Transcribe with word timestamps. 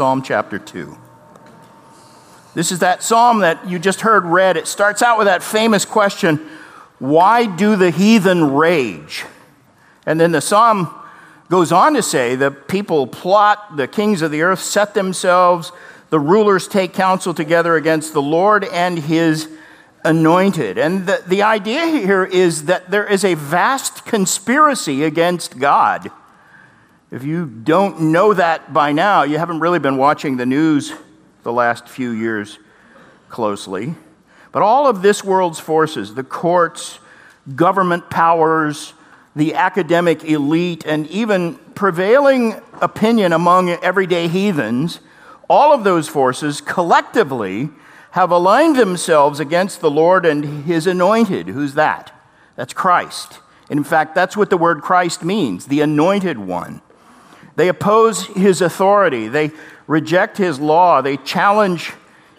Psalm 0.00 0.22
chapter 0.22 0.58
2. 0.58 0.96
This 2.54 2.72
is 2.72 2.78
that 2.78 3.02
psalm 3.02 3.40
that 3.40 3.68
you 3.68 3.78
just 3.78 4.00
heard 4.00 4.24
read. 4.24 4.56
It 4.56 4.66
starts 4.66 5.02
out 5.02 5.18
with 5.18 5.26
that 5.26 5.42
famous 5.42 5.84
question 5.84 6.36
Why 6.98 7.44
do 7.44 7.76
the 7.76 7.90
heathen 7.90 8.54
rage? 8.54 9.26
And 10.06 10.18
then 10.18 10.32
the 10.32 10.40
psalm 10.40 10.88
goes 11.50 11.70
on 11.70 11.92
to 11.92 12.02
say 12.02 12.34
the 12.34 12.50
people 12.50 13.06
plot, 13.08 13.76
the 13.76 13.86
kings 13.86 14.22
of 14.22 14.30
the 14.30 14.40
earth 14.40 14.60
set 14.60 14.94
themselves, 14.94 15.70
the 16.08 16.18
rulers 16.18 16.66
take 16.66 16.94
counsel 16.94 17.34
together 17.34 17.76
against 17.76 18.14
the 18.14 18.22
Lord 18.22 18.64
and 18.64 19.00
his 19.00 19.50
anointed. 20.02 20.78
And 20.78 21.06
the, 21.06 21.22
the 21.26 21.42
idea 21.42 21.84
here 21.84 22.24
is 22.24 22.64
that 22.64 22.90
there 22.90 23.06
is 23.06 23.22
a 23.22 23.34
vast 23.34 24.06
conspiracy 24.06 25.04
against 25.04 25.58
God. 25.58 26.10
If 27.10 27.24
you 27.24 27.46
don't 27.46 28.12
know 28.12 28.32
that 28.34 28.72
by 28.72 28.92
now, 28.92 29.24
you 29.24 29.38
haven't 29.38 29.58
really 29.58 29.80
been 29.80 29.96
watching 29.96 30.36
the 30.36 30.46
news 30.46 30.92
the 31.42 31.52
last 31.52 31.88
few 31.88 32.10
years 32.10 32.58
closely. 33.28 33.96
But 34.52 34.62
all 34.62 34.86
of 34.86 35.02
this 35.02 35.24
world's 35.24 35.58
forces, 35.58 36.14
the 36.14 36.22
courts, 36.22 37.00
government 37.56 38.10
powers, 38.10 38.94
the 39.34 39.54
academic 39.54 40.22
elite, 40.22 40.84
and 40.86 41.08
even 41.08 41.56
prevailing 41.74 42.60
opinion 42.80 43.32
among 43.32 43.70
everyday 43.70 44.28
heathens, 44.28 45.00
all 45.48 45.72
of 45.72 45.82
those 45.82 46.08
forces 46.08 46.60
collectively 46.60 47.70
have 48.12 48.30
aligned 48.30 48.76
themselves 48.76 49.40
against 49.40 49.80
the 49.80 49.90
Lord 49.90 50.24
and 50.24 50.64
his 50.64 50.86
anointed. 50.86 51.48
Who's 51.48 51.74
that? 51.74 52.12
That's 52.54 52.72
Christ. 52.72 53.40
In 53.68 53.82
fact, 53.82 54.14
that's 54.14 54.36
what 54.36 54.50
the 54.50 54.56
word 54.56 54.82
Christ 54.82 55.24
means 55.24 55.66
the 55.66 55.80
anointed 55.80 56.38
one. 56.38 56.82
They 57.60 57.68
oppose 57.68 58.24
his 58.24 58.62
authority, 58.62 59.28
they 59.28 59.50
reject 59.86 60.38
his 60.38 60.58
law, 60.58 61.02
they 61.02 61.18
challenge 61.18 61.92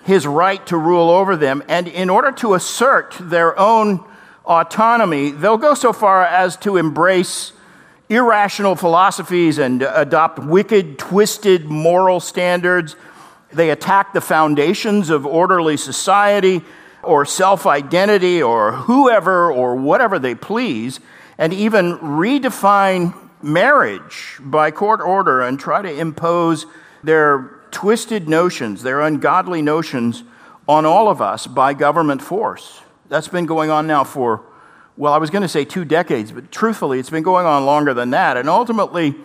his 0.03 0.25
right 0.25 0.65
to 0.65 0.75
rule 0.75 1.11
over 1.11 1.35
them, 1.35 1.61
and 1.67 1.87
in 1.87 2.09
order 2.09 2.31
to 2.31 2.55
assert 2.55 3.15
their 3.19 3.55
own 3.59 4.03
autonomy, 4.45 5.29
they'll 5.29 5.59
go 5.59 5.75
so 5.75 5.93
far 5.93 6.25
as 6.25 6.57
to 6.57 6.75
embrace 6.75 7.53
irrational 8.09 8.75
philosophies 8.75 9.59
and 9.59 9.83
adopt 9.83 10.39
wicked, 10.39 10.97
twisted 10.97 11.65
moral 11.65 12.19
standards. 12.19 12.95
They 13.53 13.69
attack 13.69 14.13
the 14.13 14.21
foundations 14.21 15.11
of 15.11 15.27
orderly 15.27 15.77
society 15.77 16.63
or 17.03 17.25
self 17.25 17.67
identity 17.67 18.41
or 18.41 18.71
whoever 18.71 19.51
or 19.51 19.75
whatever 19.75 20.17
they 20.17 20.33
please, 20.33 20.99
and 21.37 21.53
even 21.53 21.99
redefine 21.99 23.13
marriage 23.43 24.37
by 24.39 24.71
court 24.71 25.01
order 25.01 25.41
and 25.41 25.59
try 25.59 25.81
to 25.81 25.91
impose 25.91 26.65
their 27.03 27.59
twisted 27.71 28.29
notions, 28.29 28.83
their 28.83 29.01
ungodly 29.01 29.61
notions 29.61 30.23
on 30.67 30.85
all 30.85 31.09
of 31.09 31.21
us 31.21 31.47
by 31.47 31.73
government 31.73 32.21
force. 32.21 32.81
That's 33.09 33.27
been 33.27 33.45
going 33.45 33.69
on 33.69 33.87
now 33.87 34.03
for, 34.03 34.43
well, 34.95 35.13
I 35.13 35.17
was 35.17 35.29
going 35.29 35.41
to 35.41 35.47
say 35.47 35.65
two 35.65 35.85
decades, 35.85 36.31
but 36.31 36.51
truthfully, 36.51 36.99
it's 36.99 37.09
been 37.09 37.23
going 37.23 37.45
on 37.45 37.65
longer 37.65 37.93
than 37.93 38.11
that. 38.11 38.37
And 38.37 38.47
ultimately, 38.47 39.15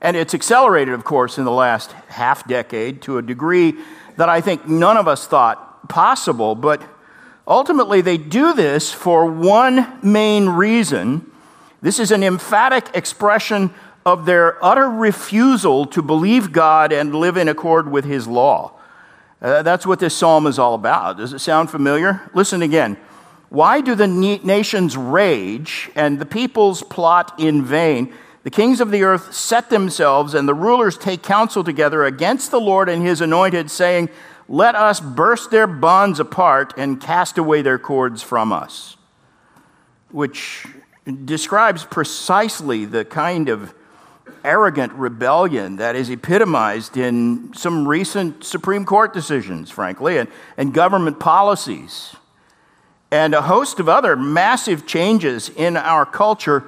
and 0.00 0.16
it's 0.16 0.34
accelerated, 0.34 0.94
of 0.94 1.04
course, 1.04 1.38
in 1.38 1.44
the 1.44 1.52
last 1.52 1.92
half 2.08 2.46
decade 2.46 3.02
to 3.02 3.18
a 3.18 3.22
degree 3.22 3.74
that 4.16 4.28
I 4.28 4.40
think 4.40 4.66
none 4.66 4.96
of 4.96 5.08
us 5.08 5.26
thought 5.26 5.88
possible. 5.88 6.54
But 6.54 6.82
ultimately, 7.46 8.00
they 8.00 8.16
do 8.16 8.54
this 8.54 8.92
for 8.92 9.26
one 9.26 9.98
main 10.02 10.48
reason. 10.48 11.30
This 11.82 11.98
is 11.98 12.10
an 12.10 12.22
emphatic 12.22 12.88
expression 12.94 13.72
of 14.04 14.24
their 14.24 14.64
utter 14.64 14.88
refusal 14.88 15.86
to 15.86 16.00
believe 16.00 16.52
God 16.52 16.92
and 16.92 17.14
live 17.14 17.36
in 17.36 17.48
accord 17.48 17.90
with 17.90 18.04
His 18.04 18.26
law. 18.26 18.72
Uh, 19.42 19.62
that's 19.62 19.86
what 19.86 19.98
this 19.98 20.16
psalm 20.16 20.46
is 20.46 20.58
all 20.58 20.74
about. 20.74 21.18
Does 21.18 21.32
it 21.32 21.40
sound 21.40 21.70
familiar? 21.70 22.22
Listen 22.32 22.62
again. 22.62 22.96
Why 23.48 23.80
do 23.80 23.94
the 23.94 24.06
nations 24.06 24.96
rage 24.96 25.90
and 25.94 26.18
the 26.18 26.26
peoples 26.26 26.82
plot 26.82 27.34
in 27.38 27.64
vain? 27.64 28.12
The 28.42 28.50
kings 28.50 28.80
of 28.80 28.90
the 28.90 29.02
earth 29.02 29.34
set 29.34 29.70
themselves, 29.70 30.34
and 30.34 30.48
the 30.48 30.54
rulers 30.54 30.96
take 30.96 31.22
counsel 31.22 31.64
together 31.64 32.04
against 32.04 32.50
the 32.50 32.60
Lord 32.60 32.88
and 32.88 33.02
his 33.02 33.20
anointed, 33.20 33.70
saying, 33.70 34.08
Let 34.48 34.76
us 34.76 35.00
burst 35.00 35.50
their 35.50 35.66
bonds 35.66 36.20
apart 36.20 36.72
and 36.76 37.00
cast 37.00 37.38
away 37.38 37.62
their 37.62 37.78
cords 37.78 38.22
from 38.22 38.52
us. 38.52 38.96
Which 40.10 40.64
describes 41.24 41.84
precisely 41.84 42.84
the 42.84 43.04
kind 43.04 43.48
of 43.48 43.74
arrogant 44.44 44.92
rebellion 44.92 45.76
that 45.76 45.96
is 45.96 46.10
epitomized 46.10 46.96
in 46.96 47.52
some 47.54 47.86
recent 47.86 48.44
Supreme 48.44 48.84
Court 48.84 49.12
decisions, 49.12 49.70
frankly, 49.70 50.18
and, 50.18 50.28
and 50.56 50.72
government 50.74 51.20
policies, 51.20 52.14
and 53.10 53.34
a 53.34 53.42
host 53.42 53.78
of 53.80 53.88
other 53.88 54.16
massive 54.16 54.86
changes 54.86 55.48
in 55.48 55.76
our 55.76 56.04
culture 56.04 56.64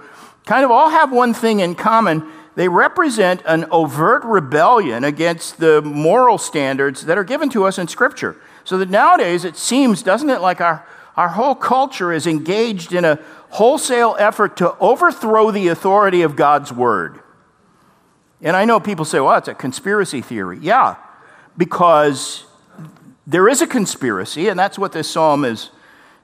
kind 0.49 0.65
of 0.65 0.71
all 0.71 0.89
have 0.89 1.13
one 1.13 1.35
thing 1.35 1.61
in 1.61 1.75
common. 1.75 2.27
They 2.55 2.69
represent 2.69 3.43
an 3.45 3.67
overt 3.71 4.25
rebellion 4.25 5.05
against 5.05 5.59
the 5.59 5.83
moral 5.83 6.39
standards 6.39 7.05
that 7.05 7.19
are 7.19 7.25
given 7.25 7.51
to 7.51 7.65
us 7.65 7.79
in 7.79 7.87
Scripture. 7.87 8.35
So 8.65 8.79
that 8.79 8.89
nowadays 8.89 9.45
it 9.45 9.57
seems, 9.57 10.03
doesn't 10.03 10.31
it, 10.31 10.41
like 10.41 10.61
our, 10.61 10.87
our 11.17 11.29
whole 11.29 11.55
culture 11.55 12.13
is 12.13 12.27
engaged 12.27 12.95
in 12.95 13.05
a 13.05 13.19
wholesale 13.51 14.17
effort 14.19 14.57
to 14.59 14.77
overthrow 14.79 15.51
the 15.51 15.69
authority 15.69 16.23
of 16.23 16.37
God's 16.37 16.73
Word. 16.73 17.21
And 18.41 18.57
I 18.57 18.65
know 18.65 18.79
people 18.79 19.05
say, 19.05 19.21
well, 19.21 19.37
it's 19.37 19.49
a 19.49 19.55
conspiracy 19.55 20.21
theory. 20.21 20.59
Yeah, 20.61 20.97
because 21.57 22.45
there 23.27 23.49
is 23.49 23.61
a 23.63 23.67
conspiracy, 23.67 24.49
and 24.49 24.59
that's 24.59 24.79
what 24.79 24.93
this 24.93 25.11
psalm 25.11 25.45
is 25.45 25.71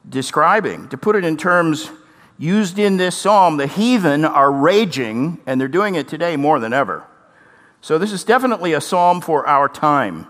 describing. 0.09 0.89
To 0.89 0.97
put 0.97 1.17
it 1.17 1.25
in 1.25 1.37
terms 1.37 1.91
used 2.39 2.79
in 2.79 2.97
this 2.97 3.17
psalm, 3.17 3.57
the 3.57 3.67
heathen 3.67 4.25
are 4.25 4.51
raging, 4.51 5.41
and 5.47 5.61
they're 5.61 5.69
doing 5.69 5.95
it 5.95 6.09
today 6.09 6.37
more 6.37 6.61
than 6.61 6.73
ever. 6.73 7.05
So 7.81 7.99
this 7.99 8.13
is 8.13 8.25
definitely 8.25 8.73
a 8.73 8.81
psalm 8.81 9.21
for 9.21 9.47
our 9.47 9.69
time. 9.69 10.27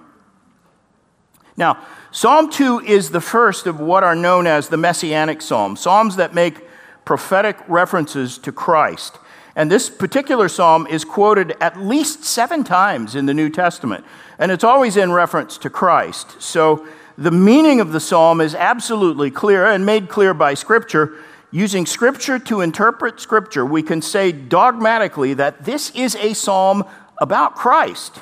Now, 1.56 1.84
Psalm 2.10 2.50
2 2.50 2.80
is 2.80 3.10
the 3.10 3.20
first 3.20 3.66
of 3.66 3.80
what 3.80 4.04
are 4.04 4.14
known 4.14 4.46
as 4.46 4.68
the 4.68 4.76
messianic 4.76 5.42
psalms, 5.42 5.80
psalms 5.80 6.16
that 6.16 6.34
make 6.34 6.60
prophetic 7.04 7.58
references 7.68 8.38
to 8.38 8.52
Christ. 8.52 9.18
And 9.56 9.70
this 9.70 9.88
particular 9.88 10.48
psalm 10.48 10.86
is 10.86 11.04
quoted 11.04 11.56
at 11.60 11.80
least 11.80 12.24
seven 12.24 12.64
times 12.64 13.14
in 13.14 13.26
the 13.26 13.34
New 13.34 13.50
Testament, 13.50 14.04
and 14.38 14.50
it's 14.50 14.64
always 14.64 14.96
in 14.96 15.12
reference 15.12 15.58
to 15.58 15.70
Christ. 15.70 16.40
So 16.42 16.86
the 17.16 17.30
meaning 17.30 17.80
of 17.80 17.92
the 17.92 18.00
psalm 18.00 18.40
is 18.40 18.54
absolutely 18.54 19.30
clear 19.30 19.66
and 19.66 19.86
made 19.86 20.08
clear 20.08 20.34
by 20.34 20.54
Scripture. 20.54 21.14
Using 21.52 21.86
Scripture 21.86 22.40
to 22.40 22.62
interpret 22.62 23.20
Scripture, 23.20 23.64
we 23.64 23.84
can 23.84 24.02
say 24.02 24.32
dogmatically 24.32 25.34
that 25.34 25.64
this 25.64 25.90
is 25.90 26.16
a 26.16 26.34
psalm 26.34 26.84
about 27.18 27.54
Christ. 27.54 28.18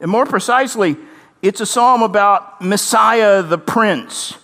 And 0.00 0.08
more 0.08 0.26
precisely, 0.26 0.96
it's 1.42 1.60
a 1.60 1.66
psalm 1.66 2.02
about 2.02 2.62
Messiah 2.62 3.42
the 3.42 3.58
Prince. 3.58 4.36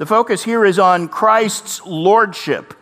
The 0.00 0.06
focus 0.06 0.44
here 0.44 0.64
is 0.64 0.78
on 0.78 1.08
Christ's 1.08 1.84
lordship 1.84 2.72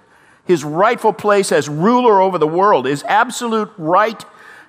his 0.44 0.62
rightful 0.62 1.12
place 1.12 1.50
as 1.50 1.68
ruler 1.68 2.20
over 2.20 2.38
the 2.38 2.46
world, 2.46 2.86
his 2.86 3.02
absolute 3.08 3.72
right 3.76 4.24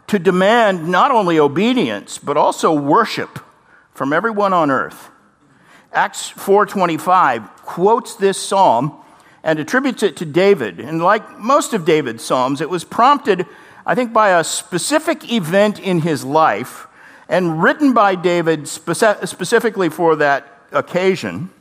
to 0.07 0.17
demand 0.17 0.89
not 0.89 1.11
only 1.11 1.37
obedience 1.37 2.17
but 2.17 2.37
also 2.37 2.73
worship 2.73 3.37
from 3.93 4.13
everyone 4.13 4.51
on 4.51 4.71
earth. 4.71 5.11
Acts 5.93 6.27
4:25 6.31 7.55
quotes 7.57 8.15
this 8.15 8.39
psalm 8.39 8.93
and 9.43 9.59
attributes 9.59 10.01
it 10.01 10.17
to 10.17 10.25
David. 10.25 10.79
And 10.79 11.03
like 11.03 11.37
most 11.37 11.75
of 11.75 11.85
David's 11.85 12.23
psalms, 12.23 12.61
it 12.61 12.69
was 12.71 12.83
prompted 12.83 13.45
I 13.85 13.93
think 13.93 14.11
by 14.11 14.29
a 14.29 14.43
specific 14.43 15.31
event 15.31 15.79
in 15.79 16.01
his 16.01 16.25
life 16.25 16.87
and 17.29 17.61
written 17.61 17.93
by 17.93 18.15
David 18.15 18.67
specifically 18.67 19.89
for 19.89 20.15
that 20.15 20.47
occasion. 20.71 21.51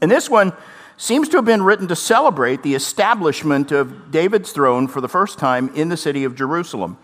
And 0.00 0.10
this 0.10 0.28
one 0.28 0.52
seems 0.96 1.28
to 1.28 1.36
have 1.36 1.44
been 1.44 1.62
written 1.62 1.88
to 1.88 1.96
celebrate 1.96 2.62
the 2.62 2.74
establishment 2.74 3.72
of 3.72 4.10
David's 4.10 4.52
throne 4.52 4.88
for 4.88 5.00
the 5.00 5.08
first 5.08 5.38
time 5.38 5.70
in 5.74 5.88
the 5.88 5.96
city 5.96 6.24
of 6.24 6.34
Jerusalem. 6.34 6.98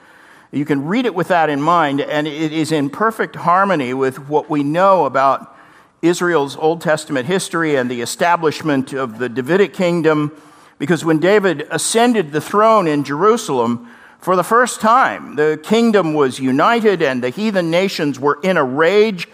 You 0.52 0.64
can 0.64 0.86
read 0.86 1.06
it 1.06 1.14
with 1.14 1.28
that 1.28 1.48
in 1.48 1.62
mind, 1.62 2.00
and 2.00 2.26
it 2.26 2.52
is 2.52 2.72
in 2.72 2.90
perfect 2.90 3.36
harmony 3.36 3.94
with 3.94 4.28
what 4.28 4.50
we 4.50 4.64
know 4.64 5.04
about 5.04 5.56
Israel's 6.02 6.56
Old 6.56 6.80
Testament 6.80 7.26
history 7.26 7.76
and 7.76 7.90
the 7.90 8.00
establishment 8.00 8.92
of 8.92 9.18
the 9.18 9.28
Davidic 9.28 9.74
kingdom. 9.74 10.32
Because 10.78 11.04
when 11.04 11.18
David 11.18 11.68
ascended 11.70 12.32
the 12.32 12.40
throne 12.40 12.88
in 12.88 13.04
Jerusalem, 13.04 13.88
for 14.18 14.34
the 14.34 14.44
first 14.44 14.80
time, 14.80 15.36
the 15.36 15.58
kingdom 15.62 16.14
was 16.14 16.38
united 16.38 17.00
and 17.00 17.22
the 17.22 17.30
heathen 17.30 17.70
nations 17.70 18.18
were 18.18 18.38
in 18.42 18.56
a 18.56 18.64
rage. 18.64 19.28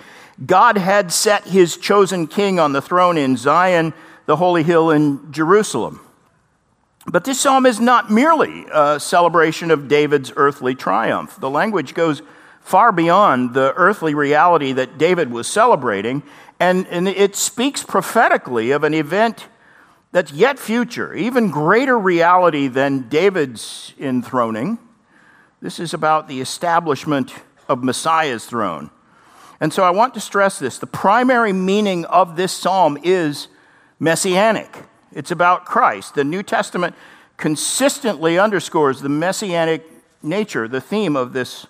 God 0.44 0.76
had 0.76 1.12
set 1.12 1.44
his 1.44 1.76
chosen 1.76 2.26
king 2.26 2.58
on 2.60 2.72
the 2.72 2.82
throne 2.82 3.16
in 3.16 3.36
Zion 3.36 3.94
the 4.26 4.36
holy 4.36 4.62
hill 4.62 4.90
in 4.90 5.32
Jerusalem. 5.32 6.00
But 7.06 7.24
this 7.24 7.40
psalm 7.40 7.66
is 7.66 7.80
not 7.80 8.10
merely 8.10 8.66
a 8.72 8.98
celebration 8.98 9.70
of 9.70 9.88
David's 9.88 10.32
earthly 10.34 10.74
triumph. 10.74 11.38
The 11.40 11.48
language 11.48 11.94
goes 11.94 12.20
far 12.60 12.90
beyond 12.90 13.54
the 13.54 13.72
earthly 13.76 14.12
reality 14.12 14.72
that 14.72 14.98
David 14.98 15.30
was 15.30 15.46
celebrating, 15.46 16.24
and, 16.58 16.86
and 16.88 17.06
it 17.06 17.36
speaks 17.36 17.84
prophetically 17.84 18.72
of 18.72 18.82
an 18.82 18.92
event 18.92 19.46
that's 20.10 20.32
yet 20.32 20.58
future, 20.58 21.14
even 21.14 21.50
greater 21.50 21.96
reality 21.96 22.66
than 22.66 23.08
David's 23.08 23.94
enthroning. 24.00 24.78
This 25.60 25.78
is 25.78 25.94
about 25.94 26.26
the 26.26 26.40
establishment 26.40 27.32
of 27.68 27.84
Messiah's 27.84 28.46
throne. 28.46 28.90
And 29.60 29.72
so 29.72 29.82
I 29.82 29.90
want 29.90 30.14
to 30.14 30.20
stress 30.20 30.58
this. 30.58 30.78
The 30.78 30.86
primary 30.86 31.52
meaning 31.52 32.04
of 32.06 32.36
this 32.36 32.52
psalm 32.52 32.98
is 33.02 33.48
messianic, 33.98 34.84
it's 35.12 35.30
about 35.30 35.64
Christ. 35.64 36.14
The 36.14 36.24
New 36.24 36.42
Testament 36.42 36.94
consistently 37.36 38.38
underscores 38.38 39.00
the 39.00 39.08
messianic 39.08 39.84
nature, 40.22 40.68
the 40.68 40.80
theme 40.80 41.16
of 41.16 41.32
this 41.32 41.66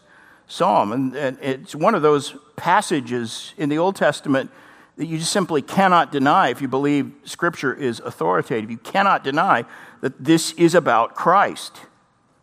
psalm. 0.46 0.92
And, 0.92 1.16
and 1.16 1.38
it's 1.40 1.74
one 1.74 1.94
of 1.94 2.02
those 2.02 2.36
passages 2.56 3.52
in 3.56 3.68
the 3.68 3.78
Old 3.78 3.96
Testament 3.96 4.50
that 4.96 5.06
you 5.06 5.18
just 5.18 5.32
simply 5.32 5.60
cannot 5.60 6.10
deny 6.10 6.48
if 6.48 6.62
you 6.62 6.68
believe 6.68 7.12
Scripture 7.24 7.74
is 7.74 8.00
authoritative. 8.00 8.70
You 8.70 8.78
cannot 8.78 9.24
deny 9.24 9.64
that 10.00 10.24
this 10.24 10.52
is 10.52 10.74
about 10.74 11.14
Christ. 11.14 11.80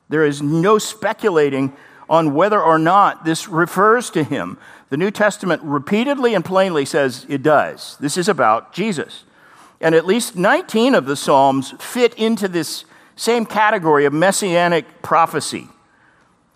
There 0.09 0.25
is 0.25 0.41
no 0.41 0.77
speculating 0.77 1.73
on 2.09 2.33
whether 2.35 2.61
or 2.61 2.77
not 2.77 3.25
this 3.25 3.47
refers 3.47 4.09
to 4.11 4.23
him. 4.23 4.57
The 4.93 4.97
New 4.97 5.09
Testament 5.09 5.63
repeatedly 5.63 6.35
and 6.35 6.45
plainly 6.45 6.85
says 6.85 7.25
it 7.27 7.41
does. 7.41 7.97
This 7.99 8.15
is 8.15 8.29
about 8.29 8.73
Jesus. 8.73 9.23
And 9.81 9.95
at 9.95 10.05
least 10.05 10.35
19 10.35 10.93
of 10.93 11.07
the 11.07 11.15
Psalms 11.15 11.73
fit 11.79 12.13
into 12.13 12.47
this 12.47 12.85
same 13.15 13.47
category 13.47 14.05
of 14.05 14.13
messianic 14.13 15.01
prophecy. 15.01 15.67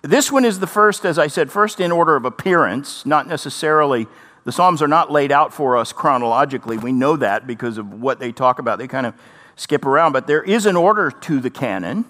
This 0.03 0.31
one 0.31 0.45
is 0.45 0.59
the 0.59 0.67
first, 0.67 1.03
as 1.03 1.17
I 1.17 1.25
said, 1.25 1.51
first 1.51 1.79
in 1.79 1.91
order 1.91 2.15
of 2.15 2.25
appearance, 2.25 3.07
not 3.07 3.27
necessarily, 3.27 4.05
the 4.43 4.51
Psalms 4.51 4.83
are 4.83 4.87
not 4.87 5.11
laid 5.11 5.31
out 5.31 5.51
for 5.51 5.75
us 5.75 5.91
chronologically. 5.91 6.77
We 6.77 6.91
know 6.91 7.15
that 7.15 7.47
because 7.47 7.79
of 7.79 7.91
what 7.91 8.19
they 8.19 8.31
talk 8.31 8.59
about. 8.59 8.77
They 8.77 8.87
kind 8.87 9.07
of 9.07 9.15
skip 9.55 9.83
around, 9.83 10.11
but 10.11 10.27
there 10.27 10.43
is 10.43 10.67
an 10.67 10.75
order 10.75 11.09
to 11.09 11.39
the 11.39 11.49
canon, 11.49 12.05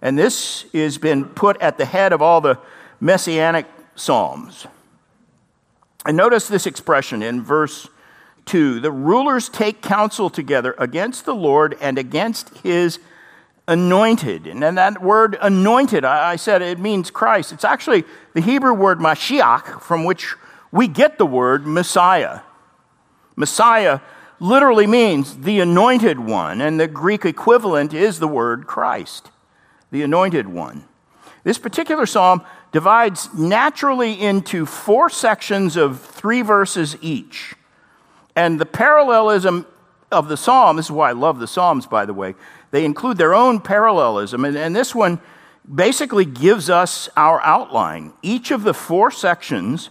and 0.00 0.16
this 0.16 0.64
has 0.72 0.96
been 0.96 1.24
put 1.24 1.60
at 1.60 1.76
the 1.76 1.86
head 1.86 2.12
of 2.12 2.22
all 2.22 2.40
the 2.40 2.60
messianic 3.00 3.66
Psalms. 3.96 4.68
And 6.04 6.16
notice 6.16 6.48
this 6.48 6.66
expression 6.66 7.22
in 7.22 7.42
verse 7.42 7.88
2 8.46 8.80
the 8.80 8.90
rulers 8.90 9.48
take 9.48 9.82
counsel 9.82 10.28
together 10.28 10.74
against 10.78 11.24
the 11.24 11.34
Lord 11.34 11.76
and 11.80 11.98
against 11.98 12.56
his 12.58 12.98
anointed. 13.68 14.46
And 14.46 14.62
then 14.62 14.74
that 14.74 15.02
word 15.02 15.36
anointed, 15.40 16.04
I 16.04 16.36
said 16.36 16.62
it 16.62 16.78
means 16.78 17.10
Christ. 17.10 17.52
It's 17.52 17.64
actually 17.64 18.04
the 18.34 18.40
Hebrew 18.40 18.74
word 18.74 18.98
Mashiach, 18.98 19.80
from 19.80 20.04
which 20.04 20.34
we 20.72 20.88
get 20.88 21.18
the 21.18 21.26
word 21.26 21.66
Messiah. 21.66 22.40
Messiah 23.36 24.00
literally 24.40 24.86
means 24.86 25.38
the 25.38 25.60
anointed 25.60 26.18
one, 26.18 26.60
and 26.60 26.80
the 26.80 26.88
Greek 26.88 27.24
equivalent 27.24 27.94
is 27.94 28.18
the 28.18 28.28
word 28.28 28.66
Christ, 28.66 29.30
the 29.90 30.02
anointed 30.02 30.48
one. 30.48 30.84
This 31.44 31.58
particular 31.58 32.06
psalm 32.06 32.42
divides 32.72 33.32
naturally 33.34 34.18
into 34.20 34.66
four 34.66 35.10
sections 35.10 35.76
of 35.76 36.00
three 36.00 36.42
verses 36.42 36.96
each. 37.02 37.54
And 38.34 38.58
the 38.58 38.66
parallelism 38.66 39.66
of 40.10 40.28
the 40.28 40.36
psalm, 40.36 40.76
this 40.76 40.86
is 40.86 40.90
why 40.90 41.10
I 41.10 41.12
love 41.12 41.38
the 41.38 41.46
psalms, 41.46 41.86
by 41.86 42.06
the 42.06 42.14
way, 42.14 42.34
they 42.70 42.84
include 42.84 43.18
their 43.18 43.34
own 43.34 43.60
parallelism. 43.60 44.44
And, 44.44 44.56
and 44.56 44.74
this 44.74 44.94
one 44.94 45.20
basically 45.72 46.24
gives 46.24 46.70
us 46.70 47.08
our 47.16 47.40
outline. 47.42 48.14
Each 48.22 48.50
of 48.50 48.62
the 48.62 48.74
four 48.74 49.10
sections 49.10 49.90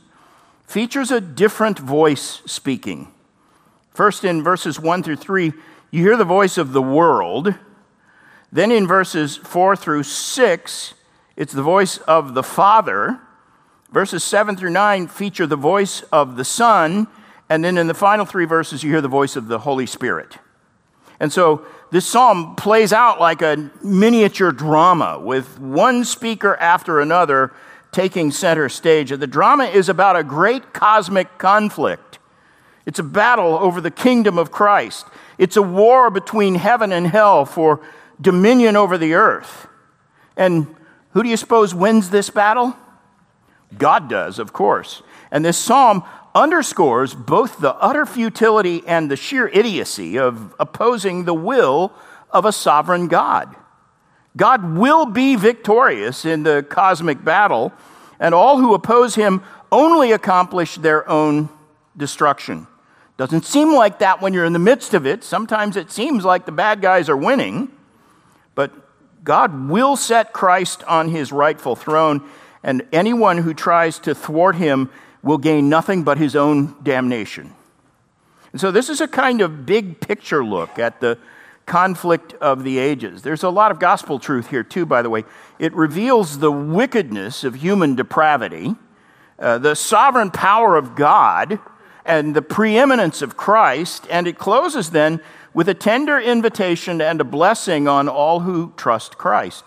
features 0.65 1.11
a 1.11 1.21
different 1.21 1.77
voice 1.77 2.41
speaking. 2.45 3.13
First, 3.91 4.23
in 4.23 4.41
verses 4.41 4.79
1 4.79 5.03
through 5.03 5.17
3, 5.17 5.53
you 5.91 6.01
hear 6.01 6.17
the 6.17 6.23
voice 6.23 6.57
of 6.57 6.71
the 6.71 6.81
world. 6.81 7.53
Then, 8.51 8.71
in 8.71 8.87
verses 8.87 9.37
4 9.37 9.75
through 9.75 10.03
6, 10.03 10.93
it's 11.35 11.53
the 11.53 11.63
voice 11.63 11.97
of 11.99 12.33
the 12.33 12.43
Father. 12.43 13.19
Verses 13.91 14.23
7 14.23 14.55
through 14.55 14.69
9 14.69 15.07
feature 15.07 15.45
the 15.45 15.55
voice 15.55 16.01
of 16.11 16.35
the 16.35 16.45
Son. 16.45 17.07
And 17.49 17.63
then 17.63 17.77
in 17.77 17.87
the 17.87 17.93
final 17.93 18.25
three 18.25 18.45
verses, 18.45 18.83
you 18.83 18.89
hear 18.89 19.01
the 19.01 19.07
voice 19.07 19.35
of 19.35 19.47
the 19.47 19.59
Holy 19.59 19.85
Spirit. 19.85 20.37
And 21.19 21.31
so 21.31 21.65
this 21.91 22.07
psalm 22.07 22.55
plays 22.55 22.93
out 22.93 23.19
like 23.19 23.41
a 23.41 23.69
miniature 23.83 24.51
drama 24.51 25.19
with 25.19 25.59
one 25.59 26.05
speaker 26.05 26.55
after 26.55 27.01
another 27.01 27.51
taking 27.91 28.31
center 28.31 28.69
stage. 28.69 29.11
And 29.11 29.21
the 29.21 29.27
drama 29.27 29.65
is 29.65 29.89
about 29.89 30.15
a 30.15 30.23
great 30.23 30.73
cosmic 30.73 31.37
conflict. 31.37 32.19
It's 32.85 32.99
a 32.99 33.03
battle 33.03 33.53
over 33.59 33.81
the 33.81 33.91
kingdom 33.91 34.37
of 34.37 34.51
Christ. 34.51 35.05
It's 35.37 35.57
a 35.57 35.61
war 35.61 36.09
between 36.09 36.55
heaven 36.55 36.91
and 36.91 37.07
hell 37.07 37.45
for 37.45 37.81
dominion 38.19 38.75
over 38.75 38.97
the 38.97 39.13
earth. 39.13 39.67
And 40.37 40.73
who 41.13 41.23
do 41.23 41.29
you 41.29 41.37
suppose 41.37 41.75
wins 41.75 42.09
this 42.09 42.29
battle? 42.29 42.75
God 43.77 44.09
does, 44.09 44.39
of 44.39 44.53
course. 44.53 45.01
And 45.31 45.45
this 45.45 45.57
psalm 45.57 46.03
underscores 46.33 47.13
both 47.13 47.59
the 47.59 47.75
utter 47.75 48.05
futility 48.05 48.83
and 48.87 49.09
the 49.09 49.15
sheer 49.15 49.47
idiocy 49.47 50.17
of 50.17 50.53
opposing 50.59 51.25
the 51.25 51.33
will 51.33 51.93
of 52.29 52.45
a 52.45 52.51
sovereign 52.51 53.07
God. 53.07 53.55
God 54.37 54.77
will 54.77 55.05
be 55.05 55.35
victorious 55.35 56.23
in 56.23 56.43
the 56.43 56.65
cosmic 56.69 57.23
battle, 57.23 57.73
and 58.19 58.33
all 58.33 58.59
who 58.59 58.73
oppose 58.73 59.15
him 59.15 59.43
only 59.71 60.11
accomplish 60.13 60.75
their 60.75 61.07
own 61.09 61.49
destruction. 61.97 62.67
Doesn't 63.17 63.45
seem 63.45 63.73
like 63.73 63.99
that 63.99 64.21
when 64.21 64.33
you're 64.33 64.45
in 64.45 64.53
the 64.53 64.59
midst 64.59 64.93
of 64.93 65.05
it. 65.05 65.23
Sometimes 65.23 65.75
it 65.75 65.91
seems 65.91 66.23
like 66.23 66.45
the 66.45 66.51
bad 66.51 66.81
guys 66.81 67.09
are 67.09 67.17
winning, 67.17 67.71
but 68.55 68.80
God 69.23 69.69
will 69.69 69.95
set 69.95 70.33
Christ 70.33 70.83
on 70.83 71.09
his 71.09 71.31
rightful 71.31 71.75
throne, 71.75 72.27
and 72.63 72.87
anyone 72.91 73.39
who 73.39 73.53
tries 73.53 73.99
to 73.99 74.15
thwart 74.15 74.55
him 74.55 74.89
will 75.23 75.37
gain 75.37 75.69
nothing 75.69 76.03
but 76.03 76.17
his 76.17 76.35
own 76.35 76.75
damnation. 76.81 77.53
And 78.51 78.59
so, 78.59 78.71
this 78.71 78.89
is 78.89 78.99
a 78.99 79.07
kind 79.07 79.41
of 79.41 79.65
big 79.65 79.99
picture 79.99 80.43
look 80.43 80.79
at 80.79 80.99
the 80.99 81.17
conflict 81.65 82.33
of 82.33 82.63
the 82.63 82.79
ages. 82.79 83.21
There's 83.21 83.43
a 83.43 83.49
lot 83.49 83.71
of 83.71 83.79
gospel 83.79 84.19
truth 84.19 84.49
here, 84.49 84.63
too, 84.63 84.85
by 84.85 85.01
the 85.01 85.09
way. 85.09 85.23
It 85.59 85.73
reveals 85.73 86.39
the 86.39 86.51
wickedness 86.51 87.43
of 87.43 87.55
human 87.55 87.95
depravity, 87.95 88.75
uh, 89.39 89.59
the 89.59 89.75
sovereign 89.75 90.31
power 90.31 90.75
of 90.75 90.95
God, 90.95 91.59
and 92.03 92.35
the 92.35 92.41
preeminence 92.41 93.21
of 93.21 93.37
Christ, 93.37 94.07
and 94.09 94.27
it 94.27 94.37
closes 94.37 94.89
then 94.89 95.21
with 95.53 95.67
a 95.67 95.73
tender 95.73 96.19
invitation 96.19 97.01
and 97.01 97.19
a 97.21 97.25
blessing 97.25 97.87
on 97.87 98.07
all 98.07 98.41
who 98.41 98.73
trust 98.77 99.17
Christ. 99.17 99.65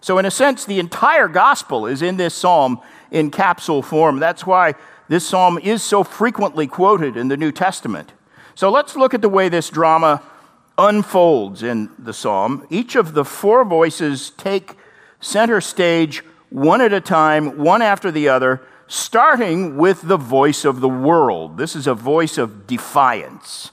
So, 0.00 0.18
in 0.18 0.24
a 0.24 0.30
sense, 0.30 0.64
the 0.64 0.78
entire 0.78 1.28
gospel 1.28 1.86
is 1.86 2.02
in 2.02 2.16
this 2.16 2.34
psalm 2.34 2.80
in 3.10 3.30
capsule 3.30 3.82
form. 3.82 4.18
That's 4.18 4.46
why 4.46 4.74
this 5.08 5.26
psalm 5.26 5.58
is 5.58 5.82
so 5.82 6.04
frequently 6.04 6.66
quoted 6.66 7.16
in 7.16 7.28
the 7.28 7.36
New 7.36 7.50
Testament. 7.50 8.12
So 8.54 8.70
let's 8.70 8.94
look 8.94 9.14
at 9.14 9.22
the 9.22 9.28
way 9.28 9.48
this 9.48 9.70
drama 9.70 10.22
unfolds 10.78 11.62
in 11.62 11.90
the 11.98 12.12
psalm. 12.12 12.66
Each 12.70 12.94
of 12.94 13.14
the 13.14 13.24
four 13.24 13.64
voices 13.64 14.30
take 14.30 14.76
center 15.18 15.60
stage 15.60 16.22
one 16.48 16.80
at 16.80 16.92
a 16.92 17.00
time, 17.00 17.58
one 17.58 17.82
after 17.82 18.10
the 18.10 18.28
other, 18.28 18.62
starting 18.86 19.76
with 19.76 20.02
the 20.02 20.16
voice 20.16 20.64
of 20.64 20.80
the 20.80 20.88
world. 20.88 21.58
This 21.58 21.74
is 21.74 21.86
a 21.86 21.94
voice 21.94 22.38
of 22.38 22.66
defiance. 22.66 23.70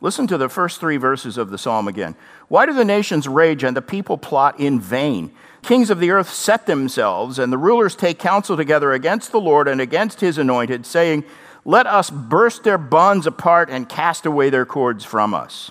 Listen 0.00 0.26
to 0.28 0.38
the 0.38 0.48
first 0.48 0.80
three 0.80 0.96
verses 0.96 1.36
of 1.36 1.50
the 1.50 1.58
psalm 1.58 1.86
again. 1.86 2.14
Why 2.48 2.64
do 2.64 2.72
the 2.72 2.84
nations 2.84 3.28
rage 3.28 3.62
and 3.62 3.76
the 3.76 3.82
people 3.82 4.16
plot 4.16 4.58
in 4.58 4.80
vain? 4.80 5.32
Kings 5.62 5.90
of 5.90 6.00
the 6.00 6.10
earth 6.10 6.32
set 6.32 6.66
themselves, 6.66 7.38
and 7.38 7.52
the 7.52 7.58
rulers 7.58 7.94
take 7.94 8.18
counsel 8.18 8.56
together 8.56 8.92
against 8.92 9.30
the 9.30 9.40
Lord 9.40 9.68
and 9.68 9.80
against 9.80 10.20
his 10.20 10.38
anointed, 10.38 10.86
saying, 10.86 11.24
Let 11.66 11.86
us 11.86 12.08
burst 12.08 12.64
their 12.64 12.78
bonds 12.78 13.26
apart 13.26 13.68
and 13.68 13.88
cast 13.88 14.24
away 14.24 14.48
their 14.48 14.64
cords 14.64 15.04
from 15.04 15.34
us. 15.34 15.70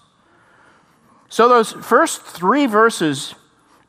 So, 1.27 1.49
those 1.49 1.71
first 1.71 2.21
three 2.21 2.67
verses 2.67 3.33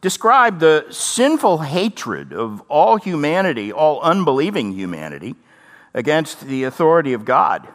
describe 0.01 0.61
the 0.61 0.87
sinful 0.91 1.59
hatred 1.59 2.33
of 2.33 2.63
all 2.69 2.97
humanity, 2.97 3.71
all 3.71 4.01
unbelieving 4.01 4.73
humanity, 4.73 5.35
against 5.93 6.41
the 6.47 6.65
authority 6.65 7.13
of 7.13 7.27
God. 7.27 7.69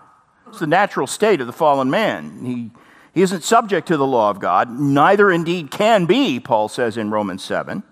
The 0.59 0.67
natural 0.67 1.07
state 1.07 1.41
of 1.41 1.47
the 1.47 1.53
fallen 1.53 1.89
man. 1.89 2.45
He, 2.45 2.71
he 3.13 3.21
isn't 3.21 3.43
subject 3.43 3.87
to 3.87 3.97
the 3.97 4.05
law 4.05 4.29
of 4.29 4.39
God, 4.39 4.69
neither 4.69 5.31
indeed 5.31 5.71
can 5.71 6.05
be, 6.05 6.39
Paul 6.39 6.67
says 6.67 6.97
in 6.97 7.11
Romans 7.11 7.43
7 7.43 7.83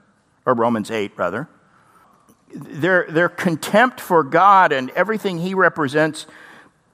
or 0.46 0.54
Romans 0.54 0.92
8, 0.92 1.14
rather. 1.16 1.48
Their, 2.54 3.08
their 3.10 3.30
contempt 3.30 4.00
for 4.00 4.24
God 4.24 4.72
and 4.72 4.90
everything 4.92 5.40
He 5.40 5.54
represents, 5.54 6.28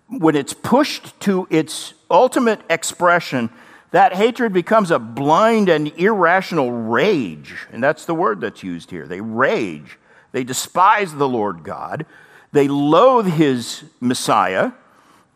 when 0.08 0.36
it's 0.36 0.54
pushed 0.54 1.20
to 1.22 1.48
its 1.50 1.94
ultimate 2.10 2.62
expression, 2.70 3.50
that 3.92 4.16
hatred 4.16 4.54
becomes 4.54 4.92
a 4.92 5.00
blind 5.00 5.68
and 5.68 5.88
irrational 5.98 6.72
rage. 6.72 7.56
And 7.72 7.84
that's 7.84 8.06
the 8.06 8.16
word 8.16 8.42
that's 8.42 8.64
used 8.64 8.92
here. 8.92 9.08
They 9.08 9.22
rage 9.22 9.98
They 10.32 10.44
despise 10.44 11.16
the 11.16 11.28
Lord 11.28 11.64
God. 11.64 12.06
They 12.52 12.68
loathe 12.68 13.28
his 13.28 13.84
Messiah. 14.00 14.74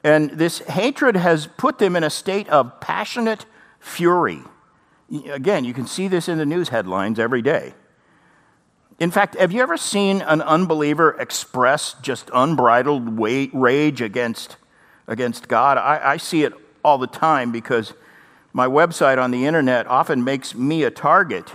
And 0.04 0.32
this 0.32 0.60
hatred 0.60 1.16
has 1.16 1.48
put 1.48 1.78
them 1.78 1.96
in 1.96 2.04
a 2.04 2.10
state 2.10 2.50
of 2.50 2.80
passionate 2.82 3.46
fury. 3.80 4.42
Again, 5.32 5.64
you 5.64 5.74
can 5.74 5.88
see 5.88 6.08
this 6.08 6.28
in 6.28 6.38
the 6.38 6.46
news 6.46 6.70
headlines 6.70 7.20
every 7.20 7.42
day. 7.42 7.74
In 9.00 9.12
fact, 9.12 9.36
have 9.36 9.52
you 9.52 9.62
ever 9.62 9.78
seen 9.78 10.22
an 10.22 10.42
unbeliever 10.42 11.16
express 11.20 11.96
just 12.02 12.30
unbridled 12.34 13.20
rage 13.20 14.02
against, 14.02 14.58
against 15.08 15.48
God? 15.48 15.78
I, 15.78 16.12
I 16.14 16.18
see 16.18 16.44
it 16.44 16.54
all 16.84 16.98
the 16.98 17.08
time 17.08 17.52
because 17.52 17.94
my 18.52 18.68
website 18.68 19.22
on 19.22 19.32
the 19.32 19.46
internet 19.46 19.88
often 19.88 20.24
makes 20.24 20.54
me 20.54 20.84
a 20.84 20.92
target 20.92 21.54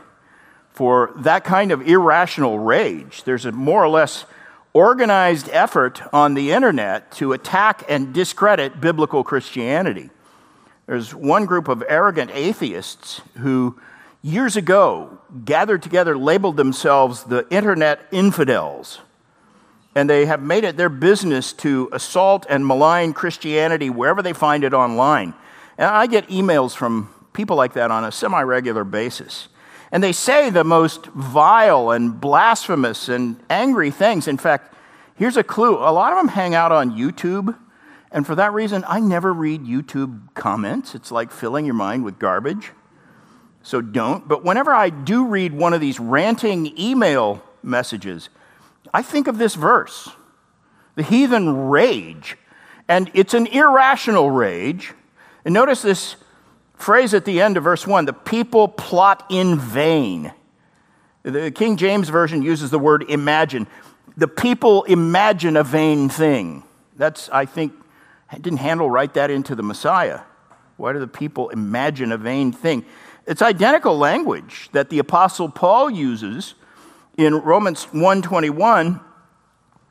for 0.70 1.12
that 1.16 1.44
kind 1.44 1.70
of 1.70 1.86
irrational 1.86 2.58
rage. 2.58 3.22
There's 3.24 3.44
a 3.44 3.52
more 3.52 3.82
or 3.82 3.88
less 3.88 4.24
organized 4.72 5.48
effort 5.50 6.02
on 6.12 6.34
the 6.34 6.52
internet 6.52 7.10
to 7.12 7.32
attack 7.32 7.84
and 7.88 8.12
discredit 8.12 8.80
biblical 8.80 9.24
Christianity. 9.24 10.10
There's 10.86 11.14
one 11.14 11.46
group 11.46 11.68
of 11.68 11.84
arrogant 11.88 12.30
atheists 12.32 13.20
who 13.38 13.78
years 14.22 14.56
ago 14.56 15.18
gathered 15.44 15.82
together, 15.82 16.16
labeled 16.16 16.56
themselves 16.56 17.24
the 17.24 17.46
internet 17.50 18.00
infidels. 18.10 19.00
And 19.94 20.08
they 20.08 20.26
have 20.26 20.42
made 20.42 20.64
it 20.64 20.76
their 20.76 20.88
business 20.88 21.52
to 21.54 21.88
assault 21.92 22.46
and 22.48 22.66
malign 22.66 23.12
Christianity 23.12 23.90
wherever 23.90 24.22
they 24.22 24.32
find 24.32 24.64
it 24.64 24.72
online. 24.72 25.34
And 25.76 25.86
I 25.86 26.06
get 26.06 26.28
emails 26.28 26.74
from 26.74 27.12
people 27.32 27.56
like 27.56 27.72
that 27.74 27.90
on 27.90 28.04
a 28.04 28.12
semi 28.12 28.42
regular 28.42 28.84
basis. 28.84 29.48
And 29.90 30.02
they 30.02 30.12
say 30.12 30.50
the 30.50 30.64
most 30.64 31.06
vile 31.06 31.90
and 31.90 32.20
blasphemous 32.20 33.08
and 33.08 33.42
angry 33.48 33.90
things. 33.90 34.28
In 34.28 34.36
fact, 34.36 34.74
here's 35.16 35.36
a 35.36 35.42
clue 35.42 35.76
a 35.76 35.92
lot 35.92 36.12
of 36.12 36.18
them 36.18 36.28
hang 36.28 36.54
out 36.54 36.72
on 36.72 36.92
YouTube. 36.92 37.56
And 38.10 38.26
for 38.26 38.34
that 38.34 38.52
reason, 38.52 38.84
I 38.88 39.00
never 39.00 39.32
read 39.32 39.64
YouTube 39.64 40.34
comments. 40.34 40.94
It's 40.94 41.12
like 41.12 41.30
filling 41.30 41.66
your 41.66 41.74
mind 41.74 42.04
with 42.04 42.18
garbage 42.18 42.72
so 43.68 43.82
don't. 43.82 44.26
But 44.26 44.44
whenever 44.44 44.72
I 44.72 44.88
do 44.88 45.26
read 45.26 45.52
one 45.52 45.74
of 45.74 45.80
these 45.82 46.00
ranting 46.00 46.78
email 46.78 47.42
messages, 47.62 48.30
I 48.94 49.02
think 49.02 49.28
of 49.28 49.36
this 49.36 49.54
verse 49.54 50.08
the 50.94 51.02
heathen 51.02 51.68
rage. 51.68 52.38
And 52.88 53.10
it's 53.12 53.34
an 53.34 53.46
irrational 53.46 54.30
rage. 54.30 54.94
And 55.44 55.52
notice 55.52 55.82
this 55.82 56.16
phrase 56.78 57.12
at 57.14 57.24
the 57.24 57.40
end 57.40 57.56
of 57.56 57.64
verse 57.64 57.86
1 57.86 58.06
the 58.06 58.12
people 58.12 58.68
plot 58.68 59.26
in 59.30 59.58
vain. 59.58 60.32
The 61.22 61.50
King 61.50 61.76
James 61.76 62.08
Version 62.08 62.42
uses 62.42 62.70
the 62.70 62.78
word 62.78 63.04
imagine. 63.08 63.66
The 64.16 64.28
people 64.28 64.84
imagine 64.84 65.56
a 65.56 65.64
vain 65.64 66.08
thing. 66.08 66.64
That's, 66.96 67.28
I 67.30 67.44
think, 67.44 67.72
didn't 68.32 68.58
Handel 68.58 68.90
right 68.90 69.12
that 69.14 69.30
into 69.30 69.54
the 69.54 69.62
Messiah. 69.62 70.20
Why 70.76 70.92
do 70.92 71.00
the 71.00 71.08
people 71.08 71.50
imagine 71.50 72.12
a 72.12 72.16
vain 72.16 72.52
thing? 72.52 72.84
It's 73.26 73.42
identical 73.42 73.98
language 73.98 74.70
that 74.72 74.90
the 74.90 75.00
apostle 75.00 75.50
Paul 75.50 75.90
uses 75.90 76.54
in 77.16 77.34
Romans 77.34 77.86
1:21 77.92 79.00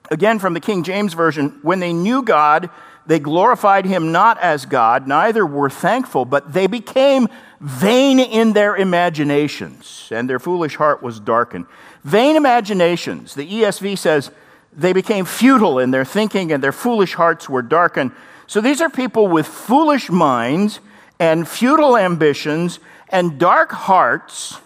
again 0.09 0.39
from 0.39 0.53
the 0.53 0.59
King 0.59 0.83
James 0.83 1.13
version 1.13 1.59
when 1.61 1.79
they 1.79 1.93
knew 1.93 2.23
God 2.23 2.69
they 3.07 3.19
glorified 3.19 3.85
him 3.85 4.11
not 4.11 4.39
as 4.39 4.65
God 4.65 5.07
neither 5.07 5.45
were 5.45 5.69
thankful 5.69 6.25
but 6.25 6.53
they 6.53 6.67
became 6.67 7.27
vain 7.59 8.19
in 8.19 8.53
their 8.53 8.75
imaginations 8.75 10.09
and 10.11 10.29
their 10.29 10.39
foolish 10.39 10.75
heart 10.75 11.01
was 11.01 11.19
darkened. 11.19 11.65
Vain 12.03 12.35
imaginations. 12.35 13.33
The 13.33 13.47
ESV 13.47 13.97
says 13.97 14.31
they 14.73 14.93
became 14.93 15.25
futile 15.25 15.79
in 15.79 15.91
their 15.91 16.05
thinking 16.05 16.51
and 16.51 16.63
their 16.63 16.71
foolish 16.71 17.15
hearts 17.15 17.49
were 17.49 17.61
darkened. 17.61 18.11
So 18.45 18.61
these 18.61 18.79
are 18.79 18.89
people 18.89 19.27
with 19.27 19.47
foolish 19.47 20.09
minds 20.09 20.79
and 21.19 21.47
futile 21.47 21.97
ambitions 21.97 22.79
and 23.09 23.39
dark 23.39 23.71
hearts, 23.71 24.59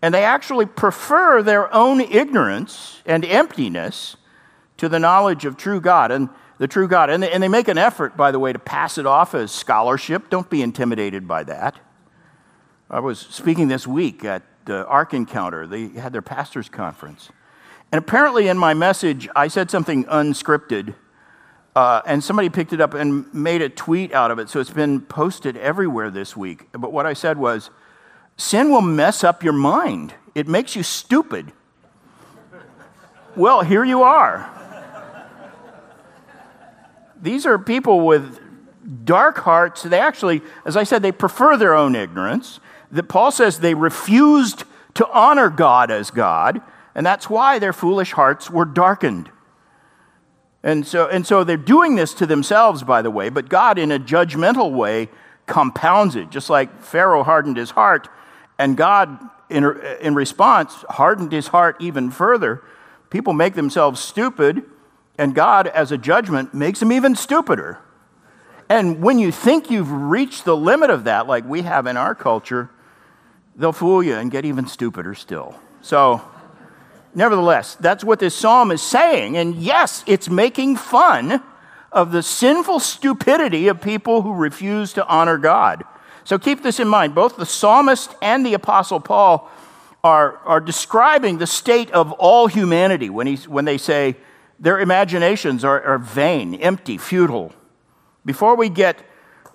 and 0.00 0.12
they 0.12 0.24
actually 0.24 0.66
prefer 0.66 1.42
their 1.42 1.72
own 1.72 2.00
ignorance 2.00 3.02
and 3.06 3.24
emptiness 3.24 4.16
to 4.78 4.88
the 4.88 4.98
knowledge 4.98 5.44
of 5.44 5.56
true 5.56 5.80
God. 5.80 6.10
And 6.10 6.28
the 6.62 6.68
true 6.68 6.86
God. 6.86 7.10
And 7.10 7.20
they, 7.20 7.32
and 7.32 7.42
they 7.42 7.48
make 7.48 7.66
an 7.66 7.76
effort, 7.76 8.16
by 8.16 8.30
the 8.30 8.38
way, 8.38 8.52
to 8.52 8.58
pass 8.60 8.96
it 8.96 9.04
off 9.04 9.34
as 9.34 9.50
scholarship. 9.50 10.30
Don't 10.30 10.48
be 10.48 10.62
intimidated 10.62 11.26
by 11.26 11.42
that. 11.42 11.74
I 12.88 13.00
was 13.00 13.18
speaking 13.18 13.66
this 13.66 13.84
week 13.84 14.24
at 14.24 14.44
the 14.66 14.86
Ark 14.86 15.12
Encounter, 15.12 15.66
they 15.66 15.88
had 15.88 16.12
their 16.12 16.22
pastor's 16.22 16.68
conference. 16.68 17.30
And 17.90 17.98
apparently, 17.98 18.46
in 18.46 18.56
my 18.58 18.74
message, 18.74 19.28
I 19.34 19.48
said 19.48 19.72
something 19.72 20.04
unscripted 20.04 20.94
uh, 21.74 22.02
and 22.06 22.22
somebody 22.22 22.48
picked 22.48 22.72
it 22.72 22.80
up 22.80 22.94
and 22.94 23.34
made 23.34 23.60
a 23.60 23.68
tweet 23.68 24.12
out 24.12 24.30
of 24.30 24.38
it, 24.38 24.48
so 24.48 24.60
it's 24.60 24.70
been 24.70 25.00
posted 25.00 25.56
everywhere 25.56 26.12
this 26.12 26.36
week. 26.36 26.68
But 26.70 26.92
what 26.92 27.06
I 27.06 27.12
said 27.12 27.38
was 27.38 27.70
sin 28.36 28.70
will 28.70 28.82
mess 28.82 29.24
up 29.24 29.42
your 29.42 29.52
mind, 29.52 30.14
it 30.36 30.46
makes 30.46 30.76
you 30.76 30.84
stupid. 30.84 31.50
well, 33.34 33.62
here 33.62 33.84
you 33.84 34.04
are. 34.04 34.61
These 37.22 37.46
are 37.46 37.58
people 37.58 38.04
with 38.04 38.40
dark 39.04 39.38
hearts. 39.38 39.84
They 39.84 40.00
actually, 40.00 40.42
as 40.66 40.76
I 40.76 40.82
said, 40.82 41.02
they 41.02 41.12
prefer 41.12 41.56
their 41.56 41.74
own 41.74 41.94
ignorance. 41.94 42.60
That 42.90 43.08
Paul 43.08 43.30
says 43.30 43.60
they 43.60 43.74
refused 43.74 44.64
to 44.94 45.08
honor 45.10 45.48
God 45.48 45.90
as 45.90 46.10
God, 46.10 46.60
and 46.94 47.06
that's 47.06 47.30
why 47.30 47.58
their 47.58 47.72
foolish 47.72 48.12
hearts 48.12 48.50
were 48.50 48.66
darkened. 48.66 49.30
And 50.62 50.86
so, 50.86 51.08
and 51.08 51.26
so 51.26 51.42
they're 51.42 51.56
doing 51.56 51.94
this 51.96 52.12
to 52.14 52.26
themselves, 52.26 52.82
by 52.82 53.00
the 53.02 53.10
way, 53.10 53.30
but 53.30 53.48
God, 53.48 53.78
in 53.78 53.90
a 53.90 53.98
judgmental 53.98 54.72
way, 54.72 55.08
compounds 55.46 56.14
it. 56.14 56.30
Just 56.30 56.50
like 56.50 56.82
Pharaoh 56.82 57.22
hardened 57.22 57.56
his 57.56 57.70
heart, 57.70 58.08
and 58.58 58.76
God, 58.76 59.18
in, 59.48 59.64
in 60.00 60.14
response, 60.14 60.84
hardened 60.90 61.32
his 61.32 61.48
heart 61.48 61.76
even 61.80 62.10
further. 62.10 62.62
People 63.10 63.32
make 63.32 63.54
themselves 63.54 64.00
stupid, 64.00 64.62
and 65.22 65.34
God, 65.34 65.66
as 65.66 65.92
a 65.92 65.98
judgment, 65.98 66.52
makes 66.52 66.80
them 66.80 66.92
even 66.92 67.14
stupider. 67.14 67.78
And 68.68 69.02
when 69.02 69.18
you 69.18 69.30
think 69.30 69.70
you've 69.70 69.90
reached 69.90 70.44
the 70.44 70.56
limit 70.56 70.90
of 70.90 71.04
that, 71.04 71.26
like 71.26 71.44
we 71.44 71.62
have 71.62 71.86
in 71.86 71.96
our 71.96 72.14
culture, 72.14 72.70
they'll 73.56 73.72
fool 73.72 74.02
you 74.02 74.14
and 74.14 74.30
get 74.30 74.44
even 74.44 74.66
stupider 74.66 75.14
still. 75.14 75.54
So, 75.80 76.22
Nevertheless, 77.14 77.74
that's 77.74 78.02
what 78.02 78.18
this 78.18 78.34
psalm 78.34 78.70
is 78.70 78.80
saying. 78.80 79.36
And 79.36 79.56
yes, 79.56 80.02
it's 80.06 80.30
making 80.30 80.76
fun 80.76 81.42
of 81.90 82.10
the 82.10 82.22
sinful 82.22 82.80
stupidity 82.80 83.68
of 83.68 83.82
people 83.82 84.22
who 84.22 84.32
refuse 84.32 84.94
to 84.94 85.06
honor 85.06 85.36
God. 85.36 85.84
So 86.24 86.38
keep 86.38 86.62
this 86.62 86.80
in 86.80 86.88
mind. 86.88 87.14
Both 87.14 87.36
the 87.36 87.44
psalmist 87.44 88.14
and 88.22 88.46
the 88.46 88.54
apostle 88.54 89.00
Paul 89.00 89.50
are, 90.02 90.38
are 90.38 90.60
describing 90.60 91.36
the 91.36 91.46
state 91.46 91.90
of 91.90 92.12
all 92.12 92.46
humanity 92.46 93.10
when, 93.10 93.26
he's, 93.26 93.46
when 93.46 93.66
they 93.66 93.76
say 93.76 94.16
their 94.62 94.80
imaginations 94.80 95.62
are, 95.62 95.82
are 95.82 95.98
vain, 95.98 96.54
empty, 96.54 96.96
futile. 96.96 97.52
Before 98.24 98.56
we 98.56 98.70
get 98.70 99.04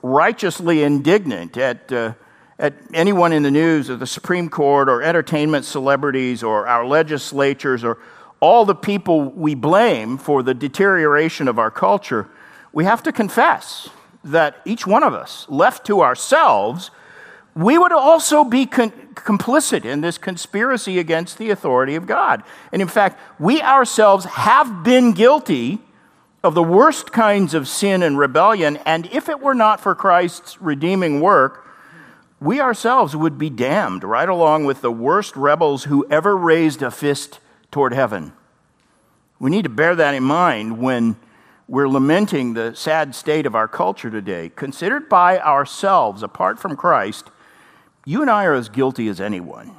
righteously 0.03 0.83
indignant 0.83 1.57
at 1.57 1.91
uh, 1.91 2.13
at 2.59 2.73
anyone 2.93 3.33
in 3.33 3.43
the 3.43 3.51
news 3.51 3.89
or 3.89 3.95
the 3.95 4.07
Supreme 4.07 4.49
Court 4.49 4.89
or 4.89 5.01
entertainment 5.01 5.65
celebrities 5.65 6.43
or 6.43 6.67
our 6.67 6.85
legislatures 6.85 7.83
or 7.83 7.99
all 8.39 8.65
the 8.65 8.75
people 8.75 9.31
we 9.31 9.55
blame 9.55 10.17
for 10.17 10.43
the 10.43 10.53
deterioration 10.53 11.47
of 11.47 11.59
our 11.59 11.71
culture, 11.71 12.27
we 12.73 12.83
have 12.83 13.03
to 13.03 13.11
confess 13.11 13.89
that 14.23 14.61
each 14.65 14.85
one 14.85 15.03
of 15.03 15.13
us, 15.13 15.45
left 15.49 15.85
to 15.85 16.01
ourselves, 16.01 16.91
we 17.57 17.75
would 17.75 17.91
also 17.91 18.43
be 18.43 18.67
con- 18.67 18.91
complicit 19.15 19.83
in 19.83 20.01
this 20.01 20.19
conspiracy 20.19 20.99
against 20.99 21.39
the 21.39 21.49
authority 21.49 21.95
of 21.95 22.05
God. 22.05 22.43
And 22.71 22.83
in 22.83 22.87
fact, 22.87 23.19
we 23.39 23.61
ourselves 23.61 24.25
have 24.25 24.83
been 24.83 25.13
guilty 25.13 25.79
of 26.43 26.53
the 26.53 26.61
worst 26.61 27.11
kinds 27.11 27.55
of 27.55 27.67
sin 27.67 28.03
and 28.03 28.15
rebellion. 28.15 28.77
And 28.85 29.07
if 29.07 29.27
it 29.27 29.39
were 29.39 29.55
not 29.55 29.81
for 29.81 29.95
Christ's 29.95 30.61
redeeming 30.61 31.19
work, 31.19 31.65
we 32.39 32.61
ourselves 32.61 33.15
would 33.15 33.39
be 33.39 33.49
damned 33.49 34.03
right 34.03 34.29
along 34.29 34.65
with 34.65 34.81
the 34.81 34.91
worst 34.91 35.35
rebels 35.35 35.85
who 35.85 36.05
ever 36.11 36.37
raised 36.37 36.83
a 36.83 36.91
fist 36.91 37.39
toward 37.71 37.91
heaven. 37.91 38.33
We 39.39 39.49
need 39.49 39.63
to 39.63 39.69
bear 39.69 39.95
that 39.95 40.13
in 40.13 40.23
mind 40.23 40.77
when 40.77 41.15
we're 41.67 41.89
lamenting 41.89 42.53
the 42.53 42.75
sad 42.75 43.15
state 43.15 43.47
of 43.47 43.55
our 43.55 43.67
culture 43.67 44.11
today. 44.11 44.51
Considered 44.55 45.09
by 45.09 45.39
ourselves, 45.39 46.21
apart 46.21 46.59
from 46.59 46.77
Christ, 46.77 47.31
you 48.07 48.21
and 48.21 48.31
I 48.31 48.45
are 48.45 48.53
as 48.53 48.69
guilty 48.69 49.09
as 49.09 49.19
anyone. 49.19 49.75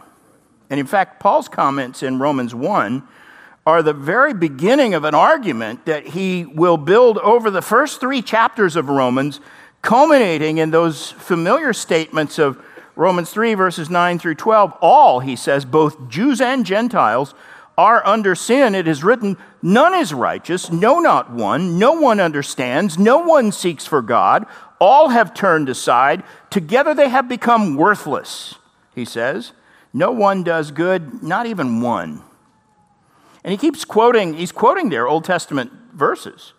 And 0.68 0.78
in 0.78 0.84
fact, 0.84 1.18
Paul's 1.18 1.48
comments 1.48 2.02
in 2.02 2.18
Romans 2.18 2.54
1 2.54 3.02
are 3.66 3.82
the 3.82 3.94
very 3.94 4.34
beginning 4.34 4.92
of 4.92 5.04
an 5.04 5.14
argument 5.14 5.86
that 5.86 6.08
he 6.08 6.44
will 6.44 6.76
build 6.76 7.16
over 7.16 7.50
the 7.50 7.62
first 7.62 8.00
three 8.00 8.20
chapters 8.20 8.76
of 8.76 8.90
Romans 8.90 9.40
culminating 9.80 10.58
in 10.58 10.70
those 10.70 11.10
familiar 11.12 11.72
statements 11.72 12.38
of 12.38 12.62
Romans 12.96 13.30
3, 13.30 13.54
verses 13.54 13.88
9 13.88 14.18
through 14.18 14.34
12. 14.34 14.74
All, 14.82 15.20
he 15.20 15.34
says, 15.34 15.64
both 15.64 16.10
Jews 16.10 16.42
and 16.42 16.66
Gentiles, 16.66 17.32
are 17.78 18.06
under 18.06 18.34
sin. 18.34 18.74
It 18.74 18.86
is 18.86 19.02
written, 19.02 19.38
None 19.62 19.94
is 19.94 20.12
righteous, 20.12 20.70
no, 20.70 20.98
not 20.98 21.32
one. 21.32 21.78
No 21.78 21.92
one 21.92 22.20
understands, 22.20 22.98
no 22.98 23.20
one 23.20 23.52
seeks 23.52 23.86
for 23.86 24.02
God. 24.02 24.44
All 24.80 25.08
have 25.08 25.34
turned 25.34 25.68
aside. 25.68 26.22
Together 26.50 26.94
they 26.94 27.08
have 27.08 27.28
become 27.28 27.76
worthless, 27.76 28.54
he 28.94 29.04
says. 29.04 29.52
No 29.92 30.12
one 30.12 30.42
does 30.42 30.70
good, 30.70 31.22
not 31.22 31.46
even 31.46 31.80
one. 31.80 32.22
And 33.42 33.52
he 33.52 33.56
keeps 33.56 33.84
quoting, 33.84 34.34
he's 34.34 34.52
quoting 34.52 34.90
there 34.90 35.08
Old 35.08 35.24
Testament 35.24 35.72
verses 35.94 36.52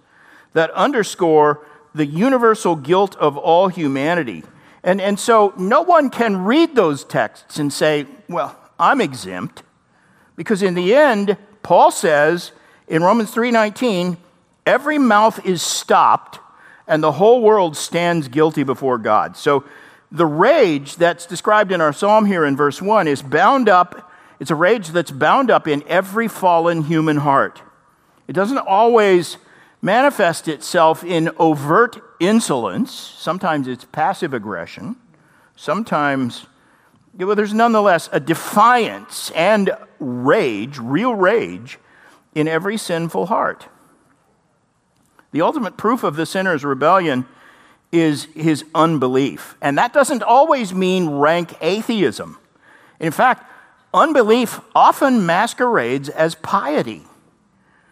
that 0.53 0.71
underscore 0.71 1.65
the 1.93 2.05
universal 2.05 2.75
guilt 2.75 3.15
of 3.17 3.37
all 3.37 3.67
humanity. 3.67 4.43
And, 4.83 5.01
and 5.01 5.19
so 5.19 5.53
no 5.57 5.81
one 5.81 6.09
can 6.09 6.45
read 6.45 6.75
those 6.75 7.03
texts 7.03 7.59
and 7.59 7.71
say, 7.71 8.05
well, 8.27 8.57
I'm 8.79 9.01
exempt. 9.01 9.63
Because 10.35 10.63
in 10.63 10.73
the 10.73 10.95
end, 10.95 11.37
Paul 11.63 11.91
says 11.91 12.53
in 12.87 13.03
Romans 13.03 13.33
3:19, 13.33 14.17
every 14.65 14.97
mouth 14.97 15.45
is 15.45 15.61
stopped 15.61 16.39
and 16.89 17.01
the 17.01 17.13
whole 17.13 17.41
world 17.41 17.77
stands 17.77 18.27
guilty 18.27 18.63
before 18.63 18.97
God. 18.97 19.37
So 19.37 19.63
the 20.11 20.25
rage 20.25 20.95
that's 20.95 21.25
described 21.25 21.71
in 21.71 21.79
our 21.79 21.93
psalm 21.93 22.25
here 22.25 22.43
in 22.43 22.57
verse 22.57 22.81
1 22.81 23.07
is 23.07 23.21
bound 23.21 23.69
up, 23.69 24.11
it's 24.39 24.51
a 24.51 24.55
rage 24.55 24.89
that's 24.89 25.11
bound 25.11 25.51
up 25.51 25.67
in 25.67 25.83
every 25.87 26.27
fallen 26.27 26.83
human 26.83 27.17
heart. 27.17 27.61
It 28.27 28.33
doesn't 28.33 28.57
always 28.57 29.37
manifest 29.81 30.47
itself 30.47 31.03
in 31.03 31.29
overt 31.37 32.01
insolence, 32.19 32.91
sometimes 32.91 33.67
it's 33.67 33.85
passive 33.85 34.33
aggression, 34.33 34.97
sometimes 35.55 36.47
well, 37.17 37.35
there's 37.35 37.53
nonetheless 37.53 38.09
a 38.11 38.19
defiance 38.19 39.31
and 39.31 39.71
rage, 39.99 40.77
real 40.77 41.15
rage, 41.15 41.77
in 42.33 42.47
every 42.47 42.77
sinful 42.77 43.25
heart. 43.25 43.67
The 45.31 45.41
ultimate 45.41 45.77
proof 45.77 46.03
of 46.03 46.15
the 46.15 46.25
sinner's 46.25 46.63
rebellion 46.63 47.25
is 47.91 48.25
his 48.35 48.65
unbelief. 48.73 49.55
And 49.61 49.77
that 49.77 49.93
doesn't 49.93 50.23
always 50.23 50.73
mean 50.73 51.09
rank 51.09 51.55
atheism. 51.61 52.37
In 52.99 53.11
fact, 53.11 53.49
unbelief 53.93 54.59
often 54.75 55.25
masquerades 55.25 56.09
as 56.09 56.35
piety, 56.35 57.03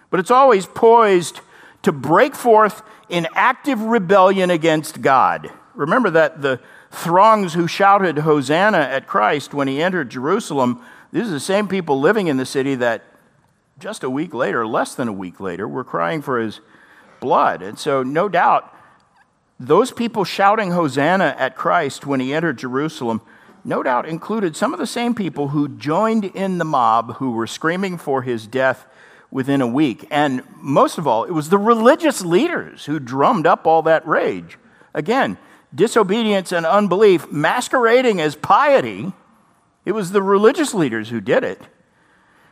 but 0.09 0.19
it's 0.19 0.31
always 0.31 0.65
poised 0.65 1.41
to 1.83 1.91
break 1.91 2.35
forth 2.35 2.81
in 3.09 3.27
active 3.33 3.79
rebellion 3.81 4.49
against 4.49 5.01
God. 5.01 5.49
Remember 5.73 6.09
that 6.09 6.41
the 6.41 6.59
throngs 6.91 7.53
who 7.53 7.67
shouted 7.67 8.19
Hosanna 8.19 8.79
at 8.79 9.07
Christ 9.07 9.53
when 9.53 9.67
he 9.67 9.81
entered 9.81 10.09
Jerusalem 10.09 10.81
these 11.11 11.27
are 11.27 11.31
the 11.31 11.39
same 11.39 11.67
people 11.67 11.99
living 11.99 12.27
in 12.27 12.37
the 12.37 12.45
city 12.45 12.75
that 12.75 13.03
just 13.79 14.03
a 14.03 14.09
week 14.09 14.33
later, 14.33 14.67
less 14.67 14.95
than 14.95 15.07
a 15.07 15.13
week 15.13 15.39
later, 15.39 15.67
were 15.67 15.83
crying 15.83 16.21
for 16.21 16.39
his 16.39 16.59
blood. 17.19 17.61
And 17.61 17.77
so, 17.77 18.03
no 18.03 18.29
doubt, 18.29 18.73
those 19.59 19.91
people 19.91 20.23
shouting 20.23 20.71
Hosanna 20.71 21.35
at 21.37 21.55
Christ 21.55 22.05
when 22.05 22.19
he 22.19 22.33
entered 22.33 22.57
Jerusalem, 22.57 23.21
no 23.63 23.83
doubt 23.83 24.07
included 24.07 24.55
some 24.55 24.73
of 24.73 24.79
the 24.79 24.87
same 24.87 25.15
people 25.15 25.49
who 25.49 25.67
joined 25.67 26.25
in 26.25 26.57
the 26.57 26.65
mob 26.65 27.15
who 27.15 27.31
were 27.31 27.47
screaming 27.47 27.97
for 27.97 28.21
his 28.21 28.47
death 28.47 28.85
within 29.31 29.61
a 29.61 29.67
week. 29.67 30.07
And 30.09 30.43
most 30.57 30.97
of 30.97 31.07
all, 31.07 31.23
it 31.23 31.31
was 31.31 31.49
the 31.49 31.57
religious 31.57 32.23
leaders 32.23 32.85
who 32.85 32.99
drummed 32.99 33.47
up 33.47 33.67
all 33.67 33.81
that 33.83 34.07
rage. 34.07 34.57
Again, 34.93 35.37
disobedience 35.73 36.51
and 36.51 36.65
unbelief 36.65 37.31
masquerading 37.31 38.21
as 38.21 38.35
piety 38.35 39.11
it 39.87 39.95
was 39.95 40.11
the 40.11 40.21
religious 40.21 40.73
leaders 40.73 41.07
who 41.07 41.21
did 41.21 41.45
it. 41.45 41.61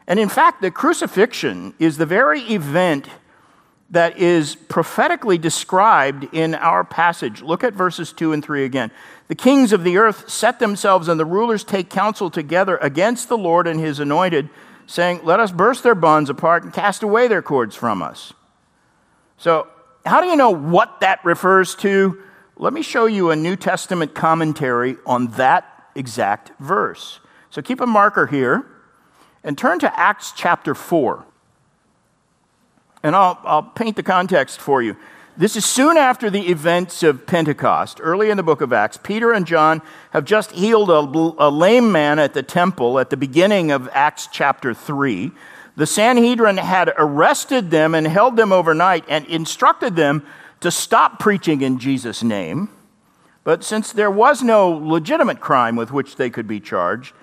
And 0.07 0.21
in 0.21 0.29
fact, 0.29 0.61
the 0.61 0.71
crucifixion 0.71 1.73
is 1.79 1.97
the 1.97 2.05
very 2.05 2.39
event 2.43 3.09
that 3.89 4.17
is 4.17 4.55
prophetically 4.55 5.37
described 5.37 6.27
in 6.33 6.55
our 6.55 6.83
passage. 6.83 7.41
Look 7.41 7.63
at 7.63 7.73
verses 7.73 8.11
2 8.11 8.33
and 8.33 8.43
3 8.43 8.65
again. 8.65 8.91
The 9.27 9.35
kings 9.35 9.71
of 9.71 9.83
the 9.83 9.97
earth 9.97 10.29
set 10.29 10.59
themselves, 10.59 11.07
and 11.07 11.19
the 11.19 11.25
rulers 11.25 11.63
take 11.63 11.89
counsel 11.89 12.29
together 12.29 12.77
against 12.77 13.29
the 13.29 13.37
Lord 13.37 13.67
and 13.67 13.79
his 13.79 13.99
anointed, 13.99 14.49
saying, 14.87 15.21
Let 15.23 15.39
us 15.39 15.51
burst 15.51 15.83
their 15.83 15.95
bonds 15.95 16.29
apart 16.29 16.63
and 16.63 16.73
cast 16.73 17.03
away 17.03 17.27
their 17.27 17.41
cords 17.41 17.75
from 17.75 18.01
us. 18.01 18.33
So, 19.37 19.67
how 20.05 20.21
do 20.21 20.27
you 20.27 20.35
know 20.35 20.51
what 20.51 20.99
that 21.01 21.23
refers 21.25 21.75
to? 21.75 22.21
Let 22.57 22.73
me 22.73 22.81
show 22.81 23.05
you 23.05 23.31
a 23.31 23.35
New 23.35 23.55
Testament 23.55 24.13
commentary 24.13 24.97
on 25.05 25.27
that 25.31 25.89
exact 25.95 26.51
verse. 26.59 27.19
So 27.49 27.61
keep 27.61 27.81
a 27.81 27.87
marker 27.87 28.27
here 28.27 28.65
and 29.43 29.57
turn 29.57 29.79
to 29.79 29.99
Acts 29.99 30.33
chapter 30.35 30.75
4. 30.75 31.25
And 33.05 33.15
I'll, 33.15 33.39
I'll 33.43 33.61
paint 33.61 33.97
the 33.97 34.01
context 34.01 34.59
for 34.59 34.81
you. 34.81 34.97
This 35.37 35.55
is 35.55 35.63
soon 35.63 35.95
after 35.95 36.31
the 36.31 36.49
events 36.49 37.03
of 37.03 37.27
Pentecost. 37.27 37.99
Early 38.01 38.31
in 38.31 38.37
the 38.37 38.41
book 38.41 38.61
of 38.61 38.73
Acts, 38.73 38.97
Peter 38.97 39.31
and 39.31 39.45
John 39.45 39.83
have 40.09 40.25
just 40.25 40.53
healed 40.53 40.89
a, 40.89 41.01
a, 41.37 41.51
lame 41.51 41.91
man 41.91 42.17
at 42.17 42.33
the 42.33 42.41
temple 42.41 42.97
at 42.97 43.11
the 43.11 43.15
beginning 43.15 43.69
of 43.69 43.87
Acts 43.93 44.27
chapter 44.31 44.73
3. 44.73 45.31
The 45.75 45.85
Sanhedrin 45.85 46.57
had 46.57 46.93
arrested 46.97 47.69
them 47.69 47.93
and 47.93 48.07
held 48.07 48.37
them 48.37 48.51
overnight 48.51 49.05
and 49.07 49.27
instructed 49.27 49.95
them 49.95 50.25
to 50.61 50.71
stop 50.71 51.19
preaching 51.19 51.61
in 51.61 51.77
Jesus' 51.77 52.23
name. 52.23 52.69
But 53.43 53.63
since 53.63 53.91
there 53.91 54.09
was 54.09 54.41
no 54.41 54.67
legitimate 54.67 55.41
crime 55.41 55.75
with 55.75 55.91
which 55.91 56.15
they 56.15 56.31
could 56.31 56.47
be 56.47 56.59
charged, 56.59 57.13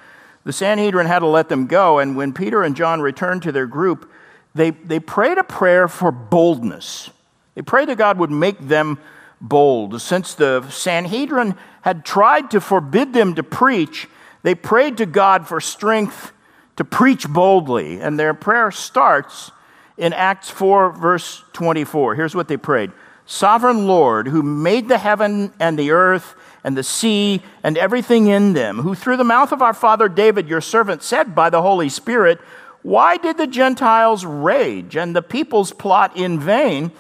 the 0.44 0.52
Sanhedrin 0.52 1.08
had 1.08 1.18
to 1.18 1.26
let 1.26 1.48
them 1.48 1.66
go, 1.66 1.98
and 1.98 2.14
when 2.14 2.32
Peter 2.32 2.62
and 2.62 2.76
John 2.76 3.00
returned 3.00 3.42
to 3.42 3.50
their 3.50 3.66
group, 3.66 4.08
they, 4.54 4.70
they 4.70 5.00
prayed 5.00 5.38
a 5.38 5.44
prayer 5.44 5.88
for 5.88 6.12
boldness. 6.12 7.10
They 7.54 7.62
prayed 7.62 7.88
that 7.88 7.98
God 7.98 8.18
would 8.18 8.30
make 8.30 8.58
them 8.58 8.98
bold. 9.40 10.00
Since 10.00 10.34
the 10.34 10.68
Sanhedrin 10.68 11.56
had 11.82 12.04
tried 12.04 12.50
to 12.52 12.60
forbid 12.60 13.12
them 13.12 13.34
to 13.34 13.42
preach, 13.42 14.08
they 14.42 14.54
prayed 14.54 14.98
to 14.98 15.06
God 15.06 15.46
for 15.46 15.60
strength 15.60 16.32
to 16.76 16.84
preach 16.84 17.28
boldly. 17.28 18.00
And 18.00 18.18
their 18.18 18.34
prayer 18.34 18.70
starts 18.70 19.50
in 19.96 20.12
Acts 20.12 20.50
4, 20.50 20.92
verse 20.92 21.42
24. 21.52 22.14
Here's 22.14 22.34
what 22.34 22.48
they 22.48 22.56
prayed 22.56 22.92
Sovereign 23.26 23.86
Lord, 23.86 24.28
who 24.28 24.42
made 24.42 24.88
the 24.88 24.98
heaven 24.98 25.52
and 25.58 25.78
the 25.78 25.90
earth 25.90 26.34
and 26.64 26.76
the 26.76 26.82
sea 26.82 27.42
and 27.62 27.76
everything 27.76 28.28
in 28.28 28.52
them, 28.52 28.78
who 28.78 28.94
through 28.94 29.16
the 29.16 29.24
mouth 29.24 29.52
of 29.52 29.62
our 29.62 29.74
father 29.74 30.08
David, 30.08 30.48
your 30.48 30.60
servant, 30.60 31.02
said 31.02 31.34
by 31.34 31.50
the 31.50 31.62
Holy 31.62 31.88
Spirit, 31.88 32.40
Why 32.82 33.16
did 33.16 33.38
the 33.38 33.46
Gentiles 33.46 34.24
rage 34.24 34.96
and 34.96 35.14
the 35.14 35.22
peoples 35.22 35.72
plot 35.72 36.16
in 36.16 36.40
vain? 36.40 36.90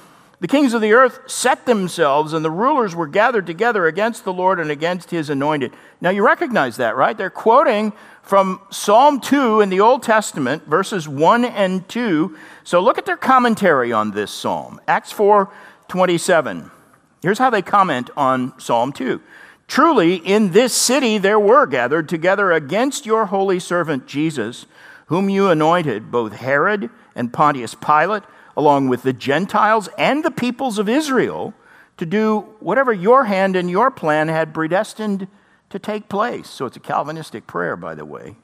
The 0.42 0.48
kings 0.48 0.74
of 0.74 0.80
the 0.80 0.92
earth 0.92 1.20
set 1.30 1.66
themselves, 1.66 2.32
and 2.32 2.44
the 2.44 2.50
rulers 2.50 2.96
were 2.96 3.06
gathered 3.06 3.46
together 3.46 3.86
against 3.86 4.24
the 4.24 4.32
Lord 4.32 4.58
and 4.58 4.72
against 4.72 5.10
his 5.10 5.30
anointed. 5.30 5.72
Now 6.00 6.10
you 6.10 6.26
recognize 6.26 6.78
that, 6.78 6.96
right? 6.96 7.16
They're 7.16 7.30
quoting 7.30 7.92
from 8.22 8.60
Psalm 8.70 9.20
2 9.20 9.60
in 9.60 9.68
the 9.68 9.78
Old 9.78 10.02
Testament, 10.02 10.64
verses 10.66 11.08
1 11.08 11.44
and 11.44 11.88
2. 11.88 12.36
So 12.64 12.80
look 12.80 12.98
at 12.98 13.06
their 13.06 13.16
commentary 13.16 13.92
on 13.92 14.10
this 14.10 14.32
psalm. 14.32 14.80
Acts 14.88 15.12
4 15.12 15.48
27. 15.86 16.70
Here's 17.22 17.38
how 17.38 17.50
they 17.50 17.62
comment 17.62 18.10
on 18.16 18.58
Psalm 18.58 18.92
2. 18.92 19.20
Truly, 19.68 20.16
in 20.16 20.50
this 20.50 20.72
city 20.72 21.18
there 21.18 21.38
were 21.38 21.66
gathered 21.66 22.08
together 22.08 22.50
against 22.50 23.06
your 23.06 23.26
holy 23.26 23.60
servant 23.60 24.06
Jesus, 24.06 24.66
whom 25.12 25.28
you 25.28 25.50
anointed, 25.50 26.10
both 26.10 26.32
Herod 26.32 26.88
and 27.14 27.30
Pontius 27.30 27.74
Pilate, 27.74 28.22
along 28.56 28.88
with 28.88 29.02
the 29.02 29.12
Gentiles 29.12 29.90
and 29.98 30.24
the 30.24 30.30
peoples 30.30 30.78
of 30.78 30.88
Israel, 30.88 31.52
to 31.98 32.06
do 32.06 32.40
whatever 32.60 32.94
your 32.94 33.24
hand 33.24 33.54
and 33.54 33.70
your 33.70 33.90
plan 33.90 34.28
had 34.28 34.54
predestined 34.54 35.28
to 35.68 35.78
take 35.78 36.08
place. 36.08 36.48
So 36.48 36.64
it's 36.64 36.78
a 36.78 36.80
Calvinistic 36.80 37.46
prayer, 37.46 37.76
by 37.76 37.94
the 37.94 38.06
way. 38.06 38.36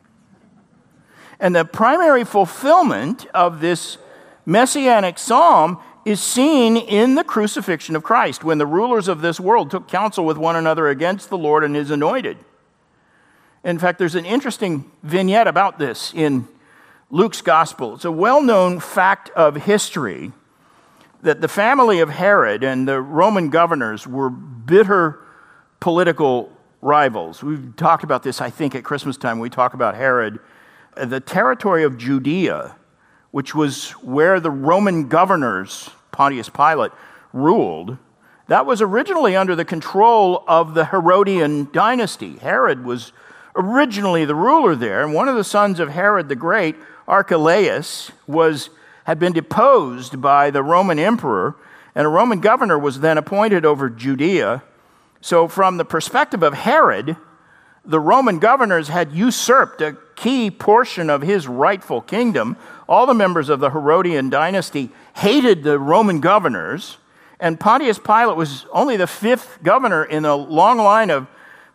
And 1.41 1.57
the 1.57 1.65
primary 1.65 2.23
fulfillment 2.23 3.27
of 3.33 3.63
this 3.63 3.97
messianic 4.45 5.19
psalm 5.19 5.79
is 6.05 6.21
seen 6.21 6.77
in 6.77 7.15
the 7.15 7.25
crucifixion 7.25 7.97
of 7.97 8.03
Christ 8.03 8.45
when 8.45 8.59
the 8.59 8.67
rulers 8.67 9.09
of 9.09 9.23
this 9.23 9.41
world 9.41 9.71
took 9.71 9.89
counsel 9.89 10.27
with 10.27 10.37
one 10.37 10.55
another 10.55 10.89
against 10.89 11.31
the 11.31 11.39
Lord 11.39 11.65
and 11.65 11.75
his 11.75 11.91
anointed. 11.91 12.37
In 13.65 13.79
fact, 13.79 13.99
there's 13.99 14.17
an 14.17 14.27
interesting 14.27 14.91
vignette 15.03 15.47
about 15.47 15.79
this 15.79 16.13
in 16.13 16.47
Luke's 17.11 17.41
gospel. 17.41 17.95
It's 17.95 18.05
a 18.05 18.13
well 18.13 18.43
known 18.43 18.81
fact 18.81 19.31
of 19.31 19.57
history 19.57 20.33
that 21.23 21.41
the 21.41 21.49
family 21.49 22.01
of 22.01 22.11
Herod 22.11 22.63
and 22.63 22.87
the 22.87 23.01
Roman 23.01 23.49
governors 23.49 24.07
were 24.07 24.29
bitter 24.31 25.19
political 25.81 26.53
rivals. 26.83 27.43
We've 27.43 27.75
talked 27.77 28.05
about 28.05 28.23
this, 28.23 28.41
I 28.41 28.51
think, 28.51 28.75
at 28.75 28.85
Christmas 28.85 29.17
time. 29.17 29.39
We 29.39 29.51
talk 29.51 29.75
about 29.75 29.95
Herod. 29.95 30.39
The 30.97 31.21
territory 31.21 31.83
of 31.83 31.97
Judea, 31.97 32.77
which 33.31 33.55
was 33.55 33.93
where 33.93 34.39
the 34.39 34.51
Roman 34.51 35.09
governors 35.09 35.91
Pontius 36.13 36.49
Pilate 36.49 36.93
ruled, 37.33 37.97
that 38.49 38.67
was 38.67 38.83
originally 38.83 39.35
under 39.35 39.55
the 39.57 39.65
control 39.65 40.45
of 40.47 40.75
the 40.75 40.87
Herodian 40.87 41.71
dynasty. 41.73 42.37
Herod 42.37 42.85
was 42.85 43.13
originally 43.57 44.25
the 44.25 44.35
ruler 44.35 44.75
there, 44.75 45.03
and 45.03 45.15
one 45.15 45.29
of 45.29 45.37
the 45.37 45.45
sons 45.45 45.81
of 45.81 45.91
Herod 45.91 46.29
the 46.29 46.37
Great, 46.37 46.77
Archelaus 47.09 48.13
was, 48.27 48.69
had 49.05 49.19
been 49.19 49.33
deposed 49.33 50.21
by 50.21 50.51
the 50.51 50.63
Roman 50.63 50.99
emperor, 50.99 51.57
and 51.95 52.07
a 52.07 52.11
Roman 52.11 52.41
governor 52.41 52.79
was 52.79 53.01
then 53.01 53.19
appointed 53.19 53.65
over 53.65 53.89
Judea. 53.89 54.63
So, 55.23 55.49
from 55.49 55.79
the 55.79 55.85
perspective 55.85 56.43
of 56.43 56.55
Herod, 56.55 57.17
the 57.85 57.99
Roman 57.99 58.39
governors 58.39 58.89
had 58.89 59.13
usurped 59.13 59.81
a 59.81 59.97
key 60.15 60.51
portion 60.51 61.09
of 61.09 61.23
his 61.23 61.49
rightful 61.49 62.03
kingdom. 62.03 62.57
All 62.87 63.07
the 63.07 63.15
members 63.15 63.49
of 63.49 63.61
the 63.61 63.71
Herodian 63.71 64.29
dynasty 64.29 64.91
hated 65.17 65.63
the 65.63 65.79
Roman 65.79 66.21
governors, 66.21 66.99
and 67.41 67.59
Pontius 67.59 67.99
Pilate 67.99 68.37
was 68.37 68.67
only 68.71 68.99
the 68.99 69.07
fifth 69.07 69.63
governor 69.63 70.05
in 70.05 70.27
a 70.27 70.37
long 70.37 70.77
line 70.77 71.09
of 71.09 71.27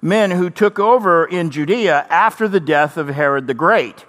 men 0.02 0.32
who 0.32 0.50
took 0.50 0.78
over 0.78 1.26
in 1.26 1.50
Judea 1.50 2.06
after 2.10 2.48
the 2.48 2.60
death 2.60 2.98
of 2.98 3.08
Herod 3.08 3.48
the 3.48 3.54
Great. 3.54 4.06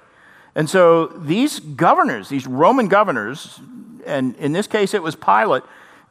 And 0.55 0.71
so 0.71 1.07
these 1.07 1.59
governors, 1.61 2.29
these 2.29 2.47
Roman 2.47 2.89
governors, 2.89 3.61
and 4.07 4.37
in 4.37 4.53
this 4.53 4.67
case 4.67 4.95
it 4.95 5.03
was 5.03 5.17
Pilate, 5.17 5.63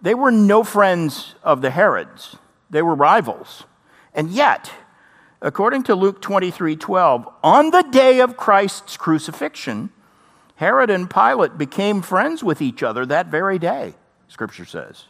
they 0.02 0.14
were 0.14 0.32
no 0.32 0.64
friends 0.64 1.36
of 1.44 1.62
the 1.62 1.70
Herods. 1.70 2.36
They 2.70 2.82
were 2.82 2.96
rivals. 2.96 3.64
And 4.14 4.30
yet, 4.30 4.72
according 5.42 5.84
to 5.84 5.96
Luke 5.96 6.22
23 6.22 6.76
12, 6.76 7.28
on 7.44 7.70
the 7.72 7.84
day 7.84 8.20
of 8.20 8.36
Christ's 8.36 8.98
crucifixion, 8.98 9.92
Herod 10.56 10.90
and 10.90 11.10
Pilate 11.10 11.58
became 11.58 12.02
friends 12.02 12.44
with 12.44 12.62
each 12.62 12.84
other 12.84 13.06
that 13.06 13.28
very 13.28 13.58
day, 13.58 13.96
Scripture 14.28 14.66
says. 14.66 15.06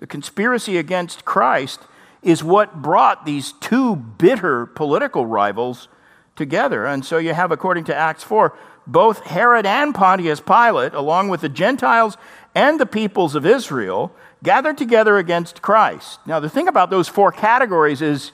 The 0.00 0.06
conspiracy 0.06 0.78
against 0.78 1.24
Christ 1.24 1.80
is 2.22 2.42
what 2.42 2.82
brought 2.82 3.24
these 3.24 3.52
two 3.60 3.94
bitter 3.94 4.66
political 4.66 5.26
rivals 5.26 5.88
together. 6.36 6.86
And 6.86 7.04
so 7.04 7.18
you 7.18 7.34
have, 7.34 7.52
according 7.52 7.84
to 7.84 7.94
Acts 7.94 8.24
4, 8.24 8.56
both 8.86 9.20
Herod 9.20 9.66
and 9.66 9.94
Pontius 9.94 10.40
Pilate, 10.40 10.94
along 10.94 11.28
with 11.28 11.40
the 11.40 11.48
Gentiles 11.48 12.16
and 12.54 12.80
the 12.80 12.86
peoples 12.86 13.34
of 13.34 13.46
Israel, 13.46 14.12
gathered 14.42 14.76
together 14.76 15.18
against 15.18 15.62
Christ. 15.62 16.18
Now, 16.26 16.40
the 16.40 16.48
thing 16.48 16.68
about 16.68 16.90
those 16.90 17.08
four 17.08 17.30
categories 17.30 18.02
is 18.02 18.32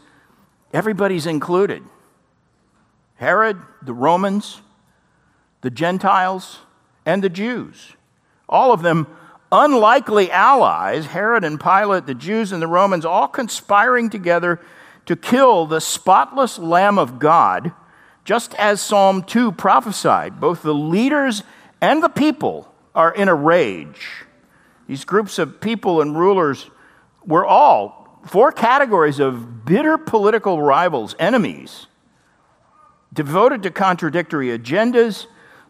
everybody's 0.72 1.26
included 1.26 1.82
Herod, 3.16 3.60
the 3.82 3.92
Romans, 3.92 4.62
the 5.60 5.70
Gentiles, 5.70 6.60
and 7.04 7.22
the 7.22 7.28
Jews. 7.28 7.94
All 8.48 8.72
of 8.72 8.82
them 8.82 9.06
unlikely 9.50 10.30
allies, 10.30 11.06
Herod 11.06 11.42
and 11.42 11.60
Pilate, 11.60 12.06
the 12.06 12.14
Jews 12.14 12.52
and 12.52 12.62
the 12.62 12.66
Romans, 12.66 13.04
all 13.04 13.28
conspiring 13.28 14.10
together 14.10 14.60
to 15.06 15.16
kill 15.16 15.66
the 15.66 15.80
spotless 15.80 16.58
Lamb 16.58 16.98
of 16.98 17.18
God, 17.18 17.72
just 18.28 18.54
as 18.56 18.78
Psalm 18.82 19.22
2 19.22 19.52
prophesied. 19.52 20.38
Both 20.38 20.60
the 20.60 20.74
leaders 20.74 21.42
and 21.80 22.02
the 22.02 22.10
people 22.10 22.70
are 22.94 23.10
in 23.10 23.26
a 23.26 23.34
rage. 23.34 24.06
These 24.86 25.06
groups 25.06 25.38
of 25.38 25.62
people 25.62 26.02
and 26.02 26.14
rulers 26.14 26.68
were 27.24 27.46
all 27.46 28.20
four 28.26 28.52
categories 28.52 29.18
of 29.18 29.64
bitter 29.64 29.96
political 29.96 30.60
rivals, 30.60 31.14
enemies, 31.18 31.86
devoted 33.14 33.62
to 33.62 33.70
contradictory 33.70 34.48
agendas, 34.48 35.24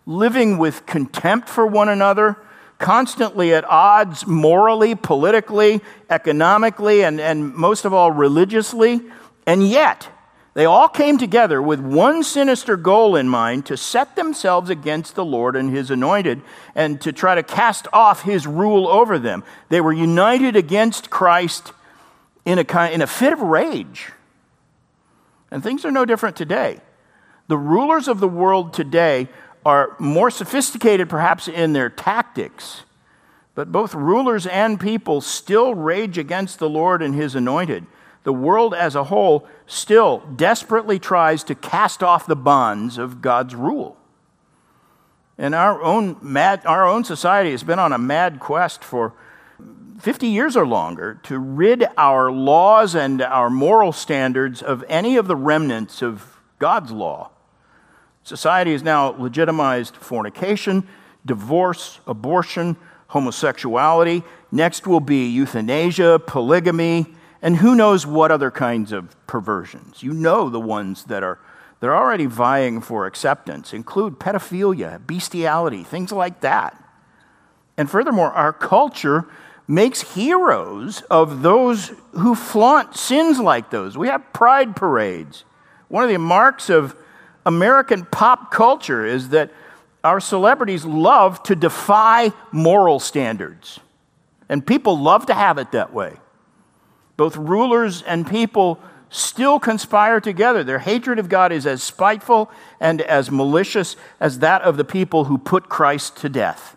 living 0.04 0.58
with 0.58 0.84
contempt 0.84 1.48
for 1.48 1.64
one 1.64 1.88
another 1.88 2.38
constantly 2.78 3.54
at 3.54 3.64
odds 3.66 4.26
morally, 4.26 4.96
politically, 4.96 5.80
economically, 6.10 7.04
and, 7.04 7.20
and 7.20 7.54
most 7.54 7.84
of 7.84 7.94
all, 7.94 8.10
religiously. 8.10 9.00
And 9.46 9.68
yet, 9.68 10.08
they 10.58 10.64
all 10.64 10.88
came 10.88 11.18
together 11.18 11.62
with 11.62 11.78
one 11.78 12.24
sinister 12.24 12.76
goal 12.76 13.14
in 13.14 13.28
mind 13.28 13.64
to 13.66 13.76
set 13.76 14.16
themselves 14.16 14.70
against 14.70 15.14
the 15.14 15.24
Lord 15.24 15.54
and 15.54 15.70
his 15.70 15.88
anointed 15.88 16.42
and 16.74 17.00
to 17.02 17.12
try 17.12 17.36
to 17.36 17.44
cast 17.44 17.86
off 17.92 18.22
his 18.22 18.44
rule 18.44 18.88
over 18.88 19.20
them. 19.20 19.44
They 19.68 19.80
were 19.80 19.92
united 19.92 20.56
against 20.56 21.10
Christ 21.10 21.72
in 22.44 22.58
a, 22.58 22.64
kind, 22.64 22.92
in 22.92 23.02
a 23.02 23.06
fit 23.06 23.32
of 23.32 23.40
rage. 23.40 24.10
And 25.52 25.62
things 25.62 25.84
are 25.84 25.92
no 25.92 26.04
different 26.04 26.34
today. 26.34 26.80
The 27.46 27.56
rulers 27.56 28.08
of 28.08 28.18
the 28.18 28.26
world 28.26 28.74
today 28.74 29.28
are 29.64 29.94
more 30.00 30.28
sophisticated, 30.28 31.08
perhaps, 31.08 31.46
in 31.46 31.72
their 31.72 31.88
tactics, 31.88 32.82
but 33.54 33.70
both 33.70 33.94
rulers 33.94 34.44
and 34.44 34.80
people 34.80 35.20
still 35.20 35.76
rage 35.76 36.18
against 36.18 36.58
the 36.58 36.68
Lord 36.68 37.00
and 37.00 37.14
his 37.14 37.36
anointed. 37.36 37.86
The 38.24 38.32
world 38.32 38.74
as 38.74 38.94
a 38.94 39.04
whole 39.04 39.46
still 39.66 40.18
desperately 40.34 40.98
tries 40.98 41.44
to 41.44 41.54
cast 41.54 42.02
off 42.02 42.26
the 42.26 42.36
bonds 42.36 42.98
of 42.98 43.22
God's 43.22 43.54
rule. 43.54 43.96
And 45.38 45.54
our 45.54 45.80
own, 45.80 46.16
mad, 46.20 46.62
our 46.66 46.86
own 46.86 47.04
society 47.04 47.52
has 47.52 47.62
been 47.62 47.78
on 47.78 47.92
a 47.92 47.98
mad 47.98 48.40
quest 48.40 48.82
for 48.82 49.14
50 50.00 50.26
years 50.26 50.56
or 50.56 50.66
longer 50.66 51.20
to 51.24 51.38
rid 51.38 51.86
our 51.96 52.30
laws 52.30 52.94
and 52.94 53.22
our 53.22 53.50
moral 53.50 53.92
standards 53.92 54.62
of 54.62 54.84
any 54.88 55.16
of 55.16 55.26
the 55.28 55.36
remnants 55.36 56.02
of 56.02 56.40
God's 56.58 56.90
law. 56.90 57.30
Society 58.24 58.72
has 58.72 58.82
now 58.82 59.10
legitimized 59.10 59.96
fornication, 59.96 60.86
divorce, 61.24 62.00
abortion, 62.06 62.76
homosexuality. 63.08 64.22
Next 64.52 64.86
will 64.86 65.00
be 65.00 65.28
euthanasia, 65.28 66.20
polygamy, 66.26 67.06
and 67.40 67.56
who 67.56 67.74
knows 67.74 68.06
what 68.06 68.30
other 68.30 68.50
kinds 68.50 68.92
of 68.92 69.14
perversions. 69.26 70.02
You 70.02 70.12
know 70.12 70.48
the 70.48 70.60
ones 70.60 71.04
that 71.04 71.22
are 71.22 71.38
they're 71.80 71.96
already 71.96 72.26
vying 72.26 72.80
for 72.80 73.06
acceptance 73.06 73.72
include 73.72 74.18
pedophilia, 74.18 75.04
bestiality, 75.06 75.84
things 75.84 76.10
like 76.10 76.40
that. 76.40 76.76
And 77.76 77.88
furthermore, 77.88 78.32
our 78.32 78.52
culture 78.52 79.26
makes 79.68 80.14
heroes 80.14 81.02
of 81.02 81.42
those 81.42 81.92
who 82.12 82.34
flaunt 82.34 82.96
sins 82.96 83.38
like 83.38 83.70
those. 83.70 83.96
We 83.96 84.08
have 84.08 84.32
pride 84.32 84.74
parades. 84.74 85.44
One 85.88 86.02
of 86.02 86.10
the 86.10 86.18
marks 86.18 86.68
of 86.68 86.96
American 87.46 88.04
pop 88.06 88.50
culture 88.50 89.04
is 89.04 89.28
that 89.28 89.52
our 90.02 90.20
celebrities 90.20 90.84
love 90.84 91.42
to 91.44 91.54
defy 91.54 92.32
moral 92.50 92.98
standards. 92.98 93.78
And 94.48 94.66
people 94.66 94.98
love 94.98 95.26
to 95.26 95.34
have 95.34 95.58
it 95.58 95.72
that 95.72 95.92
way. 95.92 96.16
Both 97.18 97.36
rulers 97.36 98.00
and 98.02 98.26
people 98.26 98.80
still 99.10 99.58
conspire 99.58 100.20
together. 100.20 100.64
Their 100.64 100.78
hatred 100.78 101.18
of 101.18 101.28
God 101.28 101.52
is 101.52 101.66
as 101.66 101.82
spiteful 101.82 102.50
and 102.80 103.02
as 103.02 103.30
malicious 103.30 103.96
as 104.20 104.38
that 104.38 104.62
of 104.62 104.76
the 104.76 104.84
people 104.84 105.24
who 105.24 105.36
put 105.36 105.68
Christ 105.68 106.16
to 106.18 106.28
death. 106.28 106.76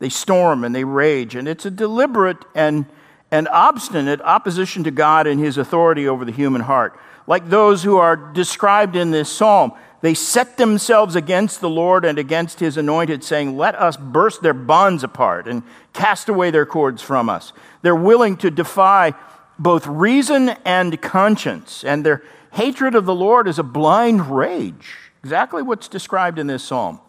They 0.00 0.08
storm 0.08 0.64
and 0.64 0.74
they 0.74 0.84
rage, 0.84 1.34
and 1.34 1.46
it's 1.48 1.64
a 1.64 1.70
deliberate 1.70 2.44
and, 2.54 2.86
and 3.30 3.48
obstinate 3.48 4.20
opposition 4.20 4.84
to 4.84 4.90
God 4.90 5.26
and 5.26 5.40
his 5.40 5.58
authority 5.58 6.08
over 6.08 6.24
the 6.24 6.32
human 6.32 6.62
heart 6.62 6.98
like 7.28 7.50
those 7.50 7.82
who 7.84 7.98
are 7.98 8.16
described 8.16 8.96
in 8.96 9.12
this 9.12 9.30
psalm. 9.30 9.72
They 10.00 10.14
set 10.14 10.56
themselves 10.56 11.14
against 11.14 11.60
the 11.60 11.68
Lord 11.68 12.04
and 12.04 12.18
against 12.18 12.58
his 12.58 12.76
anointed, 12.76 13.22
saying, 13.22 13.56
Let 13.56 13.74
us 13.74 13.96
burst 13.96 14.42
their 14.42 14.54
bonds 14.54 15.04
apart 15.04 15.46
and 15.46 15.62
cast 15.98 16.28
away 16.28 16.52
their 16.52 16.64
cords 16.64 17.02
from 17.02 17.28
us. 17.28 17.52
They're 17.82 17.94
willing 17.96 18.36
to 18.38 18.50
defy 18.52 19.14
both 19.58 19.84
reason 19.86 20.50
and 20.64 21.02
conscience, 21.02 21.82
and 21.84 22.06
their 22.06 22.22
hatred 22.52 22.94
of 22.94 23.04
the 23.04 23.14
Lord 23.14 23.48
is 23.48 23.58
a 23.58 23.64
blind 23.64 24.30
rage. 24.30 24.94
Exactly 25.24 25.60
what's 25.60 25.88
described 25.88 26.38
in 26.38 26.46
this 26.46 26.62
psalm. 26.62 27.00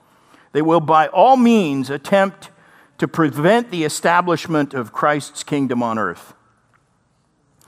They 0.53 0.63
will 0.63 0.79
by 0.79 1.07
all 1.07 1.37
means 1.37 1.91
attempt 1.91 2.49
to 2.97 3.07
prevent 3.07 3.69
the 3.69 3.83
establishment 3.83 4.73
of 4.73 4.91
Christ's 4.91 5.43
kingdom 5.43 5.83
on 5.83 5.99
earth. 5.99 6.33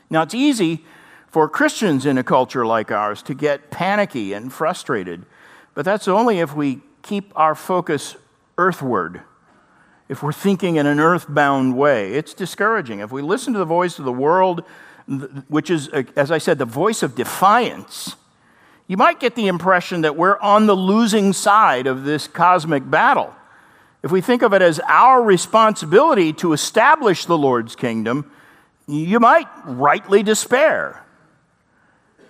Now, 0.10 0.24
it's 0.24 0.34
easy 0.34 0.84
for 1.28 1.48
Christians 1.48 2.08
in 2.08 2.18
a 2.18 2.24
culture 2.24 2.66
like 2.66 2.92
ours 2.92 3.22
to 3.24 3.36
get 3.36 3.70
panicky 3.70 4.34
and 4.34 4.52
frustrated. 4.52 5.28
But 5.76 5.86
that's 5.86 6.08
only 6.08 6.40
if 6.40 6.56
we 6.56 6.82
keep 7.04 7.32
our 7.36 7.54
focus 7.54 8.16
earthward, 8.58 9.22
if 10.12 10.22
we're 10.22 10.34
thinking 10.34 10.76
in 10.76 10.86
an 10.86 11.00
earthbound 11.00 11.78
way. 11.78 12.12
It's 12.12 12.34
discouraging. 12.34 13.00
If 13.00 13.14
we 13.14 13.22
listen 13.22 13.54
to 13.54 13.60
the 13.60 13.66
voice 13.66 13.98
of 13.98 14.04
the 14.04 14.12
world, 14.12 14.66
which 15.48 15.70
is, 15.70 15.88
uh, 15.88 16.04
as 16.18 16.32
I 16.32 16.38
said, 16.38 16.58
the 16.58 16.66
voice 16.66 17.02
of 17.02 17.16
defiance, 17.16 18.18
you 18.88 18.98
might 18.98 19.22
get 19.22 19.36
the 19.36 19.48
impression 19.48 20.02
that 20.02 20.18
we're 20.18 20.38
on 20.40 20.66
the 20.66 20.76
losing 20.76 21.32
side 21.32 21.88
of 21.88 22.04
this 22.04 22.28
cosmic 22.28 22.92
battle. 22.92 23.34
If 24.04 24.12
we 24.12 24.20
think 24.20 24.42
of 24.42 24.52
it 24.52 24.62
as 24.62 24.82
our 24.86 25.24
responsibility 25.24 26.34
to 26.34 26.52
establish 26.52 27.24
the 27.24 27.38
Lord's 27.38 27.78
kingdom, 27.78 28.30
you 28.88 29.18
might 29.22 29.48
rightly 29.64 30.24
despair. 30.24 31.06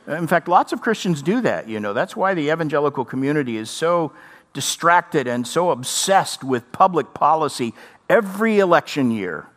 In 0.06 0.28
fact, 0.28 0.48
lots 0.48 0.72
of 0.72 0.82
Christians 0.82 1.24
do 1.24 1.41
that, 1.41 1.67
you 1.67 1.80
know. 1.80 1.94
That's 1.94 2.15
why 2.15 2.36
the 2.36 2.52
evangelical 2.52 3.06
community 3.06 3.58
is 3.58 3.72
so 3.72 4.12
distracted 4.53 5.27
and 5.27 5.47
so 5.47 5.71
obsessed 5.71 6.43
with 6.43 6.71
public 6.71 7.13
policy 7.13 7.73
every 8.09 8.59
election 8.59 9.11
year. 9.11 9.47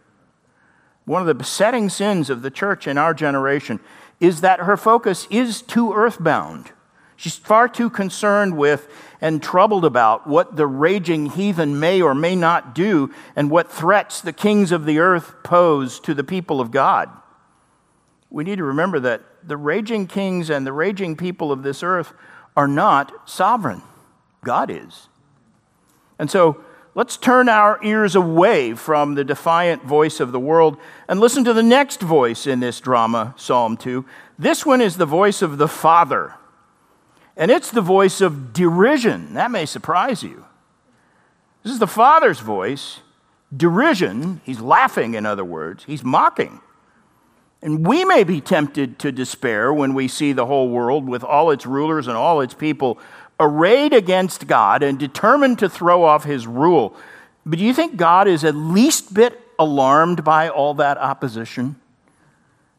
One 1.04 1.20
of 1.20 1.26
the 1.26 1.34
besetting 1.34 1.88
sins 1.90 2.30
of 2.30 2.42
the 2.42 2.50
church 2.50 2.86
in 2.86 2.96
our 2.96 3.12
generation 3.12 3.80
is 4.20 4.40
that 4.40 4.60
her 4.60 4.76
focus 4.76 5.26
is 5.30 5.60
too 5.60 5.92
earthbound. 5.92 6.70
She's 7.16 7.36
far 7.36 7.68
too 7.68 7.90
concerned 7.90 8.56
with 8.56 8.88
and 9.20 9.42
troubled 9.42 9.84
about 9.84 10.26
what 10.26 10.56
the 10.56 10.66
raging 10.66 11.26
heathen 11.26 11.78
may 11.78 12.00
or 12.00 12.14
may 12.14 12.34
not 12.36 12.74
do 12.74 13.12
and 13.36 13.50
what 13.50 13.70
threats 13.70 14.20
the 14.20 14.32
kings 14.32 14.72
of 14.72 14.84
the 14.84 14.98
earth 14.98 15.34
pose 15.42 16.00
to 16.00 16.14
the 16.14 16.24
people 16.24 16.60
of 16.60 16.70
God. 16.70 17.10
We 18.30 18.44
need 18.44 18.56
to 18.56 18.64
remember 18.64 18.98
that 19.00 19.22
the 19.46 19.56
raging 19.56 20.06
kings 20.06 20.50
and 20.50 20.66
the 20.66 20.72
raging 20.72 21.16
people 21.16 21.52
of 21.52 21.62
this 21.62 21.82
earth 21.82 22.12
are 22.56 22.68
not 22.68 23.28
sovereign. 23.28 23.82
God 24.44 24.70
is. 24.70 25.08
And 26.18 26.30
so 26.30 26.62
let's 26.94 27.16
turn 27.16 27.48
our 27.48 27.82
ears 27.82 28.14
away 28.14 28.74
from 28.74 29.14
the 29.14 29.24
defiant 29.24 29.84
voice 29.84 30.20
of 30.20 30.32
the 30.32 30.40
world 30.40 30.76
and 31.08 31.18
listen 31.18 31.44
to 31.44 31.52
the 31.52 31.62
next 31.62 32.00
voice 32.00 32.46
in 32.46 32.60
this 32.60 32.80
drama, 32.80 33.34
Psalm 33.36 33.76
2. 33.76 34.04
This 34.38 34.64
one 34.64 34.80
is 34.80 34.96
the 34.96 35.06
voice 35.06 35.42
of 35.42 35.58
the 35.58 35.68
Father. 35.68 36.34
And 37.36 37.50
it's 37.50 37.70
the 37.70 37.80
voice 37.80 38.20
of 38.20 38.52
derision. 38.52 39.34
That 39.34 39.50
may 39.50 39.66
surprise 39.66 40.22
you. 40.22 40.44
This 41.62 41.72
is 41.72 41.78
the 41.78 41.86
Father's 41.86 42.40
voice. 42.40 43.00
Derision, 43.56 44.40
he's 44.44 44.60
laughing, 44.60 45.14
in 45.14 45.26
other 45.26 45.44
words, 45.44 45.84
he's 45.84 46.04
mocking. 46.04 46.60
And 47.62 47.86
we 47.86 48.04
may 48.04 48.24
be 48.24 48.42
tempted 48.42 48.98
to 48.98 49.10
despair 49.10 49.72
when 49.72 49.94
we 49.94 50.06
see 50.06 50.32
the 50.32 50.44
whole 50.44 50.68
world 50.68 51.08
with 51.08 51.24
all 51.24 51.50
its 51.50 51.64
rulers 51.64 52.06
and 52.06 52.16
all 52.16 52.42
its 52.42 52.52
people 52.52 52.98
arrayed 53.38 53.92
against 53.92 54.46
God 54.46 54.82
and 54.82 54.98
determined 54.98 55.58
to 55.58 55.68
throw 55.68 56.04
off 56.04 56.24
his 56.24 56.46
rule. 56.46 56.96
But 57.44 57.58
do 57.58 57.64
you 57.64 57.74
think 57.74 57.96
God 57.96 58.28
is 58.28 58.44
at 58.44 58.54
least 58.54 59.12
bit 59.12 59.40
alarmed 59.58 60.24
by 60.24 60.48
all 60.48 60.74
that 60.74 60.98
opposition? 60.98 61.76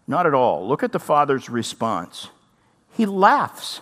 Not 0.07 0.25
at 0.25 0.33
all. 0.33 0.67
Look 0.67 0.83
at 0.83 0.91
the 0.91 0.99
Father's 0.99 1.49
response. 1.49 2.29
He 2.93 3.05
laughs. 3.05 3.81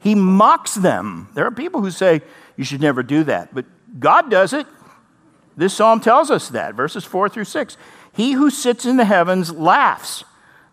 He 0.00 0.14
mocks 0.14 0.74
them. 0.74 1.28
There 1.34 1.46
are 1.46 1.50
people 1.50 1.80
who 1.80 1.90
say 1.90 2.22
you 2.56 2.64
should 2.64 2.80
never 2.80 3.02
do 3.02 3.24
that, 3.24 3.54
but 3.54 3.64
God 3.98 4.30
does 4.30 4.52
it. 4.52 4.66
This 5.56 5.74
psalm 5.74 6.00
tells 6.00 6.30
us 6.30 6.48
that, 6.50 6.74
verses 6.74 7.04
4 7.04 7.28
through 7.28 7.44
6. 7.44 7.76
He 8.12 8.32
who 8.32 8.50
sits 8.50 8.86
in 8.86 8.96
the 8.96 9.04
heavens 9.04 9.52
laughs. 9.52 10.24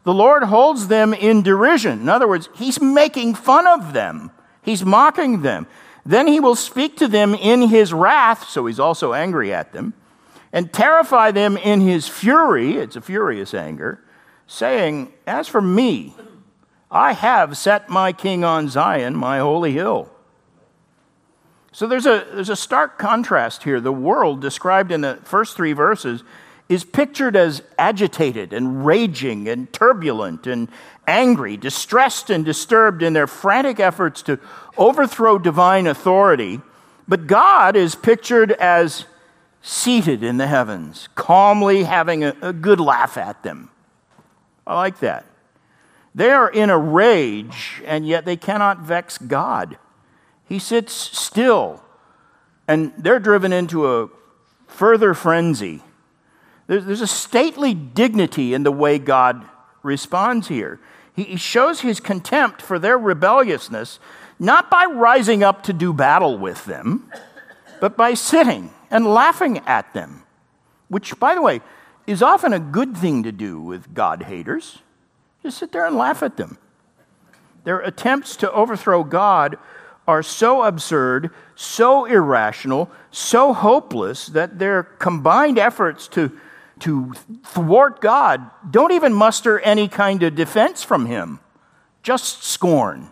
The 0.04 0.14
Lord 0.14 0.44
holds 0.44 0.88
them 0.88 1.14
in 1.14 1.42
derision. 1.42 2.02
In 2.02 2.10
other 2.10 2.28
words, 2.28 2.50
he's 2.56 2.80
making 2.80 3.34
fun 3.36 3.66
of 3.66 3.94
them, 3.94 4.30
he's 4.66 4.84
mocking 4.84 5.42
them. 5.42 5.68
Then 6.06 6.28
he 6.28 6.40
will 6.40 6.56
speak 6.56 6.98
to 6.98 7.08
them 7.08 7.34
in 7.34 7.70
his 7.70 7.94
wrath, 7.94 8.50
so 8.50 8.66
he's 8.66 8.80
also 8.80 9.14
angry 9.14 9.54
at 9.54 9.74
them, 9.74 9.94
and 10.52 10.72
terrify 10.72 11.32
them 11.32 11.58
in 11.58 11.82
his 11.82 12.08
fury. 12.08 12.78
It's 12.78 12.96
a 12.96 13.02
furious 13.02 13.54
anger, 13.54 14.04
saying, 14.46 15.14
As 15.26 15.48
for 15.48 15.62
me, 15.62 16.14
I 16.92 17.14
have 17.14 17.58
set 17.58 17.90
my 17.90 18.14
king 18.14 18.44
on 18.44 18.70
Zion, 18.70 19.16
my 19.16 19.40
holy 19.40 19.72
hill. 19.72 20.12
So 21.72 21.88
there's 21.88 22.06
a, 22.06 22.26
there's 22.34 22.50
a 22.50 22.56
stark 22.56 22.98
contrast 22.98 23.64
here. 23.64 23.82
The 23.82 23.92
world 23.92 24.42
described 24.42 24.92
in 24.92 25.02
the 25.02 25.20
first 25.24 25.58
three 25.58 25.74
verses 25.74 26.24
is 26.68 26.84
pictured 26.84 27.36
as 27.36 27.62
agitated 27.78 28.52
and 28.52 28.86
raging 28.86 29.48
and 29.48 29.72
turbulent 29.72 30.48
and 30.48 30.68
angry, 31.08 31.58
distressed 31.58 32.30
and 32.30 32.44
disturbed 32.44 33.04
in 33.04 33.14
their 33.14 33.28
frantic 33.28 33.80
efforts 33.80 34.22
to 34.24 34.40
overthrow 34.78 35.38
divine 35.38 35.86
authority. 35.86 36.60
But 37.08 37.28
God 37.28 37.76
is 37.76 37.94
pictured 37.94 38.52
as 38.54 39.06
seated 39.62 40.24
in 40.24 40.38
the 40.38 40.48
heavens, 40.48 41.10
calmly 41.16 41.84
having 41.84 42.24
a, 42.24 42.36
a 42.42 42.54
good 42.54 42.80
laugh 42.80 43.18
at 43.18 43.44
them. 43.44 43.70
I 44.66 44.76
like 44.76 45.00
that. 45.00 45.26
They 46.16 46.32
are 46.32 46.50
in 46.50 46.70
a 46.70 46.78
rage, 46.78 47.84
and 47.86 48.08
yet 48.08 48.26
they 48.26 48.38
cannot 48.38 48.80
vex 48.80 49.18
God. 49.18 49.78
He 50.48 50.60
sits 50.60 50.94
still, 50.94 51.84
and 52.68 52.94
they're 52.98 53.20
driven 53.20 53.52
into 53.52 53.88
a 53.88 54.10
further 54.68 55.14
frenzy. 55.14 55.84
There's 56.68 57.02
a 57.02 57.08
stately 57.08 57.74
dignity 57.74 58.54
in 58.54 58.64
the 58.64 58.72
way 58.72 58.98
God 58.98 59.48
responds 59.84 60.48
here. 60.48 60.80
He 61.16 61.36
shows 61.36 61.82
his 61.82 62.00
contempt 62.00 62.62
for 62.62 62.80
their 62.80 62.98
rebelliousness, 62.98 64.00
not 64.40 64.70
by 64.70 64.86
rising 64.86 65.44
up 65.44 65.64
to 65.64 65.74
do 65.74 65.94
battle 65.94 66.38
with 66.38 66.66
them, 66.66 67.10
but 67.80 67.96
by 67.96 68.16
sitting 68.16 68.72
and 68.90 69.06
laughing 69.06 69.60
at 69.60 69.94
them, 69.94 70.24
which, 70.90 71.18
by 71.20 71.36
the 71.36 71.42
way, 71.42 71.62
is 72.08 72.22
often 72.22 72.52
a 72.52 72.60
good 72.60 72.98
thing 72.98 73.24
to 73.24 73.32
do 73.32 73.62
with 73.62 73.94
God 73.94 74.24
haters. 74.24 74.80
Just 75.44 75.60
sit 75.60 75.72
there 75.72 75.86
and 75.86 75.96
laugh 75.96 76.24
at 76.24 76.38
them. 76.38 76.58
Their 77.64 77.80
attempts 77.80 78.36
to 78.38 78.52
overthrow 78.52 79.04
God 79.04 79.58
are 80.08 80.22
so 80.22 80.64
absurd, 80.64 81.32
so 81.56 82.06
irrational, 82.06 82.92
so 83.10 83.54
hopeless 83.54 84.28
that 84.28 84.60
their 84.60 84.84
combined 84.84 85.58
efforts 85.58 86.08
to 86.10 86.32
to 86.80 87.14
thwart 87.44 88.02
God 88.02 88.50
don't 88.70 88.92
even 88.92 89.14
muster 89.14 89.60
any 89.60 89.88
kind 89.88 90.22
of 90.24 90.36
defense 90.36 90.84
from 90.84 91.06
him, 91.06 91.40
just 92.04 92.44
scorn. 92.44 93.10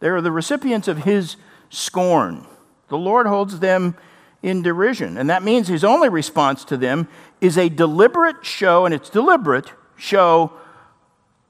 They're 0.00 0.20
the 0.20 0.32
recipients 0.32 0.88
of 0.88 1.04
his 1.04 1.36
scorn. 1.68 2.46
The 2.88 2.98
Lord 2.98 3.26
holds 3.26 3.60
them 3.60 3.96
in 4.42 4.62
derision, 4.62 5.18
and 5.18 5.28
that 5.30 5.42
means 5.42 5.68
his 5.68 5.84
only 5.84 6.08
response 6.08 6.64
to 6.64 6.76
them 6.76 7.08
is 7.40 7.56
a 7.58 7.68
deliberate 7.68 8.44
show, 8.44 8.84
and 8.84 8.94
it's 8.94 9.10
deliberate 9.10 9.72
show 9.96 10.52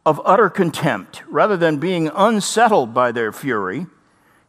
of 0.04 0.20
utter 0.24 0.50
contempt. 0.50 1.22
Rather 1.28 1.56
than 1.56 1.78
being 1.78 2.10
unsettled 2.14 2.92
by 2.92 3.12
their 3.12 3.32
fury, 3.32 3.86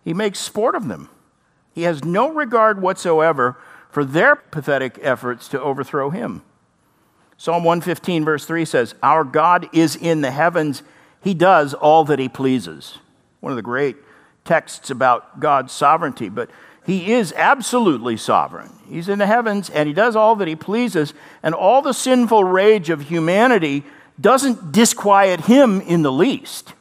he 0.03 0.13
makes 0.13 0.39
sport 0.39 0.75
of 0.75 0.87
them. 0.87 1.09
He 1.73 1.83
has 1.83 2.03
no 2.03 2.31
regard 2.31 2.81
whatsoever 2.81 3.57
for 3.89 4.03
their 4.03 4.35
pathetic 4.35 4.97
efforts 5.01 5.47
to 5.49 5.61
overthrow 5.61 6.09
him. 6.09 6.43
Psalm 7.41 7.63
115, 7.63 8.23
verse 8.23 8.45
3 8.45 8.65
says, 8.65 8.93
Our 9.01 9.23
God 9.23 9.67
is 9.73 9.95
in 9.95 10.21
the 10.21 10.29
heavens. 10.29 10.83
He 11.23 11.33
does 11.33 11.73
all 11.73 12.05
that 12.05 12.19
he 12.19 12.29
pleases. 12.29 12.99
One 13.39 13.51
of 13.51 13.55
the 13.55 13.63
great 13.63 13.95
texts 14.45 14.91
about 14.91 15.39
God's 15.39 15.73
sovereignty, 15.73 16.29
but 16.29 16.51
he 16.85 17.13
is 17.13 17.33
absolutely 17.35 18.15
sovereign. 18.15 18.69
He's 18.87 19.09
in 19.09 19.17
the 19.17 19.25
heavens 19.25 19.71
and 19.71 19.87
he 19.87 19.93
does 19.93 20.15
all 20.15 20.35
that 20.35 20.47
he 20.47 20.55
pleases, 20.55 21.15
and 21.41 21.55
all 21.55 21.81
the 21.81 21.95
sinful 21.95 22.43
rage 22.43 22.91
of 22.91 23.01
humanity 23.01 23.85
doesn't 24.19 24.71
disquiet 24.71 25.39
him 25.45 25.81
in 25.81 26.03
the 26.03 26.11
least. 26.11 26.75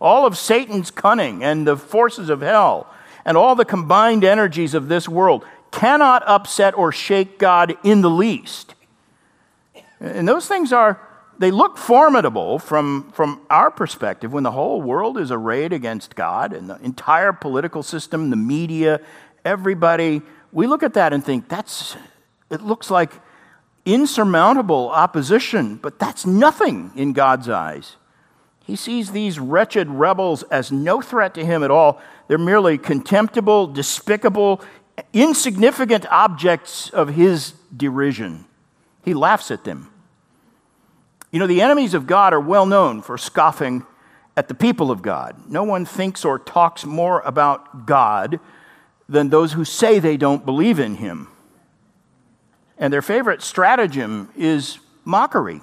All 0.00 0.24
of 0.24 0.38
Satan's 0.38 0.90
cunning 0.90 1.44
and 1.44 1.66
the 1.66 1.76
forces 1.76 2.30
of 2.30 2.40
hell 2.40 2.90
and 3.26 3.36
all 3.36 3.54
the 3.54 3.66
combined 3.66 4.24
energies 4.24 4.72
of 4.72 4.88
this 4.88 5.06
world 5.06 5.44
cannot 5.70 6.26
upset 6.26 6.72
or 6.74 6.90
shake 6.90 7.38
God 7.38 7.76
in 7.84 8.00
the 8.00 8.08
least. 8.08 8.74
And 10.00 10.26
those 10.26 10.48
things 10.48 10.72
are, 10.72 11.00
they 11.38 11.50
look 11.50 11.78
formidable 11.78 12.58
from, 12.58 13.12
from 13.12 13.42
our 13.50 13.70
perspective 13.70 14.32
when 14.32 14.42
the 14.42 14.50
whole 14.50 14.82
world 14.82 15.18
is 15.18 15.30
arrayed 15.30 15.72
against 15.72 16.14
God 16.14 16.52
and 16.52 16.68
the 16.68 16.76
entire 16.82 17.32
political 17.32 17.82
system, 17.82 18.30
the 18.30 18.36
media, 18.36 19.00
everybody. 19.44 20.22
We 20.52 20.66
look 20.66 20.82
at 20.82 20.94
that 20.94 21.12
and 21.12 21.24
think, 21.24 21.48
that's, 21.48 21.96
it 22.50 22.62
looks 22.62 22.90
like 22.90 23.12
insurmountable 23.84 24.90
opposition, 24.90 25.76
but 25.76 25.98
that's 25.98 26.26
nothing 26.26 26.92
in 26.96 27.12
God's 27.12 27.48
eyes. 27.48 27.96
He 28.64 28.76
sees 28.76 29.12
these 29.12 29.38
wretched 29.38 29.88
rebels 29.88 30.42
as 30.44 30.70
no 30.70 31.00
threat 31.00 31.34
to 31.34 31.44
him 31.44 31.62
at 31.62 31.70
all. 31.70 32.00
They're 32.28 32.38
merely 32.38 32.78
contemptible, 32.78 33.66
despicable, 33.66 34.60
insignificant 35.12 36.06
objects 36.06 36.90
of 36.90 37.08
his 37.08 37.54
derision. 37.74 38.44
He 39.04 39.14
laughs 39.14 39.50
at 39.50 39.64
them. 39.64 39.90
You 41.30 41.38
know, 41.38 41.46
the 41.46 41.62
enemies 41.62 41.94
of 41.94 42.06
God 42.06 42.32
are 42.32 42.40
well 42.40 42.66
known 42.66 43.02
for 43.02 43.16
scoffing 43.16 43.86
at 44.36 44.48
the 44.48 44.54
people 44.54 44.90
of 44.90 45.02
God. 45.02 45.48
No 45.48 45.62
one 45.62 45.84
thinks 45.84 46.24
or 46.24 46.38
talks 46.38 46.84
more 46.84 47.20
about 47.20 47.86
God 47.86 48.40
than 49.08 49.28
those 49.28 49.52
who 49.52 49.64
say 49.64 49.98
they 49.98 50.16
don't 50.16 50.44
believe 50.44 50.78
in 50.78 50.96
him. 50.96 51.28
And 52.78 52.92
their 52.92 53.02
favorite 53.02 53.42
stratagem 53.42 54.30
is 54.36 54.78
mockery, 55.04 55.60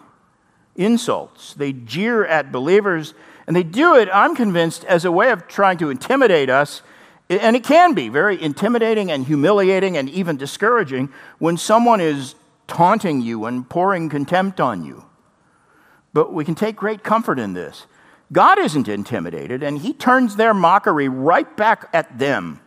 insults. 0.76 1.54
They 1.54 1.74
jeer 1.74 2.26
at 2.26 2.52
believers, 2.52 3.14
and 3.48 3.56
they 3.56 3.64
do 3.64 3.96
it, 3.96 4.10
I'm 4.14 4.36
convinced, 4.36 4.84
as 4.86 5.06
a 5.06 5.12
way 5.12 5.32
of 5.32 5.48
trying 5.48 5.78
to 5.80 5.90
intimidate 5.90 6.50
us. 6.50 6.82
And 7.30 7.56
it 7.56 7.64
can 7.64 7.94
be 7.94 8.10
very 8.10 8.42
intimidating 8.42 9.12
and 9.12 9.26
humiliating 9.26 9.98
and 9.98 10.10
even 10.10 10.38
discouraging 10.38 11.10
when 11.40 11.58
someone 11.58 12.00
is 12.00 12.36
taunting 12.68 13.22
you 13.22 13.46
and 13.46 13.70
pouring 13.70 14.10
contempt 14.10 14.60
on 14.60 14.84
you. 14.84 15.06
But 16.14 16.34
we 16.34 16.46
can 16.46 16.56
take 16.56 16.76
great 16.76 17.04
comfort 17.04 17.40
in 17.40 17.54
this. 17.54 17.86
God 18.32 18.60
isn't 18.60 18.88
intimidated, 18.88 19.64
and 19.64 19.80
He 19.80 19.94
turns 19.94 20.36
their 20.36 20.54
mockery 20.54 21.08
right 21.08 21.56
back 21.56 21.90
at 21.94 22.20
them. 22.20 22.60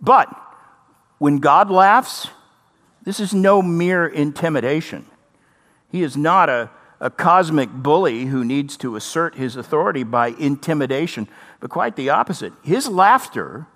But 0.00 0.28
when 1.18 1.38
God 1.38 1.70
laughs, 1.70 2.28
this 3.02 3.20
is 3.20 3.32
no 3.32 3.62
mere 3.62 4.06
intimidation. 4.06 5.06
He 5.90 6.02
is 6.02 6.16
not 6.16 6.48
a, 6.48 6.70
a 7.00 7.10
cosmic 7.10 7.70
bully 7.70 8.26
who 8.26 8.44
needs 8.44 8.76
to 8.78 8.96
assert 8.96 9.36
his 9.36 9.56
authority 9.56 10.02
by 10.02 10.28
intimidation, 10.28 11.28
but 11.60 11.70
quite 11.70 11.96
the 11.96 12.10
opposite. 12.10 12.52
His 12.62 12.88
laughter 12.88 13.66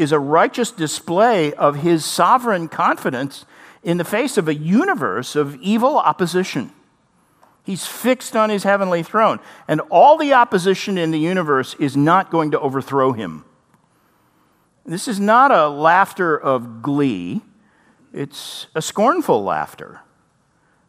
is 0.00 0.12
a 0.12 0.18
righteous 0.18 0.70
display 0.70 1.52
of 1.54 1.76
his 1.76 2.04
sovereign 2.04 2.68
confidence 2.68 3.44
in 3.82 3.98
the 3.98 4.04
face 4.04 4.36
of 4.36 4.48
a 4.48 4.54
universe 4.54 5.36
of 5.36 5.56
evil 5.56 5.98
opposition. 5.98 6.72
He's 7.62 7.86
fixed 7.86 8.34
on 8.34 8.50
his 8.50 8.64
heavenly 8.64 9.02
throne, 9.02 9.38
and 9.68 9.80
all 9.90 10.16
the 10.16 10.32
opposition 10.32 10.98
in 10.98 11.10
the 11.10 11.18
universe 11.18 11.74
is 11.74 11.96
not 11.96 12.30
going 12.30 12.50
to 12.52 12.60
overthrow 12.60 13.12
him. 13.12 13.44
This 14.86 15.06
is 15.06 15.20
not 15.20 15.52
a 15.52 15.68
laughter 15.68 16.36
of 16.36 16.82
glee, 16.82 17.42
it's 18.12 18.66
a 18.74 18.82
scornful 18.82 19.44
laughter. 19.44 20.00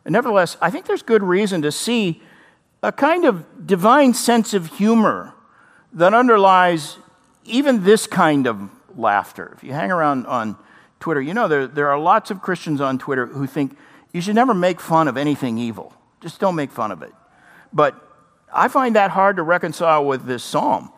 And 0.05 0.13
nevertheless, 0.13 0.57
I 0.59 0.71
think 0.71 0.87
there's 0.87 1.03
good 1.03 1.21
reason 1.21 1.61
to 1.61 1.71
see 1.71 2.21
a 2.81 2.91
kind 2.91 3.25
of 3.25 3.67
divine 3.67 4.15
sense 4.15 4.55
of 4.55 4.77
humor 4.77 5.35
that 5.93 6.13
underlies 6.13 6.97
even 7.43 7.83
this 7.83 8.07
kind 8.07 8.47
of 8.47 8.69
laughter. 8.97 9.51
If 9.55 9.63
you 9.63 9.73
hang 9.73 9.91
around 9.91 10.25
on 10.27 10.57
Twitter, 10.99 11.21
you 11.21 11.33
know 11.33 11.47
there, 11.47 11.67
there 11.67 11.89
are 11.89 11.99
lots 11.99 12.31
of 12.31 12.41
Christians 12.41 12.81
on 12.81 12.97
Twitter 12.97 13.25
who 13.25 13.47
think 13.47 13.77
you 14.13 14.21
should 14.21 14.35
never 14.35 14.53
make 14.53 14.79
fun 14.79 15.07
of 15.07 15.17
anything 15.17 15.57
evil. 15.57 15.93
Just 16.21 16.39
don't 16.39 16.55
make 16.55 16.71
fun 16.71 16.91
of 16.91 17.01
it. 17.01 17.13
But 17.73 17.95
I 18.53 18.67
find 18.67 18.95
that 18.95 19.11
hard 19.11 19.37
to 19.37 19.43
reconcile 19.43 20.05
with 20.05 20.25
this 20.25 20.43
psalm. 20.43 20.91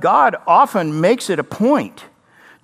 God 0.00 0.36
often 0.46 1.00
makes 1.00 1.28
it 1.28 1.38
a 1.38 1.44
point 1.44 2.04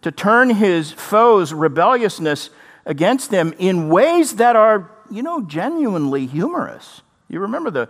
to 0.02 0.10
turn 0.10 0.50
his 0.50 0.92
foes' 0.92 1.52
rebelliousness 1.52 2.50
against 2.84 3.30
them 3.30 3.52
in 3.58 3.88
ways 3.88 4.36
that 4.36 4.56
are, 4.56 4.90
you 5.10 5.22
know, 5.22 5.42
genuinely 5.42 6.26
humorous. 6.26 7.02
You 7.28 7.40
remember 7.40 7.70
the 7.70 7.88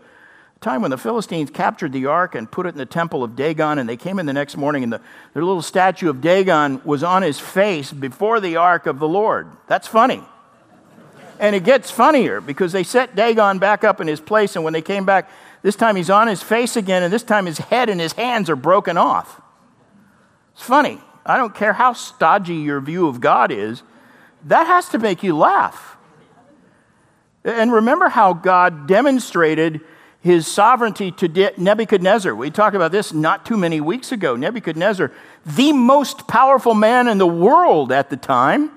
time 0.60 0.82
when 0.82 0.90
the 0.90 0.98
Philistines 0.98 1.50
captured 1.50 1.92
the 1.92 2.06
ark 2.06 2.34
and 2.34 2.50
put 2.50 2.66
it 2.66 2.70
in 2.70 2.78
the 2.78 2.86
temple 2.86 3.22
of 3.22 3.36
Dagon, 3.36 3.78
and 3.78 3.88
they 3.88 3.96
came 3.96 4.18
in 4.18 4.26
the 4.26 4.32
next 4.32 4.56
morning, 4.56 4.82
and 4.82 4.92
the, 4.92 5.00
their 5.34 5.44
little 5.44 5.62
statue 5.62 6.08
of 6.08 6.20
Dagon 6.20 6.80
was 6.84 7.02
on 7.02 7.22
his 7.22 7.38
face 7.38 7.92
before 7.92 8.40
the 8.40 8.56
ark 8.56 8.86
of 8.86 8.98
the 8.98 9.08
Lord. 9.08 9.48
That's 9.66 9.86
funny. 9.86 10.22
And 11.38 11.54
it 11.54 11.64
gets 11.64 11.90
funnier 11.90 12.40
because 12.40 12.72
they 12.72 12.82
set 12.82 13.14
Dagon 13.14 13.58
back 13.58 13.84
up 13.84 14.00
in 14.00 14.06
his 14.06 14.20
place, 14.20 14.56
and 14.56 14.64
when 14.64 14.72
they 14.72 14.82
came 14.82 15.04
back, 15.04 15.30
this 15.62 15.76
time 15.76 15.96
he's 15.96 16.10
on 16.10 16.26
his 16.26 16.42
face 16.42 16.76
again, 16.76 17.02
and 17.02 17.12
this 17.12 17.22
time 17.22 17.46
his 17.46 17.58
head 17.58 17.90
and 17.90 18.00
his 18.00 18.14
hands 18.14 18.48
are 18.48 18.56
broken 18.56 18.96
off. 18.96 19.40
It's 20.54 20.62
funny. 20.62 21.00
I 21.26 21.36
don't 21.36 21.54
care 21.54 21.74
how 21.74 21.92
stodgy 21.92 22.54
your 22.54 22.80
view 22.80 23.08
of 23.08 23.20
God 23.20 23.50
is, 23.50 23.82
that 24.44 24.66
has 24.66 24.88
to 24.90 24.98
make 24.98 25.22
you 25.22 25.36
laugh. 25.36 25.96
And 27.44 27.72
remember 27.72 28.08
how 28.08 28.32
God 28.32 28.86
demonstrated 28.86 29.80
his 30.20 30.46
sovereignty 30.46 31.12
to 31.12 31.52
Nebuchadnezzar. 31.56 32.34
We 32.34 32.50
talked 32.50 32.74
about 32.74 32.92
this 32.92 33.12
not 33.12 33.46
too 33.46 33.56
many 33.56 33.80
weeks 33.80 34.12
ago. 34.12 34.36
Nebuchadnezzar, 34.36 35.12
the 35.44 35.72
most 35.72 36.26
powerful 36.26 36.74
man 36.74 37.08
in 37.08 37.18
the 37.18 37.26
world 37.26 37.92
at 37.92 38.10
the 38.10 38.16
time, 38.16 38.70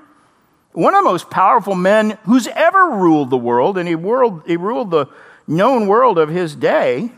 one 0.74 0.94
of 0.94 1.04
the 1.04 1.10
most 1.10 1.30
powerful 1.30 1.76
men 1.76 2.18
who's 2.26 2.48
ever 2.48 2.92
ruled 2.92 3.30
the 3.32 3.38
world, 3.38 3.78
and 3.78 3.88
he, 3.88 3.96
world, 3.96 4.44
he 4.46 4.58
ruled 4.58 4.92
the 4.92 5.08
known 5.48 5.88
world 5.88 6.20
of 6.20 6.30
his 6.30 6.56
day. 6.56 7.12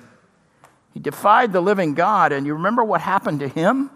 He 0.94 1.00
defied 1.00 1.52
the 1.54 1.62
living 1.62 1.94
God, 1.94 2.32
and 2.32 2.46
you 2.46 2.54
remember 2.54 2.84
what 2.84 3.02
happened 3.02 3.42
to 3.42 3.48
him? 3.48 3.90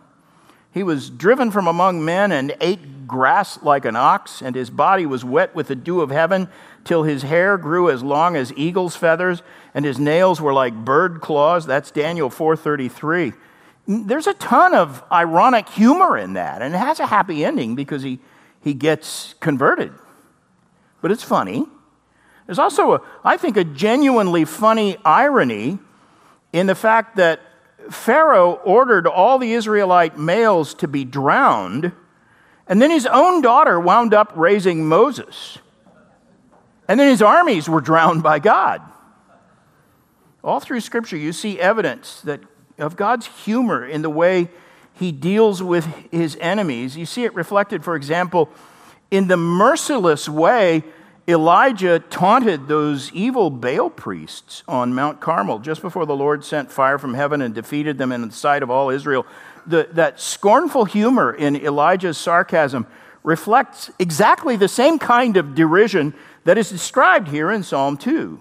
He 0.75 0.83
was 0.83 1.09
driven 1.09 1.51
from 1.51 1.67
among 1.67 2.03
men 2.03 2.33
and 2.33 2.53
ate 2.59 3.07
grass 3.07 3.63
like 3.63 3.85
an 3.85 3.95
ox, 3.95 4.41
and 4.41 4.57
his 4.57 4.69
body 4.69 5.05
was 5.05 5.23
wet 5.23 5.55
with 5.55 5.69
the 5.69 5.75
dew 5.75 6.01
of 6.01 6.09
heaven, 6.09 6.49
till 6.83 7.03
his 7.03 7.23
hair 7.23 7.57
grew 7.57 7.89
as 7.89 8.03
long 8.03 8.35
as 8.35 8.51
eagle's 8.57 8.93
feathers, 8.93 9.41
and 9.73 9.85
his 9.85 9.97
nails 9.97 10.41
were 10.41 10.51
like 10.51 10.75
bird 10.75 11.21
claws. 11.21 11.65
That's 11.65 11.91
Daniel 11.91 12.29
4:33. 12.29 13.33
There's 13.87 14.27
a 14.27 14.33
ton 14.33 14.75
of 14.75 15.01
ironic 15.09 15.69
humor 15.69 16.17
in 16.17 16.33
that, 16.33 16.61
and 16.61 16.75
it 16.75 16.77
has 16.77 16.99
a 16.99 17.05
happy 17.05 17.45
ending 17.45 17.75
because 17.75 18.03
he 18.03 18.19
he 18.61 18.73
gets 18.73 19.33
converted. 19.39 19.93
But 21.01 21.09
it's 21.09 21.23
funny. 21.23 21.65
There's 22.47 22.59
also, 22.59 22.95
a, 22.95 23.01
I 23.23 23.37
think, 23.37 23.55
a 23.55 23.63
genuinely 23.63 24.43
funny 24.43 24.97
irony 25.05 25.79
in 26.51 26.67
the 26.67 26.75
fact 26.75 27.15
that 27.15 27.39
Pharaoh 27.89 28.53
ordered 28.63 29.07
all 29.07 29.37
the 29.39 29.53
Israelite 29.53 30.17
males 30.17 30.73
to 30.75 30.87
be 30.87 31.03
drowned, 31.03 31.91
and 32.67 32.81
then 32.81 32.91
his 32.91 33.05
own 33.05 33.41
daughter 33.41 33.79
wound 33.79 34.13
up 34.13 34.33
raising 34.35 34.87
Moses. 34.87 35.59
And 36.87 36.99
then 36.99 37.09
his 37.09 37.21
armies 37.21 37.67
were 37.67 37.81
drowned 37.81 38.23
by 38.23 38.39
God. 38.39 38.81
All 40.43 40.59
through 40.59 40.81
Scripture, 40.81 41.17
you 41.17 41.33
see 41.33 41.59
evidence 41.59 42.21
that, 42.21 42.41
of 42.77 42.95
God's 42.95 43.25
humor 43.25 43.85
in 43.85 44.03
the 44.03 44.09
way 44.09 44.49
he 44.93 45.11
deals 45.11 45.63
with 45.63 45.85
his 46.11 46.37
enemies. 46.39 46.95
You 46.95 47.05
see 47.05 47.23
it 47.23 47.33
reflected, 47.33 47.83
for 47.83 47.95
example, 47.95 48.49
in 49.09 49.27
the 49.27 49.37
merciless 49.37 50.29
way 50.29 50.83
Elijah 51.27 51.99
taunted 51.99 52.67
those 52.67 53.11
evil 53.11 53.49
Baal 53.49 53.89
priests 53.89 54.63
on 54.67 54.93
Mount 54.93 55.19
Carmel 55.19 55.59
just 55.59 55.81
before 55.81 56.05
the 56.05 56.15
Lord 56.15 56.43
sent 56.43 56.71
fire 56.71 56.99
from 56.99 57.15
heaven 57.15 57.41
and 57.41 57.55
defeated 57.55 57.97
them 57.97 58.11
in 58.11 58.21
the 58.21 58.31
sight 58.31 58.61
of 58.61 58.69
all 58.69 58.89
Israel. 58.89 59.25
The, 59.65 59.89
that 59.93 60.19
scornful 60.19 60.85
humor 60.85 61.33
in 61.33 61.55
Elijah's 61.55 62.17
sarcasm 62.17 62.85
reflects 63.23 63.89
exactly 63.97 64.55
the 64.55 64.67
same 64.67 64.99
kind 64.99 65.35
of 65.35 65.55
derision 65.55 66.13
that 66.43 66.59
is 66.59 66.69
described 66.69 67.29
here 67.29 67.51
in 67.51 67.63
Psalm 67.63 67.97
2. 67.97 68.39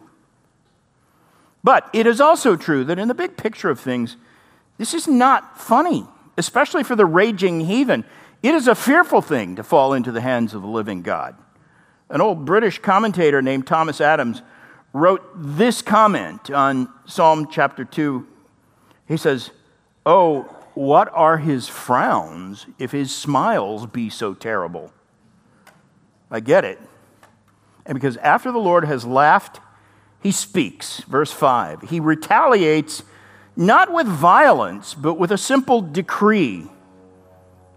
But 1.62 1.88
it 1.94 2.06
is 2.06 2.20
also 2.20 2.56
true 2.56 2.84
that 2.84 2.98
in 2.98 3.08
the 3.08 3.14
big 3.14 3.38
picture 3.38 3.70
of 3.70 3.80
things, 3.80 4.16
this 4.76 4.92
is 4.92 5.08
not 5.08 5.58
funny 5.58 6.06
especially 6.36 6.82
for 6.84 6.96
the 6.96 7.06
raging 7.06 7.60
heathen. 7.60 8.04
It 8.42 8.54
is 8.54 8.68
a 8.68 8.74
fearful 8.74 9.22
thing 9.22 9.56
to 9.56 9.62
fall 9.62 9.92
into 9.92 10.12
the 10.12 10.20
hands 10.20 10.54
of 10.54 10.62
the 10.62 10.68
living 10.68 11.02
God. 11.02 11.36
An 12.10 12.20
old 12.20 12.44
British 12.44 12.78
commentator 12.78 13.40
named 13.42 13.66
Thomas 13.66 14.00
Adams 14.00 14.42
wrote 14.92 15.22
this 15.34 15.82
comment 15.82 16.50
on 16.50 16.88
Psalm 17.06 17.48
chapter 17.50 17.84
2. 17.84 18.26
He 19.06 19.16
says, 19.16 19.50
Oh, 20.06 20.42
what 20.74 21.08
are 21.12 21.38
his 21.38 21.68
frowns 21.68 22.66
if 22.78 22.92
his 22.92 23.14
smiles 23.14 23.86
be 23.86 24.10
so 24.10 24.34
terrible? 24.34 24.92
I 26.30 26.40
get 26.40 26.64
it. 26.64 26.80
And 27.86 27.94
because 27.94 28.16
after 28.18 28.50
the 28.50 28.58
Lord 28.58 28.84
has 28.84 29.04
laughed, 29.04 29.60
he 30.22 30.32
speaks. 30.32 31.00
Verse 31.00 31.30
5. 31.30 31.82
He 31.82 32.00
retaliates 32.00 33.02
not 33.56 33.92
with 33.92 34.06
violence, 34.06 34.94
but 34.94 35.14
with 35.14 35.30
a 35.30 35.38
simple 35.38 35.80
decree. 35.80 36.66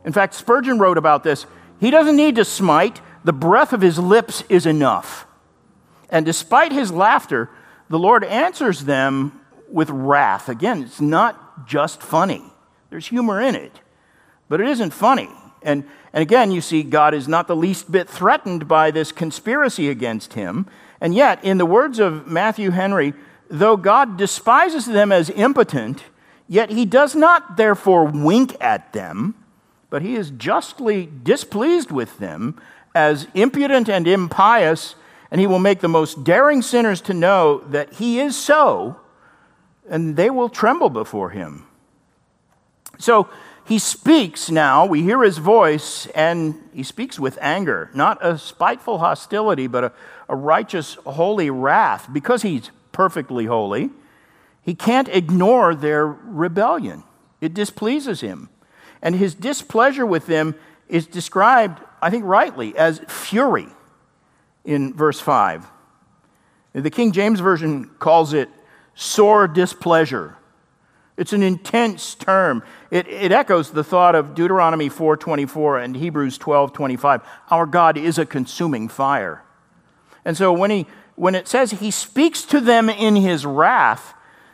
In 0.06 0.14
fact, 0.14 0.34
Spurgeon 0.34 0.80
wrote 0.80 0.98
about 0.98 1.24
this. 1.24 1.46
He 1.80 1.92
doesn't 1.92 2.16
need 2.16 2.36
to 2.38 2.46
smite, 2.46 3.02
the 3.28 3.34
breath 3.34 3.74
of 3.74 3.82
his 3.82 4.00
lips 4.00 4.46
is 4.48 4.66
enough. 4.66 5.28
And 6.10 6.26
despite 6.26 6.72
his 6.72 6.94
laughter, 6.94 7.50
the 7.90 8.00
Lord 8.00 8.24
answers 8.24 8.86
them 8.86 9.42
with 9.70 9.90
wrath. 9.90 10.48
Again, 10.48 10.84
it's 10.84 11.02
not 11.02 11.68
just 11.68 12.02
funny, 12.02 12.42
there's 12.90 13.08
humor 13.08 13.42
in 13.42 13.54
it, 13.54 13.82
but 14.48 14.62
it 14.62 14.70
isn't 14.70 14.92
funny. 14.92 15.28
And, 15.62 15.84
and 16.14 16.22
again, 16.22 16.52
you 16.52 16.62
see, 16.62 16.84
God 16.84 17.14
is 17.14 17.28
not 17.28 17.48
the 17.48 17.56
least 17.56 17.92
bit 17.92 18.10
threatened 18.10 18.66
by 18.66 18.92
this 18.92 19.12
conspiracy 19.12 19.90
against 19.90 20.36
him. 20.36 20.66
And 21.02 21.14
yet, 21.14 21.44
in 21.44 21.58
the 21.58 21.66
words 21.66 22.00
of 22.00 22.28
Matthew 22.28 22.72
Henry, 22.72 23.14
though 23.50 23.76
God 23.76 24.16
despises 24.16 24.86
them 24.86 25.12
as 25.12 25.30
impotent, 25.32 26.06
yet 26.48 26.70
he 26.70 26.86
does 26.86 27.14
not 27.14 27.58
therefore 27.58 28.06
wink 28.06 28.56
at 28.62 28.94
them, 28.94 29.36
but 29.90 30.02
he 30.02 30.16
is 30.16 30.32
justly 30.32 31.10
displeased 31.24 31.92
with 31.92 32.20
them 32.20 32.58
as 32.98 33.28
impudent 33.34 33.88
and 33.88 34.08
impious, 34.08 34.96
and 35.30 35.40
he 35.40 35.48
will 35.48 35.60
make 35.60 35.82
the 35.82 35.88
most 35.88 36.24
daring 36.24 36.62
sinners 36.62 37.02
to 37.02 37.14
know 37.14 37.60
that 37.70 37.94
he 37.94 38.20
is 38.20 38.36
so, 38.36 39.00
and 39.88 40.16
they 40.16 40.30
will 40.30 40.50
tremble 40.50 40.90
before 40.90 41.30
him. 41.30 41.68
So 42.98 43.30
he 43.66 43.80
speaks 43.80 44.50
now, 44.50 44.86
we 44.86 45.04
hear 45.04 45.22
his 45.22 45.38
voice, 45.38 46.08
and 46.16 46.56
he 46.74 46.84
speaks 46.84 47.20
with 47.20 47.38
anger, 47.42 47.92
not 47.94 48.18
a 48.26 48.38
spiteful 48.38 48.98
hostility, 48.98 49.68
but 49.68 49.84
a, 49.84 49.92
a 50.28 50.36
righteous, 50.36 50.96
holy 51.06 51.50
wrath, 51.50 52.08
because 52.12 52.42
he's 52.42 52.72
perfectly 52.92 53.46
holy, 53.46 53.92
he 54.64 54.74
can't 54.74 55.10
ignore 55.10 55.76
their 55.76 56.08
rebellion. 56.08 57.04
It 57.42 57.54
displeases 57.54 58.22
him. 58.22 58.50
And 59.02 59.16
his 59.16 59.36
displeasure 59.36 60.06
with 60.06 60.26
them 60.26 60.56
is 60.88 61.06
described, 61.06 61.80
I 62.02 62.10
think 62.10 62.26
rightly, 62.26 62.78
as 62.78 63.00
fury 63.08 63.68
in 64.64 64.94
verse 64.94 65.20
5. 65.20 65.66
The 66.74 66.90
King 66.92 67.12
James 67.12 67.40
Version 67.40 67.90
calls 68.00 68.34
it 68.34 68.50
sore 68.94 69.48
displeasure. 69.48 70.38
It's 71.18 71.34
an 71.34 71.42
intense 71.42 72.14
term. 72.14 72.62
It, 72.92 73.08
it 73.08 73.32
echoes 73.32 73.72
the 73.72 73.84
thought 73.84 74.14
of 74.14 74.36
Deuteronomy 74.36 74.90
4:24 74.90 75.84
and 75.84 75.96
Hebrews 75.98 76.38
12:25. 76.38 77.24
Our 77.50 77.66
God 77.66 77.98
is 77.98 78.20
a 78.20 78.26
consuming 78.26 78.88
fire. 78.88 79.44
And 80.24 80.38
so 80.38 80.54
when 80.54 80.70
he 80.70 80.86
when 81.16 81.34
it 81.34 81.48
says 81.48 81.72
he 81.72 81.90
speaks 81.90 82.44
to 82.44 82.60
them 82.60 82.90
in 82.90 83.16
his 83.16 83.44
wrath, 83.44 84.14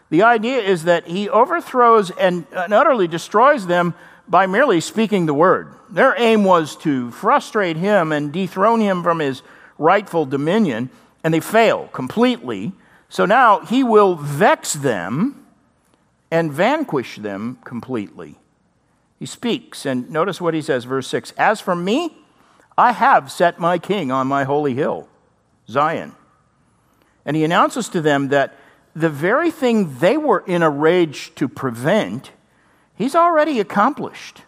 the 0.10 0.24
idea 0.24 0.60
is 0.60 0.84
that 0.86 1.08
he 1.08 1.28
overthrows 1.28 2.10
and, 2.12 2.46
and 2.54 2.74
utterly 2.74 3.08
destroys 3.08 3.68
them 3.68 3.94
by 4.28 4.46
merely 4.48 4.80
speaking 4.80 5.26
the 5.26 5.34
word. 5.34 5.74
Their 5.90 6.16
aim 6.18 6.44
was 6.44 6.76
to 6.78 7.12
frustrate 7.12 7.78
him 7.78 8.12
and 8.12 8.32
dethrone 8.32 8.80
him 8.80 9.04
from 9.04 9.20
his 9.20 9.42
rightful 9.78 10.26
dominion, 10.26 10.90
and 11.24 11.34
they 11.34 11.40
fail 11.40 11.88
completely. 11.88 12.74
So 13.10 13.26
now 13.26 13.60
he 13.60 13.84
will 13.84 14.16
vex 14.16 14.74
them 14.74 15.46
and 16.32 16.52
vanquish 16.52 17.18
them 17.18 17.60
completely. 17.64 18.40
He 19.20 19.26
speaks, 19.26 19.86
and 19.86 20.10
notice 20.10 20.42
what 20.42 20.54
he 20.54 20.62
says, 20.62 20.84
verse 20.84 21.08
6 21.08 21.32
As 21.38 21.62
for 21.62 21.76
me, 21.76 22.18
I 22.78 22.92
have 22.92 23.32
set 23.32 23.60
my 23.60 23.78
king 23.78 24.12
on 24.12 24.28
my 24.28 24.44
holy 24.44 24.74
hill, 24.74 25.08
Zion. 25.70 26.14
And 27.26 27.38
he 27.38 27.44
announces 27.44 27.88
to 27.90 28.02
them 28.02 28.30
that 28.30 28.56
the 28.96 29.10
very 29.10 29.52
thing 29.52 30.00
they 30.00 30.18
were 30.18 30.44
in 30.46 30.62
a 30.62 30.70
rage 30.70 31.34
to 31.36 31.48
prevent, 31.48 32.32
he's 32.96 33.16
already 33.16 33.60
accomplished. 33.60 34.42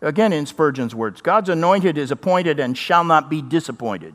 Again, 0.00 0.32
in 0.32 0.46
Spurgeon's 0.46 0.94
words, 0.94 1.20
God's 1.20 1.48
anointed 1.48 1.96
is 1.96 2.10
appointed 2.10 2.58
and 2.58 2.76
shall 2.76 3.04
not 3.04 3.30
be 3.30 3.40
disappointed. 3.40 4.14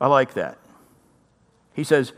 I 0.00 0.08
like 0.08 0.34
that. 0.34 0.58
He 1.74 1.84
says, 1.84 2.12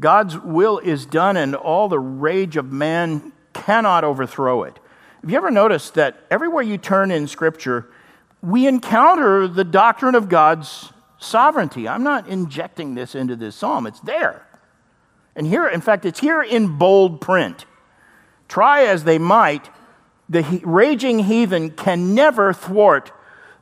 God's 0.00 0.38
will 0.38 0.78
is 0.78 1.06
done, 1.06 1.36
and 1.36 1.54
all 1.54 1.88
the 1.88 1.98
rage 1.98 2.56
of 2.56 2.72
man 2.72 3.32
cannot 3.52 4.04
overthrow 4.04 4.62
it. 4.62 4.78
Have 5.20 5.30
you 5.30 5.36
ever 5.36 5.50
noticed 5.50 5.94
that 5.94 6.24
everywhere 6.30 6.62
you 6.62 6.78
turn 6.78 7.10
in 7.10 7.26
Scripture, 7.26 7.90
we 8.40 8.66
encounter 8.66 9.48
the 9.48 9.64
doctrine 9.64 10.14
of 10.14 10.28
God's 10.28 10.92
sovereignty? 11.18 11.88
I'm 11.88 12.04
not 12.04 12.28
injecting 12.28 12.94
this 12.94 13.14
into 13.14 13.34
this 13.34 13.56
psalm, 13.56 13.86
it's 13.86 14.00
there. 14.00 14.46
And 15.34 15.46
here, 15.46 15.66
in 15.68 15.80
fact, 15.80 16.04
it's 16.04 16.20
here 16.20 16.42
in 16.42 16.78
bold 16.78 17.20
print. 17.20 17.64
Try 18.48 18.84
as 18.84 19.04
they 19.04 19.18
might, 19.18 19.70
the 20.28 20.60
raging 20.64 21.20
heathen 21.20 21.70
can 21.70 22.14
never 22.14 22.52
thwart 22.52 23.12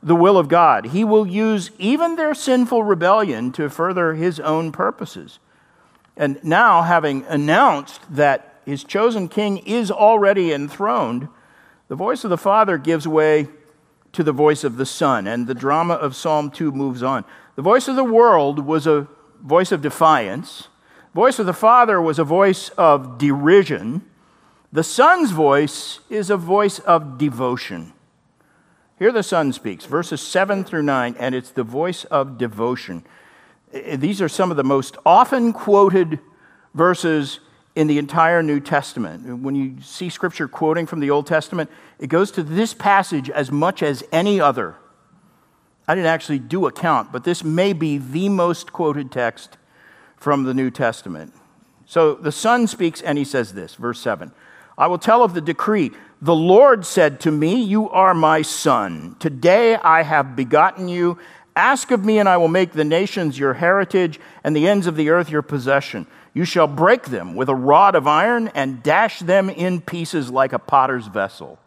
the 0.01 0.15
will 0.15 0.37
of 0.37 0.47
God. 0.47 0.87
He 0.87 1.03
will 1.03 1.27
use 1.27 1.71
even 1.77 2.15
their 2.15 2.33
sinful 2.33 2.83
rebellion 2.83 3.51
to 3.53 3.69
further 3.69 4.13
his 4.13 4.39
own 4.39 4.71
purposes. 4.71 5.39
And 6.15 6.43
now, 6.43 6.81
having 6.83 7.25
announced 7.25 8.01
that 8.09 8.55
his 8.65 8.83
chosen 8.83 9.27
king 9.27 9.59
is 9.59 9.91
already 9.91 10.51
enthroned, 10.51 11.27
the 11.87 11.95
voice 11.95 12.23
of 12.23 12.29
the 12.29 12.37
Father 12.37 12.77
gives 12.77 13.07
way 13.07 13.47
to 14.13 14.23
the 14.23 14.31
voice 14.31 14.63
of 14.63 14.77
the 14.77 14.85
Son, 14.85 15.27
and 15.27 15.47
the 15.47 15.53
drama 15.53 15.93
of 15.93 16.15
Psalm 16.15 16.49
2 16.49 16.71
moves 16.71 17.03
on. 17.03 17.23
The 17.55 17.61
voice 17.61 17.87
of 17.87 17.95
the 17.95 18.03
world 18.03 18.65
was 18.65 18.87
a 18.87 19.07
voice 19.41 19.71
of 19.71 19.81
defiance. 19.81 20.69
Voice 21.13 21.39
of 21.39 21.45
the 21.45 21.53
Father 21.53 22.01
was 22.01 22.19
a 22.19 22.23
voice 22.23 22.69
of 22.69 23.17
derision. 23.17 24.03
The 24.71 24.83
Son's 24.83 25.31
voice 25.31 26.01
is 26.09 26.29
a 26.29 26.37
voice 26.37 26.79
of 26.79 27.17
devotion. 27.17 27.93
Here 28.99 29.11
the 29.11 29.23
Son 29.23 29.53
speaks, 29.53 29.85
verses 29.85 30.21
7 30.21 30.63
through 30.65 30.83
9, 30.83 31.15
and 31.19 31.33
it's 31.33 31.51
the 31.51 31.63
voice 31.63 32.03
of 32.05 32.37
devotion. 32.37 33.05
These 33.71 34.21
are 34.21 34.27
some 34.27 34.51
of 34.51 34.57
the 34.57 34.63
most 34.63 34.97
often 35.05 35.53
quoted 35.53 36.19
verses 36.73 37.39
in 37.75 37.87
the 37.87 37.97
entire 37.97 38.43
New 38.43 38.59
Testament. 38.59 39.39
When 39.41 39.55
you 39.55 39.81
see 39.81 40.09
scripture 40.09 40.47
quoting 40.47 40.85
from 40.85 40.99
the 40.99 41.11
Old 41.11 41.27
Testament, 41.27 41.69
it 41.99 42.07
goes 42.07 42.31
to 42.31 42.43
this 42.43 42.73
passage 42.73 43.29
as 43.29 43.51
much 43.51 43.81
as 43.81 44.03
any 44.11 44.41
other. 44.41 44.75
I 45.87 45.95
didn't 45.95 46.07
actually 46.07 46.39
do 46.39 46.65
a 46.65 46.71
count, 46.71 47.13
but 47.13 47.23
this 47.23 47.43
may 47.43 47.71
be 47.71 47.97
the 47.97 48.27
most 48.27 48.73
quoted 48.73 49.11
text 49.11 49.57
from 50.17 50.43
the 50.43 50.53
New 50.53 50.71
Testament. 50.71 51.33
So 51.85 52.15
the 52.15 52.33
Son 52.33 52.67
speaks 52.67 53.01
and 53.01 53.17
he 53.17 53.23
says 53.23 53.53
this, 53.53 53.75
verse 53.75 54.01
7 54.01 54.33
I 54.77 54.87
will 54.87 54.97
tell 54.97 55.23
of 55.23 55.33
the 55.33 55.41
decree. 55.41 55.91
The 56.21 56.35
Lord 56.35 56.85
said 56.85 57.19
to 57.21 57.31
me, 57.31 57.61
You 57.61 57.89
are 57.89 58.13
my 58.13 58.41
son. 58.41 59.15
Today 59.19 59.75
I 59.75 60.03
have 60.03 60.35
begotten 60.35 60.87
you. 60.87 61.17
Ask 61.55 61.89
of 61.89 62.05
me, 62.05 62.19
and 62.19 62.29
I 62.29 62.37
will 62.37 62.47
make 62.47 62.73
the 62.73 62.83
nations 62.83 63.39
your 63.39 63.55
heritage 63.55 64.19
and 64.43 64.55
the 64.55 64.67
ends 64.67 64.85
of 64.85 64.95
the 64.95 65.09
earth 65.09 65.29
your 65.31 65.41
possession. 65.41 66.05
You 66.33 66.45
shall 66.45 66.67
break 66.67 67.05
them 67.05 67.33
with 67.33 67.49
a 67.49 67.55
rod 67.55 67.95
of 67.95 68.05
iron 68.05 68.49
and 68.49 68.83
dash 68.83 69.19
them 69.19 69.49
in 69.49 69.81
pieces 69.81 70.29
like 70.29 70.53
a 70.53 70.59
potter's 70.59 71.07
vessel. 71.07 71.57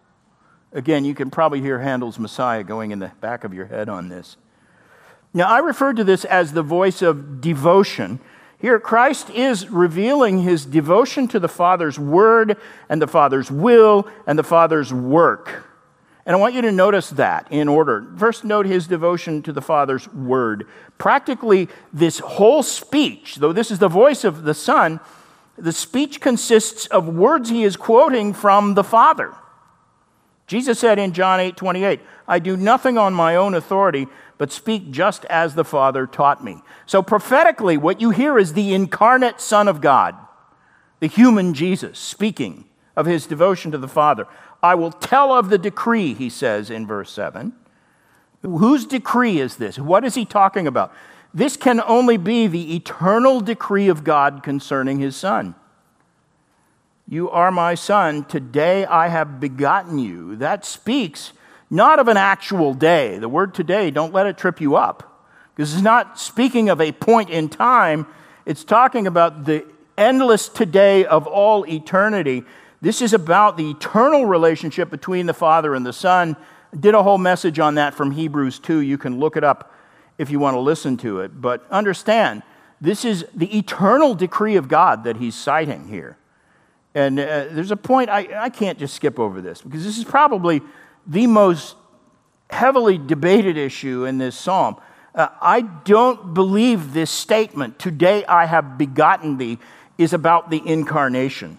Again, 0.73 1.05
you 1.05 1.15
can 1.15 1.31
probably 1.31 1.61
hear 1.61 1.81
Handel's 1.81 2.21
Messiah 2.21 2.63
going 2.63 2.93
in 2.93 3.01
the 3.01 3.11
back 3.21 3.43
of 3.43 3.53
your 3.53 3.67
head 3.67 3.89
on 3.89 4.09
this. 4.09 4.37
Now, 5.35 5.49
I 5.49 5.59
refer 5.59 5.93
to 5.93 6.05
this 6.05 6.25
as 6.25 6.53
the 6.53 6.63
voice 6.63 7.03
of 7.03 7.41
devotion 7.41 8.21
here, 8.61 8.79
Christ 8.79 9.31
is 9.31 9.71
revealing 9.71 10.43
his 10.43 10.67
devotion 10.67 11.29
to 11.29 11.41
the 11.41 11.49
Father's 11.49 11.99
word 11.99 12.59
and 12.91 13.01
the 13.01 13.07
Father's 13.07 13.51
will 13.51 14.07
and 14.27 14.39
the 14.39 14.45
Father's 14.45 14.93
work. 14.93 15.65
And 16.27 16.37
I 16.37 16.39
want 16.39 16.55
you 16.55 16.61
to 16.63 16.73
notice 16.73 17.09
that 17.11 17.49
in 17.51 17.69
order. 17.69 18.07
First, 18.19 18.45
note 18.45 18.67
his 18.67 18.87
devotion 18.87 19.43
to 19.43 19.53
the 19.53 19.63
Father's 19.63 20.07
word. 20.13 20.67
Practically, 20.99 21.71
this 21.91 22.19
whole 22.19 22.63
speech, 22.63 23.37
though 23.37 23.55
this 23.55 23.71
is 23.71 23.79
the 23.79 23.89
voice 23.89 24.25
of 24.25 24.43
the 24.43 24.53
Son, 24.53 25.01
the 25.57 25.73
speech 25.73 26.21
consists 26.21 26.87
of 26.87 27.09
words 27.09 27.49
he 27.49 27.65
is 27.65 27.77
quoting 27.77 28.35
from 28.35 28.75
the 28.75 28.85
Father. 28.85 29.35
Jesus 30.47 30.79
said 30.79 30.99
in 30.99 31.15
John 31.15 31.41
8 31.41 31.57
28, 31.57 32.01
I 32.29 32.39
do 32.39 32.59
nothing 32.59 32.99
on 32.99 33.15
my 33.15 33.37
own 33.37 33.55
authority, 33.55 34.07
but 34.41 34.51
speak 34.51 34.91
just 34.91 35.27
as 35.27 35.55
the 35.55 35.67
Father 35.67 36.07
taught 36.07 36.43
me. 36.43 36.63
So, 36.87 37.03
prophetically, 37.03 37.77
what 37.77 38.01
you 38.01 38.09
hear 38.09 38.39
is 38.39 38.55
the 38.55 38.73
incarnate 38.73 39.39
Son 39.39 39.69
of 39.69 39.83
God, 39.83 40.17
the 40.99 41.09
human 41.09 41.53
Jesus, 41.53 41.99
speaking 41.99 42.65
of 42.97 43.05
his 43.05 43.27
devotion 43.27 43.71
to 43.73 43.77
the 43.77 43.87
Father. 43.87 44.27
I 44.63 44.77
will 44.77 44.93
tell 44.93 45.31
of 45.31 45.51
the 45.51 45.59
decree, 45.59 46.15
he 46.15 46.31
says 46.31 46.71
in 46.71 46.87
verse 46.87 47.13
7. 47.13 47.53
Whose 48.41 48.87
decree 48.87 49.41
is 49.41 49.57
this? 49.57 49.79
What 49.79 50.07
is 50.07 50.15
he 50.15 50.25
talking 50.25 50.67
about? 50.67 50.91
This 51.35 51.59
can 51.59 51.79
only 51.83 52.17
be 52.17 52.47
the 52.47 52.75
eternal 52.75 53.43
decree 53.43 53.89
of 53.89 54.05
God 54.05 54.43
concerning 54.43 55.01
his 55.01 55.17
Son. 55.17 55.55
You 57.07 57.29
are 57.29 57.51
my 57.51 57.75
Son. 57.75 58.25
Today 58.25 58.87
I 58.87 59.09
have 59.09 59.39
begotten 59.39 59.99
you. 59.99 60.35
That 60.37 60.65
speaks 60.65 61.35
not 61.71 61.99
of 61.99 62.09
an 62.09 62.17
actual 62.17 62.75
day. 62.75 63.19
The 63.19 63.29
word 63.29 63.55
today, 63.55 63.91
don't 63.91 64.13
let 64.13 64.27
it 64.27 64.37
trip 64.37 64.61
you 64.61 64.77
up. 64.77 65.07
Because 65.55 65.73
it's 65.73 65.83
not 65.83 66.19
speaking 66.19 66.69
of 66.69 66.81
a 66.81 66.91
point 66.93 67.31
in 67.31 67.49
time, 67.49 68.07
it's 68.45 68.65
talking 68.65 69.07
about 69.07 69.45
the 69.45 69.65
endless 69.97 70.49
today 70.49 71.05
of 71.05 71.27
all 71.27 71.67
eternity. 71.67 72.43
This 72.81 73.03
is 73.03 73.13
about 73.13 73.57
the 73.57 73.71
eternal 73.71 74.27
relationship 74.27 74.91
between 74.91 75.27
the 75.27 75.35
Father 75.35 75.75
and 75.75 75.85
the 75.85 75.93
Son. 75.93 76.37
I 76.73 76.77
did 76.77 76.95
a 76.95 77.03
whole 77.03 77.19
message 77.19 77.59
on 77.59 77.75
that 77.75 77.95
from 77.95 78.11
Hebrews 78.13 78.59
2. 78.59 78.81
You 78.81 78.99
can 78.99 79.21
look 79.21 79.37
it 79.37 79.45
up 79.45 79.75
if 80.19 80.31
you 80.31 80.39
want 80.39 80.55
to 80.55 80.61
listen 80.61 80.97
to 80.99 81.21
it. 81.21 81.41
But 81.41 81.67
understand, 81.71 82.43
this 82.81 83.05
is 83.05 83.27
the 83.35 83.57
eternal 83.57 84.15
decree 84.15 84.57
of 84.57 84.69
God 84.69 85.05
that 85.05 85.19
he's 85.19 85.35
citing 85.35 85.89
here. 85.89 86.17
And 86.95 87.21
uh, 87.21 87.47
there's 87.51 87.71
a 87.71 87.77
point, 87.77 88.11
I, 88.11 88.29
I 88.37 88.49
can't 88.49 88.79
just 88.79 88.95
skip 88.95 89.19
over 89.19 89.41
this 89.41 89.61
because 89.61 89.85
this 89.85 89.99
is 89.99 90.05
probably 90.05 90.61
the 91.11 91.27
most 91.27 91.77
heavily 92.51 92.97
debated 92.97 93.57
issue 93.57 94.05
in 94.05 94.19
this 94.19 94.37
psalm. 94.37 94.77
Uh, 95.13 95.29
I 95.41 95.63
don't 95.63 96.33
believe 96.35 96.93
this 96.93 97.11
statement, 97.11 97.79
today 97.81 98.25
I 98.27 98.47
have 98.47 98.79
begotten 98.79 99.37
thee, 99.37 99.59
is 99.99 100.13
about 100.13 100.51
the 100.51 100.63
incarnation. 100.65 101.59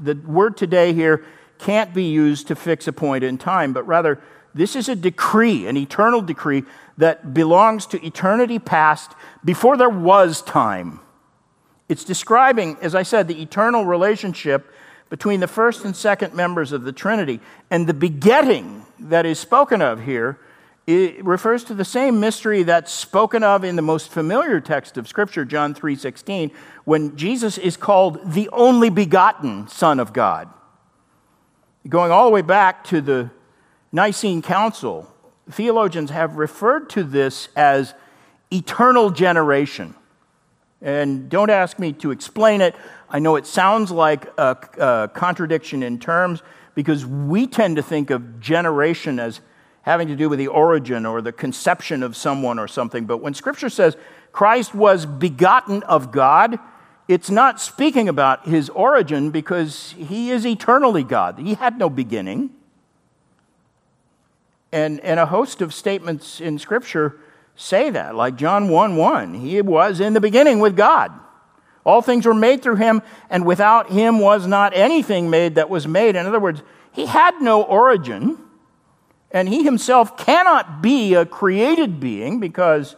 The 0.00 0.14
word 0.14 0.56
today 0.56 0.92
here 0.92 1.24
can't 1.58 1.94
be 1.94 2.04
used 2.04 2.48
to 2.48 2.56
fix 2.56 2.88
a 2.88 2.92
point 2.92 3.22
in 3.22 3.38
time, 3.38 3.72
but 3.72 3.86
rather, 3.86 4.20
this 4.54 4.74
is 4.74 4.88
a 4.88 4.96
decree, 4.96 5.68
an 5.68 5.76
eternal 5.76 6.20
decree 6.20 6.64
that 6.98 7.32
belongs 7.32 7.86
to 7.86 8.04
eternity 8.04 8.58
past 8.58 9.12
before 9.44 9.76
there 9.76 9.88
was 9.88 10.42
time. 10.42 11.00
It's 11.88 12.04
describing, 12.04 12.76
as 12.80 12.94
I 12.94 13.04
said, 13.04 13.28
the 13.28 13.40
eternal 13.40 13.84
relationship 13.84 14.72
between 15.14 15.38
the 15.38 15.46
first 15.46 15.84
and 15.84 15.94
second 15.94 16.34
members 16.34 16.72
of 16.72 16.82
the 16.82 16.90
Trinity. 16.90 17.38
And 17.70 17.86
the 17.86 17.94
begetting 17.94 18.84
that 18.98 19.24
is 19.24 19.38
spoken 19.38 19.80
of 19.80 20.02
here 20.02 20.40
it 20.88 21.24
refers 21.24 21.62
to 21.64 21.74
the 21.74 21.84
same 21.84 22.18
mystery 22.18 22.64
that's 22.64 22.92
spoken 22.92 23.44
of 23.44 23.62
in 23.62 23.76
the 23.76 23.80
most 23.80 24.10
familiar 24.10 24.60
text 24.60 24.98
of 24.98 25.06
Scripture, 25.06 25.44
John 25.44 25.72
3:16, 25.72 26.50
when 26.82 27.16
Jesus 27.16 27.58
is 27.58 27.76
called 27.76 28.32
the 28.32 28.48
only 28.52 28.90
begotten 28.90 29.68
Son 29.68 30.00
of 30.00 30.12
God. 30.12 30.48
Going 31.88 32.10
all 32.10 32.24
the 32.24 32.32
way 32.32 32.42
back 32.42 32.82
to 32.86 33.00
the 33.00 33.30
Nicene 33.92 34.42
Council, 34.42 35.08
theologians 35.48 36.10
have 36.10 36.38
referred 36.38 36.90
to 36.90 37.04
this 37.04 37.50
as 37.54 37.94
eternal 38.50 39.10
generation. 39.10 39.94
And 40.82 41.30
don't 41.30 41.50
ask 41.50 41.78
me 41.78 41.92
to 41.94 42.10
explain 42.10 42.60
it. 42.60 42.74
I 43.14 43.20
know 43.20 43.36
it 43.36 43.46
sounds 43.46 43.92
like 43.92 44.26
a, 44.36 44.58
a 44.76 45.08
contradiction 45.14 45.84
in 45.84 46.00
terms 46.00 46.42
because 46.74 47.06
we 47.06 47.46
tend 47.46 47.76
to 47.76 47.82
think 47.82 48.10
of 48.10 48.40
generation 48.40 49.20
as 49.20 49.40
having 49.82 50.08
to 50.08 50.16
do 50.16 50.28
with 50.28 50.40
the 50.40 50.48
origin 50.48 51.06
or 51.06 51.22
the 51.22 51.30
conception 51.30 52.02
of 52.02 52.16
someone 52.16 52.58
or 52.58 52.66
something. 52.66 53.04
But 53.04 53.18
when 53.18 53.32
Scripture 53.32 53.68
says 53.68 53.96
Christ 54.32 54.74
was 54.74 55.06
begotten 55.06 55.84
of 55.84 56.10
God, 56.10 56.58
it's 57.06 57.30
not 57.30 57.60
speaking 57.60 58.08
about 58.08 58.48
his 58.48 58.68
origin 58.70 59.30
because 59.30 59.94
he 59.96 60.32
is 60.32 60.44
eternally 60.44 61.04
God. 61.04 61.38
He 61.38 61.54
had 61.54 61.78
no 61.78 61.88
beginning. 61.88 62.50
And, 64.72 64.98
and 65.02 65.20
a 65.20 65.26
host 65.26 65.62
of 65.62 65.72
statements 65.72 66.40
in 66.40 66.58
Scripture 66.58 67.20
say 67.54 67.90
that, 67.90 68.16
like 68.16 68.34
John 68.34 68.68
1 68.70 68.96
1. 68.96 69.34
He 69.34 69.62
was 69.62 70.00
in 70.00 70.14
the 70.14 70.20
beginning 70.20 70.58
with 70.58 70.76
God. 70.76 71.20
All 71.84 72.00
things 72.00 72.24
were 72.24 72.34
made 72.34 72.62
through 72.62 72.76
him, 72.76 73.02
and 73.28 73.44
without 73.44 73.90
him 73.90 74.18
was 74.18 74.46
not 74.46 74.74
anything 74.74 75.28
made 75.28 75.56
that 75.56 75.68
was 75.68 75.86
made. 75.86 76.16
In 76.16 76.26
other 76.26 76.40
words, 76.40 76.62
he 76.92 77.06
had 77.06 77.40
no 77.42 77.62
origin, 77.62 78.38
and 79.30 79.48
he 79.48 79.64
himself 79.64 80.16
cannot 80.16 80.80
be 80.80 81.14
a 81.14 81.26
created 81.26 82.00
being 82.00 82.40
because 82.40 82.96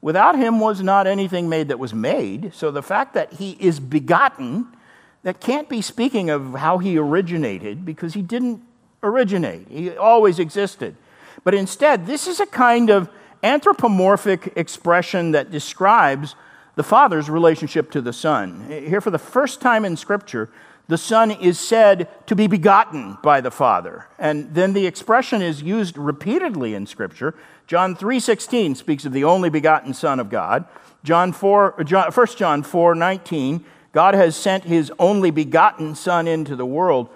without 0.00 0.36
him 0.36 0.58
was 0.58 0.82
not 0.82 1.06
anything 1.06 1.48
made 1.48 1.68
that 1.68 1.78
was 1.78 1.94
made. 1.94 2.52
So 2.54 2.70
the 2.70 2.82
fact 2.82 3.14
that 3.14 3.34
he 3.34 3.52
is 3.60 3.78
begotten, 3.78 4.66
that 5.22 5.40
can't 5.40 5.68
be 5.68 5.80
speaking 5.82 6.30
of 6.30 6.54
how 6.54 6.78
he 6.78 6.98
originated 6.98 7.84
because 7.84 8.14
he 8.14 8.22
didn't 8.22 8.62
originate, 9.02 9.68
he 9.68 9.96
always 9.96 10.38
existed. 10.38 10.96
But 11.44 11.54
instead, 11.54 12.06
this 12.06 12.26
is 12.26 12.40
a 12.40 12.46
kind 12.46 12.90
of 12.90 13.08
anthropomorphic 13.42 14.52
expression 14.56 15.32
that 15.32 15.50
describes 15.50 16.34
the 16.76 16.84
Father's 16.84 17.28
relationship 17.28 17.90
to 17.90 18.00
the 18.00 18.12
Son. 18.12 18.66
Here, 18.68 19.00
for 19.00 19.10
the 19.10 19.18
first 19.18 19.60
time 19.60 19.84
in 19.84 19.96
Scripture, 19.96 20.50
the 20.88 20.98
Son 20.98 21.30
is 21.32 21.58
said 21.58 22.08
to 22.26 22.36
be 22.36 22.46
begotten 22.46 23.18
by 23.22 23.40
the 23.40 23.50
Father. 23.50 24.06
And 24.18 24.54
then 24.54 24.72
the 24.72 24.86
expression 24.86 25.42
is 25.42 25.62
used 25.62 25.98
repeatedly 25.98 26.74
in 26.74 26.86
Scripture. 26.86 27.34
John 27.66 27.96
3.16 27.96 28.76
speaks 28.76 29.04
of 29.04 29.12
the 29.12 29.24
only 29.24 29.50
begotten 29.50 29.94
Son 29.94 30.20
of 30.20 30.30
God. 30.30 30.66
John 31.02 31.32
4, 31.32 31.82
John, 31.84 32.12
1 32.12 32.26
John 32.36 32.62
4.19, 32.62 33.64
God 33.92 34.14
has 34.14 34.36
sent 34.36 34.64
his 34.64 34.92
only 34.98 35.30
begotten 35.30 35.94
Son 35.94 36.28
into 36.28 36.54
the 36.54 36.66
world. 36.66 37.08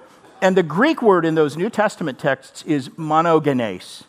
And 0.43 0.57
the 0.57 0.63
Greek 0.63 1.03
word 1.03 1.27
in 1.27 1.35
those 1.35 1.57
New 1.57 1.71
Testament 1.71 2.19
texts 2.19 2.63
is 2.63 2.89
monogenes 2.91 4.05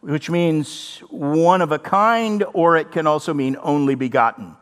which 0.00 0.30
means 0.30 1.00
one 1.10 1.60
of 1.60 1.72
a 1.72 1.78
kind, 1.78 2.44
or 2.52 2.76
it 2.76 2.92
can 2.92 3.06
also 3.06 3.34
mean 3.34 3.56
only 3.62 3.94
begotten. 3.94 4.56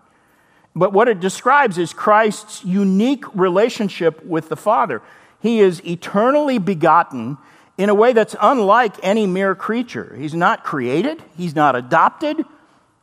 But 0.77 0.93
what 0.93 1.09
it 1.09 1.21
describes 1.21 1.79
is 1.79 1.95
Christ's 1.95 2.63
unique 2.63 3.25
relationship 3.35 4.23
with 4.23 4.51
the 4.51 4.57
Father. 4.57 5.01
He 5.41 5.61
is 5.61 5.83
eternally 5.87 6.59
begotten 6.59 7.39
in 7.79 7.89
a 7.89 7.95
way 7.95 8.13
that's 8.13 8.37
unlike 8.43 8.95
any 9.03 9.27
mere 9.27 9.55
creature. 9.55 10.15
He's 10.19 10.35
not 10.35 10.65
created, 10.65 11.25
he's 11.35 11.57
not 11.57 11.77
adopted, 11.77 12.45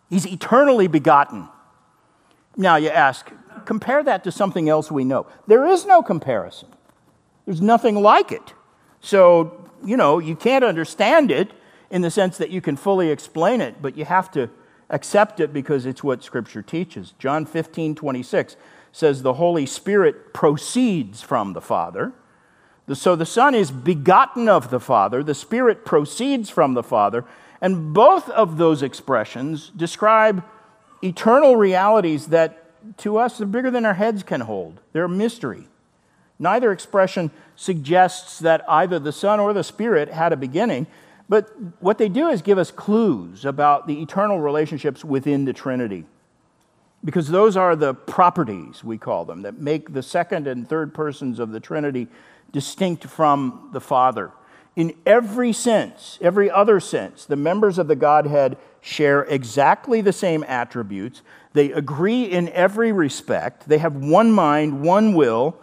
he's 0.07 0.28
eternally 0.28 0.88
begotten. 0.88 1.49
Now 2.55 2.76
you 2.76 2.89
ask, 2.89 3.32
compare 3.65 4.03
that 4.03 4.24
to 4.26 4.32
something 4.32 4.69
else 4.69 4.91
we 4.91 5.03
know. 5.03 5.26
There 5.47 5.65
is 5.65 5.84
no 5.84 6.03
comparison, 6.03 6.69
there's 7.47 7.61
nothing 7.61 7.95
like 7.95 8.32
it. 8.32 8.53
So, 9.01 9.67
you 9.84 9.97
know, 9.97 10.19
you 10.19 10.36
can't 10.36 10.63
understand 10.63 11.32
it 11.32 11.51
in 11.89 12.03
the 12.03 12.11
sense 12.11 12.38
that 12.38 12.51
you 12.51 12.61
can 12.61 12.76
fully 12.76 13.09
explain 13.09 13.61
it, 13.61 13.82
but 13.82 13.97
you 13.97 14.05
have 14.05 14.32
to 14.32 14.51
accept 14.94 15.39
it 15.39 15.52
because 15.52 15.86
it's 15.86 16.04
what 16.04 16.24
Scripture 16.24 16.62
teaches. 16.62 17.14
John 17.18 17.46
15, 17.46 17.96
26 17.96 18.56
says, 18.91 19.22
The 19.22 19.34
Holy 19.34 19.66
Spirit 19.66 20.34
proceeds 20.34 21.22
from 21.22 21.54
the 21.54 21.62
Father. 21.62 22.14
So 22.94 23.16
the 23.16 23.26
Son 23.26 23.56
is 23.56 23.72
begotten 23.72 24.48
of 24.48 24.70
the 24.70 24.80
Father, 24.80 25.24
the 25.24 25.34
Spirit 25.34 25.84
proceeds 25.84 26.50
from 26.50 26.74
the 26.74 26.84
Father, 26.84 27.26
and 27.60 27.94
both 27.94 28.30
of 28.30 28.58
those 28.58 28.84
expressions 28.84 29.70
describe 29.70 30.44
eternal 31.02 31.56
realities 31.56 32.28
that 32.28 32.60
to 32.98 33.18
us 33.18 33.39
are 33.41 33.46
bigger 33.46 33.72
than 33.72 33.86
our 33.86 33.94
heads 33.94 34.22
can 34.22 34.41
hold. 34.41 34.82
They're 34.91 35.06
a 35.06 35.10
mystery. 35.10 35.68
Neither 36.38 36.72
expression 36.72 37.32
suggests 37.56 38.39
that 38.39 38.66
either 38.68 39.00
the 39.00 39.14
Son 39.14 39.39
or 39.39 39.54
the 39.54 39.64
Spirit 39.64 40.10
had 40.10 40.34
a 40.34 40.38
beginning. 40.38 40.88
But 41.30 41.49
what 41.80 41.97
they 41.97 42.09
do 42.09 42.28
is 42.28 42.41
give 42.41 42.57
us 42.57 42.71
clues 42.71 43.45
about 43.45 43.88
the 43.88 44.01
eternal 44.01 44.39
relationships 44.39 45.03
within 45.03 45.45
the 45.45 45.53
Trinity. 45.53 46.05
Because 47.03 47.28
those 47.28 47.57
are 47.57 47.76
the 47.76 47.93
properties, 47.93 48.84
we 48.84 48.97
call 48.97 49.26
them, 49.26 49.41
that 49.41 49.59
make 49.59 49.93
the 49.93 50.03
second 50.03 50.47
and 50.47 50.67
third 50.67 50.93
persons 50.93 51.39
of 51.39 51.51
the 51.51 51.59
Trinity 51.59 52.07
distinct 52.51 53.05
from 53.05 53.69
the 53.74 53.82
Father. 53.82 54.32
In 54.76 54.93
every 55.05 55.53
sense, 55.53 56.17
every 56.21 56.49
other 56.49 56.80
sense, 56.80 57.26
the 57.26 57.36
members 57.36 57.78
of 57.78 57.88
the 57.88 57.95
Godhead 57.95 58.57
share 58.82 59.24
exactly 59.24 60.01
the 60.01 60.13
same 60.13 60.43
attributes. 60.47 61.21
They 61.53 61.71
agree 61.71 62.24
in 62.24 62.49
every 62.49 62.91
respect. 62.91 63.67
They 63.67 63.78
have 63.78 63.95
one 63.95 64.32
mind, 64.32 64.82
one 64.82 65.13
will, 65.13 65.57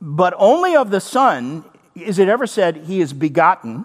but 0.00 0.34
only 0.36 0.74
of 0.74 0.90
the 0.90 1.00
Son 1.00 1.64
is 1.94 2.18
it 2.18 2.28
ever 2.28 2.46
said 2.46 2.76
he 2.76 3.00
is 3.00 3.12
begotten 3.12 3.84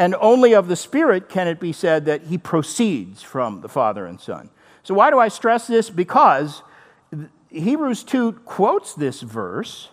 and 0.00 0.16
only 0.18 0.54
of 0.54 0.66
the 0.66 0.76
Spirit 0.76 1.28
can 1.28 1.46
it 1.46 1.60
be 1.60 1.74
said 1.74 2.06
that 2.06 2.22
he 2.22 2.38
proceeds 2.38 3.22
from 3.22 3.60
the 3.60 3.68
Father 3.68 4.06
and 4.06 4.18
Son. 4.18 4.48
So, 4.82 4.94
why 4.94 5.10
do 5.10 5.18
I 5.18 5.28
stress 5.28 5.66
this? 5.66 5.90
Because 5.90 6.62
Hebrews 7.50 8.02
2 8.04 8.32
quotes 8.46 8.94
this 8.94 9.20
verse 9.20 9.90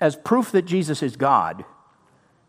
as 0.00 0.14
proof 0.14 0.52
that 0.52 0.66
Jesus 0.66 1.02
is 1.02 1.16
God. 1.16 1.64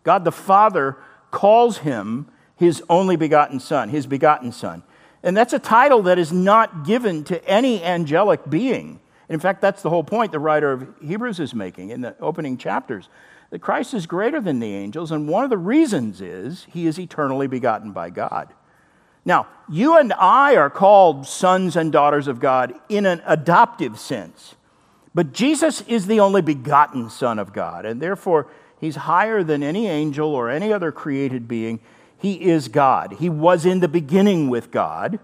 God 0.03 0.25
the 0.25 0.31
Father 0.31 0.97
calls 1.31 1.79
him 1.79 2.27
his 2.55 2.83
only 2.87 3.15
begotten 3.15 3.59
Son, 3.59 3.89
his 3.89 4.05
begotten 4.05 4.51
Son. 4.51 4.83
And 5.23 5.35
that's 5.35 5.53
a 5.53 5.59
title 5.59 6.03
that 6.03 6.19
is 6.19 6.31
not 6.31 6.85
given 6.85 7.23
to 7.23 7.43
any 7.49 7.83
angelic 7.83 8.47
being. 8.47 8.99
In 9.27 9.39
fact, 9.39 9.59
that's 9.59 9.81
the 9.81 9.89
whole 9.89 10.03
point 10.03 10.31
the 10.31 10.37
writer 10.37 10.71
of 10.73 10.87
Hebrews 11.03 11.39
is 11.39 11.55
making 11.55 11.89
in 11.89 12.01
the 12.01 12.15
opening 12.19 12.57
chapters 12.57 13.09
that 13.55 13.61
Christ 13.61 13.93
is 13.93 14.05
greater 14.05 14.41
than 14.41 14.59
the 14.59 14.73
angels, 14.73 15.13
and 15.13 15.29
one 15.29 15.45
of 15.45 15.49
the 15.49 15.57
reasons 15.57 16.19
is 16.19 16.67
he 16.73 16.87
is 16.87 16.99
eternally 16.99 17.47
begotten 17.47 17.93
by 17.93 18.09
God. 18.09 18.53
Now, 19.23 19.47
you 19.69 19.97
and 19.97 20.11
I 20.11 20.57
are 20.57 20.69
called 20.69 21.25
sons 21.25 21.77
and 21.77 21.89
daughters 21.89 22.27
of 22.27 22.41
God 22.41 22.73
in 22.89 23.05
an 23.05 23.21
adoptive 23.25 23.97
sense, 23.97 24.55
but 25.13 25.31
Jesus 25.31 25.79
is 25.87 26.05
the 26.05 26.19
only 26.19 26.41
begotten 26.41 27.09
Son 27.09 27.39
of 27.39 27.53
God, 27.53 27.85
and 27.85 28.01
therefore 28.01 28.47
he's 28.81 28.97
higher 28.97 29.41
than 29.41 29.63
any 29.63 29.87
angel 29.87 30.35
or 30.35 30.49
any 30.49 30.73
other 30.73 30.91
created 30.91 31.47
being. 31.47 31.79
He 32.17 32.41
is 32.41 32.67
God. 32.67 33.15
He 33.19 33.29
was 33.29 33.65
in 33.65 33.79
the 33.79 33.87
beginning 33.87 34.49
with 34.49 34.69
God, 34.69 35.17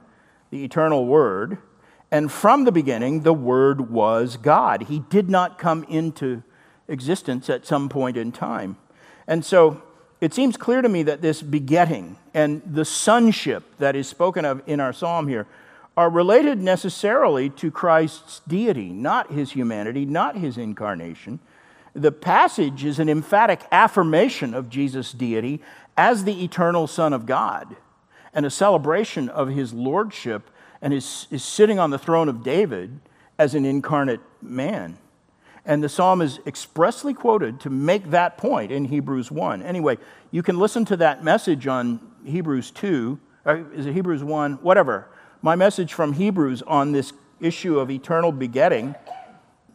the 0.52 0.64
eternal 0.64 1.06
Word, 1.06 1.58
and 2.10 2.32
from 2.32 2.64
the 2.64 2.72
beginning, 2.72 3.24
the 3.24 3.34
Word 3.34 3.92
was 3.92 4.38
God. 4.38 4.84
He 4.84 5.00
did 5.00 5.30
not 5.30 5.58
come 5.58 5.84
into 5.90 6.44
existence 6.92 7.50
at 7.50 7.66
some 7.66 7.90
point 7.90 8.18
in 8.18 8.32
time. 8.32 8.78
And 9.28 9.44
so 9.44 9.82
it 10.20 10.34
seems 10.34 10.58
clear 10.58 10.82
to 10.82 10.90
me 10.90 11.04
that 11.04 11.22
this 11.22 11.42
begetting 11.42 12.18
and 12.34 12.62
the 12.66 12.86
sonship 12.86 13.64
that 13.80 13.96
is 13.96 14.08
spoken 14.08 14.46
of 14.46 14.62
in 14.68 14.80
our 14.80 14.94
psalm 14.94 15.28
here 15.28 15.48
are 15.98 16.10
related 16.10 16.60
necessarily 16.60 17.50
to 17.50 17.72
Christ's 17.72 18.42
deity, 18.48 18.90
not 18.90 19.32
his 19.32 19.52
humanity, 19.52 20.06
not 20.06 20.38
his 20.38 20.58
incarnation. 20.58 21.40
The 21.94 22.12
passage 22.12 22.86
is 22.86 23.00
an 23.00 23.10
emphatic 23.10 23.62
affirmation 23.72 24.54
of 24.54 24.70
Jesus' 24.70 25.12
deity 25.12 25.62
as 25.98 26.24
the 26.24 26.44
eternal 26.44 26.88
Son 26.88 27.14
of 27.14 27.26
God 27.26 27.76
and 28.34 28.46
a 28.46 28.50
celebration 28.50 29.28
of 29.28 29.50
his 29.50 29.74
lordship 29.74 30.50
and 30.82 30.94
his, 30.94 31.28
his 31.30 31.44
sitting 31.44 31.80
on 31.80 31.90
the 31.90 32.00
throne 32.00 32.30
of 32.30 32.44
David 32.44 33.00
as 33.38 33.56
an 33.56 33.66
incarnate 33.66 34.22
man. 34.42 34.98
And 35.66 35.84
the 35.84 35.90
psalm 35.90 36.22
is 36.22 36.40
expressly 36.48 37.14
quoted 37.14 37.60
to 37.62 37.70
make 37.70 38.10
that 38.12 38.38
point 38.38 38.72
in 38.72 38.86
Hebrews 38.86 39.30
1. 39.30 39.62
Anyway, 39.62 39.98
you 40.32 40.42
can 40.42 40.58
listen 40.58 40.86
to 40.86 40.98
that 40.98 41.24
message 41.24 41.68
on 41.68 42.00
Hebrews 42.26 42.72
2, 42.72 43.20
or 43.46 43.72
is 43.74 43.86
it 43.86 43.94
Hebrews 43.94 44.24
1? 44.24 44.54
Whatever. 44.56 45.10
My 45.42 45.56
message 45.56 45.94
from 45.94 46.14
Hebrews 46.14 46.62
on 46.64 46.92
this 46.92 47.14
issue 47.40 47.80
of 47.80 47.92
eternal 47.92 48.32
begetting, 48.32 48.96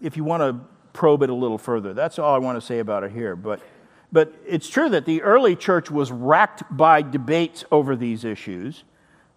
if 0.00 0.16
you 0.16 0.24
want 0.24 0.42
to 0.42 0.60
probe 0.92 1.22
it 1.22 1.30
a 1.30 1.34
little 1.34 1.58
further. 1.58 1.92
That's 1.92 2.18
all 2.18 2.34
I 2.34 2.38
want 2.38 2.60
to 2.60 2.66
say 2.66 2.78
about 2.78 3.04
it 3.04 3.12
here. 3.12 3.36
But, 3.36 3.60
but 4.10 4.32
it's 4.46 4.68
true 4.68 4.88
that 4.88 5.04
the 5.04 5.22
early 5.22 5.54
church 5.54 5.90
was 5.90 6.10
racked 6.10 6.64
by 6.70 7.02
debates 7.02 7.64
over 7.70 7.94
these 7.94 8.24
issues 8.24 8.84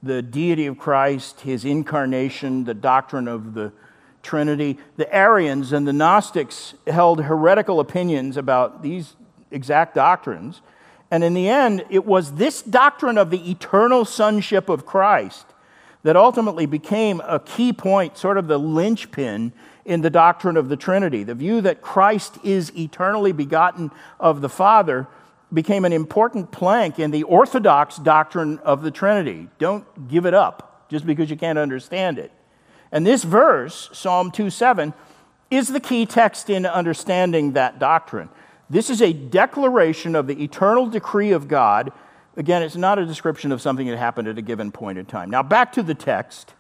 the 0.01 0.21
deity 0.21 0.65
of 0.65 0.77
Christ, 0.77 1.41
his 1.41 1.65
incarnation, 1.65 2.63
the 2.63 2.73
doctrine 2.73 3.27
of 3.27 3.53
the 3.53 3.73
Trinity. 4.21 4.77
The 4.97 5.13
Arians 5.13 5.73
and 5.73 5.87
the 5.87 5.93
Gnostics 5.93 6.73
held 6.87 7.23
heretical 7.23 7.79
opinions 7.79 8.37
about 8.37 8.81
these 8.83 9.15
exact 9.51 9.95
doctrines. 9.95 10.61
And 11.11 11.23
in 11.23 11.33
the 11.33 11.49
end, 11.49 11.85
it 11.89 12.05
was 12.05 12.35
this 12.35 12.61
doctrine 12.61 13.17
of 13.17 13.29
the 13.29 13.49
eternal 13.49 14.05
sonship 14.05 14.69
of 14.69 14.85
Christ 14.85 15.45
that 16.03 16.15
ultimately 16.15 16.65
became 16.65 17.21
a 17.25 17.39
key 17.39 17.73
point, 17.73 18.17
sort 18.17 18.37
of 18.37 18.47
the 18.47 18.57
linchpin 18.57 19.51
in 19.85 20.01
the 20.01 20.09
doctrine 20.09 20.55
of 20.55 20.69
the 20.69 20.77
Trinity. 20.77 21.23
The 21.23 21.35
view 21.35 21.61
that 21.61 21.81
Christ 21.81 22.37
is 22.43 22.71
eternally 22.77 23.31
begotten 23.31 23.91
of 24.19 24.41
the 24.41 24.49
Father 24.49 25.07
became 25.51 25.83
an 25.83 25.93
important 25.93 26.51
plank 26.51 26.99
in 26.99 27.11
the 27.11 27.23
orthodox 27.23 27.97
doctrine 27.97 28.59
of 28.59 28.83
the 28.83 28.91
Trinity. 28.91 29.49
Don't 29.57 30.07
give 30.07 30.25
it 30.25 30.33
up 30.33 30.85
just 30.89 31.05
because 31.05 31.29
you 31.29 31.35
can't 31.35 31.57
understand 31.57 32.19
it. 32.19 32.31
And 32.91 33.05
this 33.05 33.23
verse, 33.23 33.89
Psalm 33.93 34.31
2 34.31 34.49
7, 34.49 34.93
is 35.51 35.69
the 35.69 35.79
key 35.79 36.05
text 36.05 36.49
in 36.49 36.65
understanding 36.65 37.53
that 37.53 37.79
doctrine. 37.79 38.29
This 38.69 38.89
is 38.89 39.01
a 39.01 39.13
declaration 39.13 40.15
of 40.15 40.27
the 40.27 40.43
eternal 40.43 40.87
decree 40.87 41.31
of 41.31 41.47
God. 41.47 41.91
Again, 42.37 42.61
it's 42.61 42.75
not 42.75 42.99
a 42.99 43.05
description 43.05 43.51
of 43.51 43.61
something 43.61 43.87
that 43.87 43.97
happened 43.97 44.27
at 44.27 44.37
a 44.37 44.41
given 44.43 44.71
point 44.71 44.97
in 44.97 45.05
time. 45.05 45.29
Now, 45.29 45.43
back 45.43 45.73
to 45.73 45.83
the 45.83 45.95
text. 45.95 46.53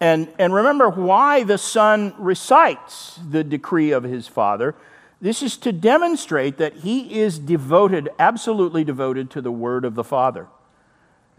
And, 0.00 0.32
and 0.38 0.54
remember 0.54 0.88
why 0.88 1.44
the 1.44 1.58
Son 1.58 2.14
recites 2.18 3.18
the 3.28 3.44
decree 3.44 3.90
of 3.90 4.02
his 4.02 4.26
Father. 4.26 4.74
This 5.20 5.42
is 5.42 5.58
to 5.58 5.72
demonstrate 5.72 6.56
that 6.56 6.76
he 6.76 7.20
is 7.20 7.38
devoted, 7.38 8.08
absolutely 8.18 8.82
devoted 8.82 9.30
to 9.32 9.42
the 9.42 9.52
word 9.52 9.84
of 9.84 9.94
the 9.94 10.04
Father. 10.04 10.48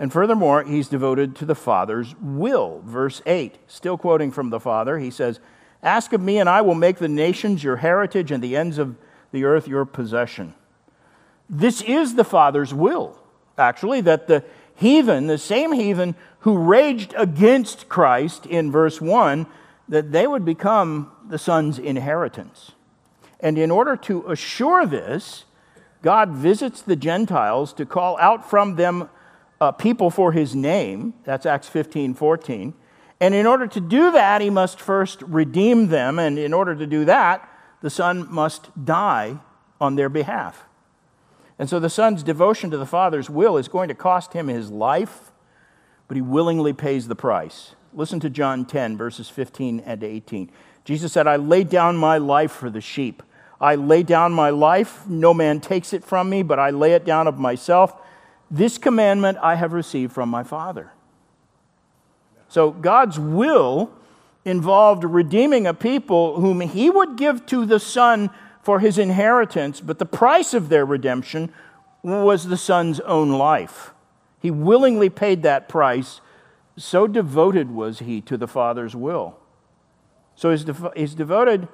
And 0.02 0.12
furthermore, 0.12 0.64
he's 0.64 0.88
devoted 0.88 1.36
to 1.36 1.46
the 1.46 1.54
Father's 1.54 2.16
will. 2.20 2.82
Verse 2.84 3.22
8, 3.28 3.60
still 3.68 4.00
quoting 4.00 4.32
from 4.32 4.50
the 4.50 4.60
Father, 4.60 4.98
he 4.98 5.12
says, 5.12 5.40
Ask 5.84 6.12
of 6.12 6.20
me, 6.20 6.40
and 6.40 6.50
I 6.50 6.62
will 6.62 6.74
make 6.74 6.98
the 6.98 7.08
nations 7.08 7.64
your 7.64 7.76
heritage 7.76 8.32
and 8.32 8.44
the 8.44 8.58
ends 8.58 8.80
of 8.80 8.96
the 9.32 9.44
earth 9.44 9.68
your 9.68 9.86
possession. 9.86 10.56
This 11.48 11.84
is 11.84 12.16
the 12.16 12.24
Father's 12.24 12.74
will, 12.74 13.22
actually, 13.60 14.02
that 14.02 14.26
the 14.26 14.44
heathen, 14.74 15.28
the 15.28 15.38
same 15.38 15.72
heathen 15.72 16.16
who 16.40 16.58
raged 16.58 17.14
against 17.16 17.88
Christ 17.88 18.48
in 18.48 18.72
verse 18.72 19.00
1, 19.00 19.46
that 19.88 20.12
they 20.12 20.26
would 20.26 20.46
become 20.46 21.12
the 21.30 21.38
Son's 21.38 21.78
inheritance. 21.78 22.72
And 23.40 23.56
in 23.56 23.70
order 23.70 23.96
to 23.98 24.28
assure 24.32 24.88
this, 24.88 25.46
God 26.02 26.32
visits 26.32 26.82
the 26.82 26.96
Gentiles 26.96 27.72
to 27.74 27.86
call 27.86 28.18
out 28.18 28.50
from 28.50 28.78
them 28.78 29.08
uh, 29.62 29.72
people 29.72 30.10
for 30.10 30.32
his 30.32 30.56
name. 30.56 31.14
That's 31.24 31.46
Acts 31.46 31.70
15 31.70 32.16
14. 32.16 32.74
And 33.22 33.36
in 33.36 33.46
order 33.46 33.68
to 33.68 33.80
do 33.80 34.12
that, 34.12 34.42
he 34.42 34.50
must 34.50 34.82
first 34.82 35.22
redeem 35.22 35.90
them. 35.90 36.18
And 36.18 36.40
in 36.40 36.54
order 36.54 36.76
to 36.76 36.88
do 36.88 37.06
that, 37.06 37.48
the 37.82 37.92
Son 37.92 38.28
must 38.34 38.84
die 38.84 39.40
on 39.80 39.96
their 39.96 40.10
behalf. 40.10 40.66
And 41.60 41.70
so 41.70 41.80
the 41.80 41.90
Son's 41.90 42.24
devotion 42.24 42.72
to 42.72 42.78
the 42.78 42.88
Father's 42.88 43.30
will 43.30 43.58
is 43.58 43.68
going 43.68 43.90
to 43.90 43.94
cost 43.94 44.34
him 44.34 44.48
his 44.48 44.72
life, 44.72 45.32
but 46.08 46.18
he 46.18 46.22
willingly 46.22 46.74
pays 46.74 47.08
the 47.08 47.16
price. 47.16 47.76
Listen 47.94 48.20
to 48.22 48.30
John 48.32 48.66
10, 48.66 48.98
verses 48.98 49.30
15 49.30 49.82
and 49.82 50.04
18. 50.04 50.50
Jesus 50.84 51.14
said, 51.14 51.28
I 51.28 51.36
lay 51.36 51.64
down 51.64 51.98
my 51.98 52.18
life 52.18 52.52
for 52.52 52.72
the 52.72 52.82
sheep. 52.82 53.22
I 53.60 53.76
lay 53.76 54.02
down 54.02 54.32
my 54.32 54.50
life. 54.50 55.08
No 55.08 55.36
man 55.36 55.60
takes 55.60 55.94
it 55.94 56.04
from 56.04 56.32
me, 56.32 56.42
but 56.42 56.58
I 56.58 56.72
lay 56.72 56.94
it 56.94 57.06
down 57.06 57.28
of 57.28 57.38
myself. 57.38 57.94
This 58.52 58.78
commandment 58.78 59.38
I 59.42 59.56
have 59.56 59.72
received 59.72 60.12
from 60.12 60.28
my 60.28 60.44
Father. 60.44 60.92
So 62.50 62.72
God's 62.72 63.18
will 63.18 63.94
involved 64.44 65.06
redeeming 65.06 65.66
a 65.66 65.74
people 65.74 66.42
whom 66.42 66.60
he 66.60 66.90
would 66.90 67.16
give 67.16 67.46
to 67.46 67.66
the 67.66 67.80
Son 67.80 68.30
for 68.62 68.82
his 68.82 68.98
inheritance, 68.98 69.80
but 69.80 70.00
the 70.00 70.06
price 70.06 70.54
of 70.54 70.68
their 70.68 70.86
redemption 70.86 71.54
was 72.04 72.48
the 72.48 72.58
Son's 72.58 73.00
own 73.02 73.30
life. 73.30 73.94
He 74.40 74.52
willingly 74.52 75.10
paid 75.10 75.44
that 75.44 75.70
price. 75.70 76.20
So 76.76 77.08
devoted 77.08 77.72
was 77.72 78.00
he 78.00 78.20
to 78.22 78.38
the 78.38 78.48
Father's 78.48 78.96
will. 78.96 79.38
So 80.36 80.52
he's, 80.52 80.66
de- 80.66 80.92
he's 80.96 81.16
devoted 81.16 81.68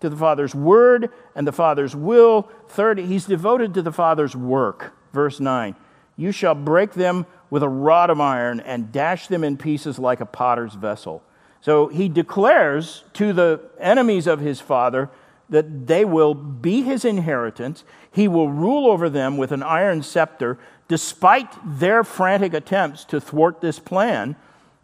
to 0.00 0.08
the 0.08 0.16
Father's 0.16 0.54
word 0.54 1.10
and 1.34 1.46
the 1.46 1.52
Father's 1.52 1.94
will. 1.94 2.48
Third, 2.68 2.98
he's 2.98 3.26
devoted 3.26 3.74
to 3.74 3.82
the 3.82 3.92
Father's 3.92 4.34
work. 4.34 4.94
Verse 5.12 5.38
9 5.38 5.74
You 6.16 6.32
shall 6.32 6.54
break 6.54 6.92
them 6.92 7.26
with 7.50 7.62
a 7.62 7.68
rod 7.68 8.10
of 8.10 8.20
iron 8.20 8.60
and 8.60 8.92
dash 8.92 9.26
them 9.26 9.44
in 9.44 9.56
pieces 9.56 9.98
like 9.98 10.20
a 10.20 10.26
potter's 10.26 10.74
vessel. 10.74 11.22
So 11.60 11.88
he 11.88 12.08
declares 12.08 13.04
to 13.14 13.32
the 13.32 13.60
enemies 13.78 14.26
of 14.26 14.40
his 14.40 14.60
Father 14.60 15.10
that 15.48 15.86
they 15.86 16.04
will 16.04 16.34
be 16.34 16.82
his 16.82 17.04
inheritance. 17.04 17.84
He 18.10 18.28
will 18.28 18.48
rule 18.48 18.86
over 18.90 19.08
them 19.08 19.36
with 19.36 19.52
an 19.52 19.62
iron 19.62 20.02
scepter. 20.02 20.58
Despite 20.88 21.48
their 21.64 22.04
frantic 22.04 22.54
attempts 22.54 23.04
to 23.06 23.20
thwart 23.20 23.60
this 23.60 23.78
plan, 23.78 24.36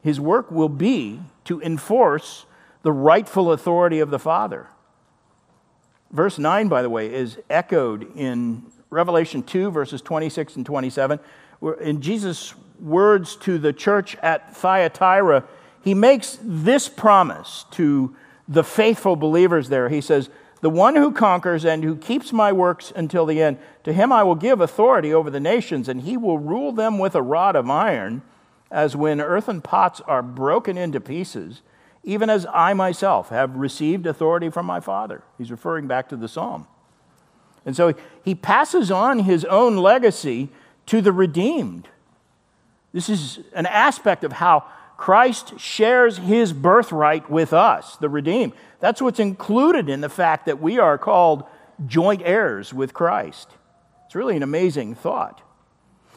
his 0.02 0.20
work 0.20 0.50
will 0.50 0.68
be 0.68 1.20
to 1.44 1.60
enforce 1.60 2.46
the 2.82 2.92
rightful 2.92 3.52
authority 3.52 4.00
of 4.00 4.10
the 4.10 4.18
Father. 4.18 4.68
Verse 6.10 6.38
9, 6.38 6.68
by 6.68 6.82
the 6.82 6.90
way, 6.90 7.12
is 7.12 7.38
echoed 7.48 8.16
in 8.16 8.64
Revelation 8.90 9.42
2, 9.42 9.70
verses 9.70 10.02
26 10.02 10.56
and 10.56 10.66
27. 10.66 11.20
In 11.80 12.00
Jesus' 12.00 12.54
words 12.80 13.36
to 13.36 13.58
the 13.58 13.72
church 13.72 14.16
at 14.16 14.56
Thyatira, 14.56 15.44
he 15.82 15.94
makes 15.94 16.38
this 16.42 16.88
promise 16.88 17.64
to 17.72 18.14
the 18.48 18.64
faithful 18.64 19.16
believers 19.16 19.68
there. 19.68 19.88
He 19.88 20.00
says, 20.00 20.28
The 20.60 20.70
one 20.70 20.96
who 20.96 21.12
conquers 21.12 21.64
and 21.64 21.84
who 21.84 21.96
keeps 21.96 22.32
my 22.32 22.52
works 22.52 22.92
until 22.94 23.26
the 23.26 23.40
end, 23.40 23.58
to 23.84 23.92
him 23.92 24.12
I 24.12 24.22
will 24.22 24.34
give 24.34 24.60
authority 24.60 25.14
over 25.14 25.30
the 25.30 25.40
nations, 25.40 25.88
and 25.88 26.02
he 26.02 26.16
will 26.16 26.38
rule 26.38 26.72
them 26.72 26.98
with 26.98 27.14
a 27.14 27.22
rod 27.22 27.56
of 27.56 27.70
iron, 27.70 28.22
as 28.70 28.96
when 28.96 29.20
earthen 29.20 29.60
pots 29.60 30.00
are 30.02 30.22
broken 30.22 30.76
into 30.76 31.00
pieces 31.00 31.62
even 32.02 32.30
as 32.30 32.46
I 32.52 32.74
myself 32.74 33.28
have 33.28 33.56
received 33.56 34.06
authority 34.06 34.50
from 34.50 34.66
my 34.66 34.80
Father. 34.80 35.22
He's 35.36 35.50
referring 35.50 35.86
back 35.86 36.08
to 36.10 36.16
the 36.16 36.28
psalm. 36.28 36.66
And 37.64 37.76
so 37.76 37.94
he 38.24 38.34
passes 38.34 38.90
on 38.90 39.20
his 39.20 39.44
own 39.44 39.76
legacy 39.76 40.48
to 40.86 41.00
the 41.00 41.12
redeemed. 41.12 41.88
This 42.92 43.08
is 43.08 43.40
an 43.52 43.66
aspect 43.66 44.24
of 44.24 44.32
how 44.32 44.64
Christ 44.96 45.58
shares 45.58 46.18
his 46.18 46.52
birthright 46.52 47.30
with 47.30 47.52
us, 47.52 47.96
the 47.96 48.08
redeemed. 48.08 48.52
That's 48.80 49.00
what's 49.00 49.20
included 49.20 49.88
in 49.88 50.00
the 50.00 50.08
fact 50.08 50.46
that 50.46 50.60
we 50.60 50.78
are 50.78 50.98
called 50.98 51.44
joint 51.86 52.22
heirs 52.24 52.74
with 52.74 52.92
Christ. 52.92 53.48
It's 54.06 54.14
really 54.14 54.36
an 54.36 54.42
amazing 54.42 54.94
thought. 54.94 55.40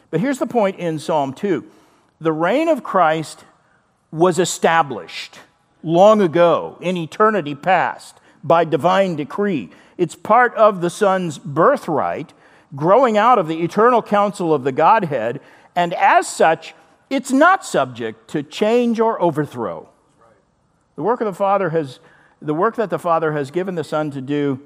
But 0.10 0.20
here's 0.20 0.40
the 0.40 0.48
point 0.48 0.80
in 0.80 1.00
Psalm 1.00 1.34
2 1.34 1.66
the 2.20 2.32
reign 2.32 2.70
of 2.70 2.84
Christ 2.84 3.44
was 4.12 4.40
established 4.40 5.40
long 5.84 6.22
ago, 6.22 6.78
in 6.80 6.96
eternity 6.96 7.56
past, 7.56 8.18
by 8.44 8.66
divine 8.66 9.16
decree. 9.16 9.70
It's 9.98 10.16
part 10.16 10.54
of 10.56 10.82
the 10.82 10.90
Son's 10.90 11.38
birthright, 11.38 12.34
growing 12.76 13.18
out 13.18 13.40
of 13.40 13.48
the 13.48 13.62
eternal 13.62 14.02
counsel 14.02 14.54
of 14.54 14.64
the 14.64 14.72
Godhead, 14.72 15.40
and 15.76 15.94
as 15.94 16.28
such, 16.28 16.74
it's 17.10 17.32
not 17.32 17.66
subject 17.66 18.30
to 18.32 18.44
change 18.44 19.00
or 19.00 19.22
overthrow. 19.22 19.90
The 20.96 21.04
work 21.04 21.22
of 21.22 21.26
the 21.26 21.34
Father 21.34 21.70
has, 21.70 22.00
the 22.42 22.54
work 22.54 22.76
that 22.76 22.90
the 22.90 23.00
Father 23.00 23.34
has 23.34 23.52
given 23.52 23.76
the 23.76 23.84
Son 23.84 24.12
to 24.12 24.22
do, 24.22 24.62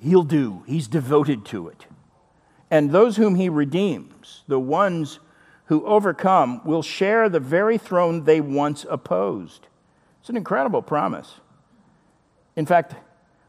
He'll 0.00 0.22
do. 0.22 0.62
He's 0.66 0.86
devoted 0.86 1.44
to 1.46 1.68
it. 1.68 1.86
And 2.70 2.90
those 2.90 3.16
whom 3.16 3.34
He 3.34 3.48
redeems, 3.48 4.44
the 4.46 4.60
ones 4.60 5.18
who 5.66 5.84
overcome, 5.86 6.64
will 6.64 6.82
share 6.82 7.28
the 7.28 7.40
very 7.40 7.76
throne 7.76 8.24
they 8.24 8.40
once 8.40 8.86
opposed. 8.88 9.66
It's 10.20 10.30
an 10.30 10.36
incredible 10.36 10.82
promise. 10.82 11.40
In 12.58 12.66
fact, 12.66 12.96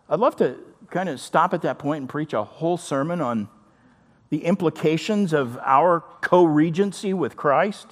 I'd 0.07 0.19
love 0.19 0.35
to 0.35 0.55
kind 0.91 1.09
of 1.09 1.19
stop 1.19 1.55
at 1.55 1.63
that 1.63 1.79
point 1.79 2.01
and 2.01 2.07
preach 2.07 2.31
a 2.33 2.43
whole 2.43 2.77
sermon 2.77 3.21
on 3.21 3.49
the 4.29 4.45
implications 4.45 5.33
of 5.33 5.57
our 5.63 6.03
co 6.21 6.43
regency 6.43 7.11
with 7.15 7.35
Christ. 7.35 7.87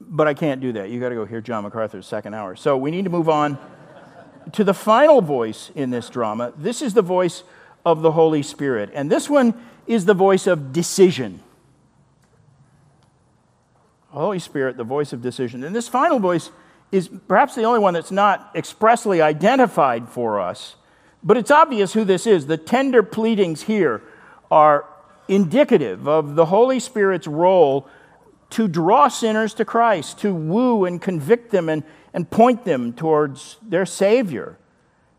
But 0.00 0.26
I 0.26 0.32
can't 0.32 0.62
do 0.62 0.72
that. 0.72 0.88
You 0.88 0.98
got 1.00 1.10
to 1.10 1.14
go 1.16 1.26
hear 1.26 1.42
John 1.42 1.64
MacArthur's 1.64 2.06
second 2.06 2.32
hour. 2.32 2.56
So 2.56 2.78
we 2.78 2.90
need 2.90 3.04
to 3.04 3.10
move 3.10 3.28
on 3.28 3.58
to 4.52 4.64
the 4.64 4.72
final 4.72 5.20
voice 5.20 5.70
in 5.74 5.90
this 5.90 6.08
drama. 6.08 6.54
This 6.56 6.80
is 6.80 6.94
the 6.94 7.02
voice 7.02 7.42
of 7.84 8.00
the 8.00 8.12
Holy 8.12 8.42
Spirit. 8.42 8.88
And 8.94 9.12
this 9.12 9.28
one 9.28 9.52
is 9.86 10.06
the 10.06 10.14
voice 10.14 10.46
of 10.46 10.72
decision. 10.72 11.40
Holy 14.08 14.38
Spirit, 14.38 14.78
the 14.78 14.84
voice 14.84 15.12
of 15.12 15.20
decision. 15.20 15.62
And 15.62 15.76
this 15.76 15.88
final 15.88 16.18
voice 16.18 16.52
is 16.90 17.08
perhaps 17.28 17.54
the 17.54 17.64
only 17.64 17.80
one 17.80 17.94
that's 17.94 18.10
not 18.10 18.50
expressly 18.54 19.20
identified 19.20 20.08
for 20.08 20.40
us, 20.40 20.76
but 21.22 21.36
it's 21.36 21.50
obvious 21.50 21.92
who 21.92 22.04
this 22.04 22.26
is. 22.26 22.46
The 22.46 22.56
tender 22.56 23.02
pleadings 23.02 23.62
here 23.62 24.02
are 24.50 24.86
indicative 25.28 26.08
of 26.08 26.34
the 26.34 26.46
Holy 26.46 26.80
Spirit's 26.80 27.26
role 27.26 27.86
to 28.50 28.66
draw 28.66 29.08
sinners 29.08 29.52
to 29.54 29.64
Christ, 29.64 30.18
to 30.20 30.34
woo 30.34 30.84
and 30.84 31.00
convict 31.00 31.50
them 31.50 31.68
and, 31.68 31.82
and 32.14 32.30
point 32.30 32.64
them 32.64 32.92
towards 32.94 33.56
their 33.62 33.84
Savior. 33.84 34.58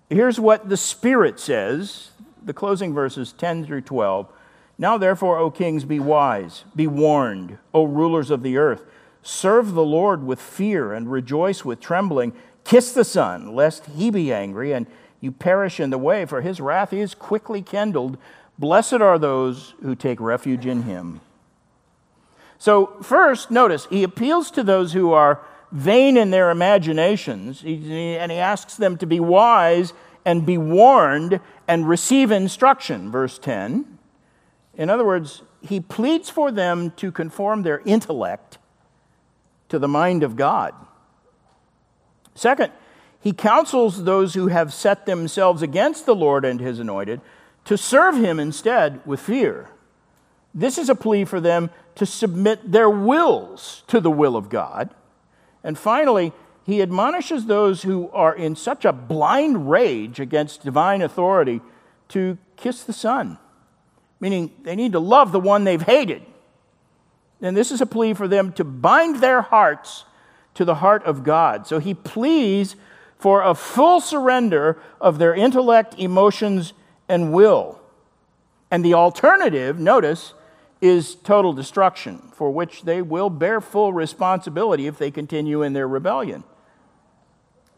Here's 0.09 0.39
what 0.39 0.67
the 0.67 0.77
Spirit 0.77 1.39
says, 1.39 2.11
the 2.43 2.53
closing 2.53 2.93
verses 2.93 3.31
10 3.33 3.65
through 3.65 3.81
12. 3.81 4.27
Now, 4.79 4.97
therefore, 4.97 5.37
O 5.37 5.51
kings, 5.51 5.83
be 5.83 5.99
wise, 5.99 6.63
be 6.75 6.87
warned, 6.87 7.59
O 7.73 7.83
rulers 7.83 8.31
of 8.31 8.41
the 8.41 8.57
earth. 8.57 8.83
Serve 9.21 9.73
the 9.73 9.83
Lord 9.83 10.23
with 10.23 10.41
fear 10.41 10.93
and 10.93 11.11
rejoice 11.11 11.65
with 11.65 11.79
trembling. 11.79 12.33
Kiss 12.63 12.91
the 12.91 13.03
Son, 13.03 13.53
lest 13.53 13.85
he 13.87 14.09
be 14.09 14.33
angry 14.33 14.71
and 14.71 14.87
you 15.21 15.31
perish 15.31 15.79
in 15.79 15.89
the 15.89 15.97
way, 15.97 16.25
for 16.25 16.41
his 16.41 16.61
wrath 16.61 16.93
is 16.93 17.13
quickly 17.13 17.61
kindled. 17.61 18.17
Blessed 18.57 18.93
are 18.93 19.19
those 19.19 19.73
who 19.81 19.95
take 19.95 20.19
refuge 20.19 20.65
in 20.65 20.83
him. 20.83 21.21
So, 22.57 22.97
first, 23.01 23.51
notice, 23.51 23.87
he 23.89 24.03
appeals 24.03 24.51
to 24.51 24.63
those 24.63 24.93
who 24.93 25.11
are 25.13 25.41
vain 25.71 26.17
in 26.17 26.29
their 26.29 26.51
imaginations, 26.51 27.63
and 27.63 28.31
he 28.31 28.37
asks 28.37 28.75
them 28.75 28.97
to 28.97 29.05
be 29.05 29.19
wise 29.19 29.93
and 30.25 30.45
be 30.45 30.57
warned 30.57 31.39
and 31.67 31.87
receive 31.87 32.31
instruction, 32.31 33.11
verse 33.11 33.39
10. 33.39 33.97
In 34.75 34.89
other 34.89 35.05
words, 35.05 35.41
he 35.61 35.79
pleads 35.79 36.29
for 36.29 36.51
them 36.51 36.91
to 36.91 37.11
conform 37.11 37.63
their 37.63 37.81
intellect 37.85 38.58
to 39.69 39.79
the 39.79 39.87
mind 39.87 40.23
of 40.23 40.35
God. 40.35 40.73
Second, 42.35 42.71
he 43.19 43.33
counsels 43.33 44.03
those 44.03 44.33
who 44.33 44.47
have 44.47 44.73
set 44.73 45.05
themselves 45.05 45.61
against 45.61 46.05
the 46.05 46.15
Lord 46.15 46.45
and 46.45 46.59
his 46.59 46.79
anointed 46.79 47.21
to 47.65 47.77
serve 47.77 48.15
him 48.15 48.39
instead 48.39 49.05
with 49.05 49.19
fear. 49.19 49.69
This 50.53 50.77
is 50.77 50.89
a 50.89 50.95
plea 50.95 51.25
for 51.25 51.39
them 51.39 51.69
to 51.95 52.05
submit 52.05 52.71
their 52.71 52.89
wills 52.89 53.83
to 53.87 53.99
the 53.99 54.11
will 54.11 54.35
of 54.35 54.49
God. 54.49 54.89
And 55.63 55.77
finally, 55.77 56.31
he 56.63 56.81
admonishes 56.81 57.45
those 57.45 57.81
who 57.81 58.09
are 58.11 58.33
in 58.33 58.55
such 58.55 58.85
a 58.85 58.93
blind 58.93 59.69
rage 59.69 60.19
against 60.19 60.63
divine 60.63 61.01
authority 61.01 61.61
to 62.09 62.37
kiss 62.55 62.83
the 62.83 62.93
Son, 62.93 63.37
meaning 64.19 64.51
they 64.63 64.75
need 64.75 64.93
to 64.93 64.99
love 64.99 65.31
the 65.31 65.39
one 65.39 65.63
they've 65.63 65.81
hated. 65.81 66.23
And 67.41 67.55
this 67.55 67.71
is 67.71 67.81
a 67.81 67.85
plea 67.85 68.13
for 68.13 68.27
them 68.27 68.51
to 68.53 68.63
bind 68.63 69.17
their 69.17 69.41
hearts 69.41 70.05
to 70.55 70.65
the 70.65 70.75
heart 70.75 71.03
of 71.03 71.23
God. 71.23 71.67
So 71.67 71.79
he 71.79 71.93
pleads 71.93 72.75
for 73.17 73.41
a 73.41 73.55
full 73.55 74.01
surrender 74.01 74.81
of 74.99 75.19
their 75.19 75.33
intellect, 75.33 75.95
emotions, 75.97 76.73
and 77.07 77.33
will. 77.33 77.79
And 78.71 78.83
the 78.83 78.93
alternative, 78.93 79.79
notice, 79.79 80.33
is 80.81 81.15
total 81.15 81.53
destruction, 81.53 82.29
for 82.33 82.51
which 82.51 82.83
they 82.83 83.01
will 83.01 83.29
bear 83.29 83.59
full 83.59 83.91
responsibility 83.91 84.87
if 84.87 84.97
they 84.97 85.11
continue 85.11 85.61
in 85.61 85.73
their 85.73 85.87
rebellion. 85.87 86.43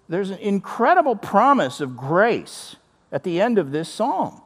There's 0.08 0.30
an 0.30 0.40
incredible 0.40 1.16
promise 1.16 1.80
of 1.80 1.96
grace 1.96 2.76
at 3.12 3.24
the 3.24 3.42
end 3.42 3.58
of 3.58 3.72
this 3.72 3.90
psalm. 3.90 4.42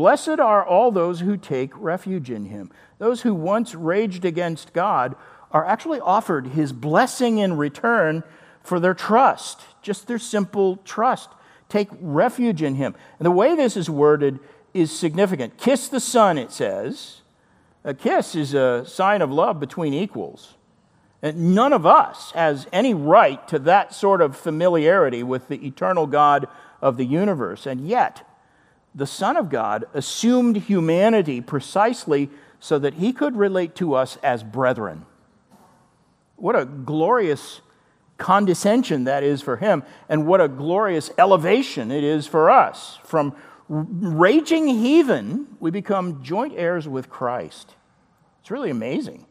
Blessed 0.00 0.40
are 0.40 0.64
all 0.64 0.90
those 0.90 1.20
who 1.20 1.36
take 1.36 1.72
refuge 1.74 2.30
in 2.30 2.46
him. 2.46 2.70
Those 2.96 3.20
who 3.20 3.34
once 3.34 3.74
raged 3.74 4.24
against 4.24 4.72
God 4.72 5.14
are 5.50 5.66
actually 5.66 6.00
offered 6.00 6.46
his 6.46 6.72
blessing 6.72 7.36
in 7.36 7.58
return 7.58 8.24
for 8.62 8.80
their 8.80 8.94
trust, 8.94 9.60
just 9.82 10.06
their 10.06 10.18
simple 10.18 10.78
trust. 10.86 11.28
Take 11.68 11.90
refuge 12.00 12.62
in 12.62 12.76
him. 12.76 12.94
And 13.18 13.26
the 13.26 13.30
way 13.30 13.54
this 13.54 13.76
is 13.76 13.90
worded 13.90 14.40
is 14.72 14.90
significant. 14.90 15.58
Kiss 15.58 15.88
the 15.88 16.00
Son, 16.00 16.38
it 16.38 16.50
says 16.50 17.20
a 17.84 17.92
kiss 17.92 18.34
is 18.34 18.54
a 18.54 18.86
sign 18.86 19.20
of 19.20 19.30
love 19.30 19.60
between 19.60 19.92
equals. 19.92 20.54
And 21.20 21.54
none 21.54 21.74
of 21.74 21.84
us 21.84 22.30
has 22.30 22.66
any 22.72 22.94
right 22.94 23.46
to 23.48 23.58
that 23.58 23.92
sort 23.92 24.22
of 24.22 24.34
familiarity 24.34 25.22
with 25.22 25.48
the 25.48 25.66
eternal 25.66 26.06
God 26.06 26.48
of 26.80 26.96
the 26.96 27.04
universe. 27.04 27.66
And 27.66 27.86
yet, 27.86 28.26
the 28.94 29.06
Son 29.06 29.36
of 29.36 29.48
God 29.48 29.84
assumed 29.94 30.56
humanity 30.56 31.40
precisely 31.40 32.30
so 32.58 32.78
that 32.78 32.94
he 32.94 33.12
could 33.12 33.36
relate 33.36 33.74
to 33.76 33.94
us 33.94 34.18
as 34.22 34.42
brethren. 34.42 35.06
What 36.36 36.56
a 36.56 36.64
glorious 36.64 37.60
condescension 38.18 39.04
that 39.04 39.22
is 39.22 39.40
for 39.40 39.56
him, 39.56 39.82
and 40.08 40.26
what 40.26 40.40
a 40.40 40.48
glorious 40.48 41.10
elevation 41.18 41.90
it 41.90 42.04
is 42.04 42.26
for 42.26 42.50
us. 42.50 42.98
From 43.04 43.34
raging 43.68 44.66
heathen, 44.66 45.56
we 45.60 45.70
become 45.70 46.22
joint 46.22 46.54
heirs 46.56 46.86
with 46.86 47.08
Christ. 47.08 47.74
It's 48.40 48.50
really 48.50 48.70
amazing. 48.70 49.26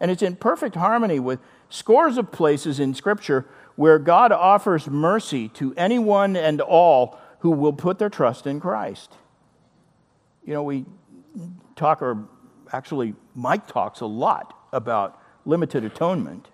And 0.00 0.10
it's 0.10 0.22
in 0.22 0.36
perfect 0.36 0.74
harmony 0.74 1.20
with 1.20 1.40
scores 1.68 2.16
of 2.16 2.32
places 2.32 2.80
in 2.80 2.94
Scripture 2.94 3.46
where 3.76 3.98
God 3.98 4.32
offers 4.32 4.86
mercy 4.88 5.48
to 5.48 5.74
anyone 5.76 6.36
and 6.36 6.60
all 6.60 7.18
who 7.40 7.50
will 7.50 7.72
put 7.72 7.98
their 7.98 8.08
trust 8.08 8.46
in 8.46 8.60
Christ. 8.60 9.12
You 10.44 10.54
know, 10.54 10.62
we 10.62 10.84
talk, 11.76 12.02
or 12.02 12.24
actually, 12.72 13.14
Mike 13.34 13.66
talks 13.66 14.00
a 14.00 14.06
lot 14.06 14.54
about 14.72 15.20
limited 15.44 15.84
atonement. 15.84 16.48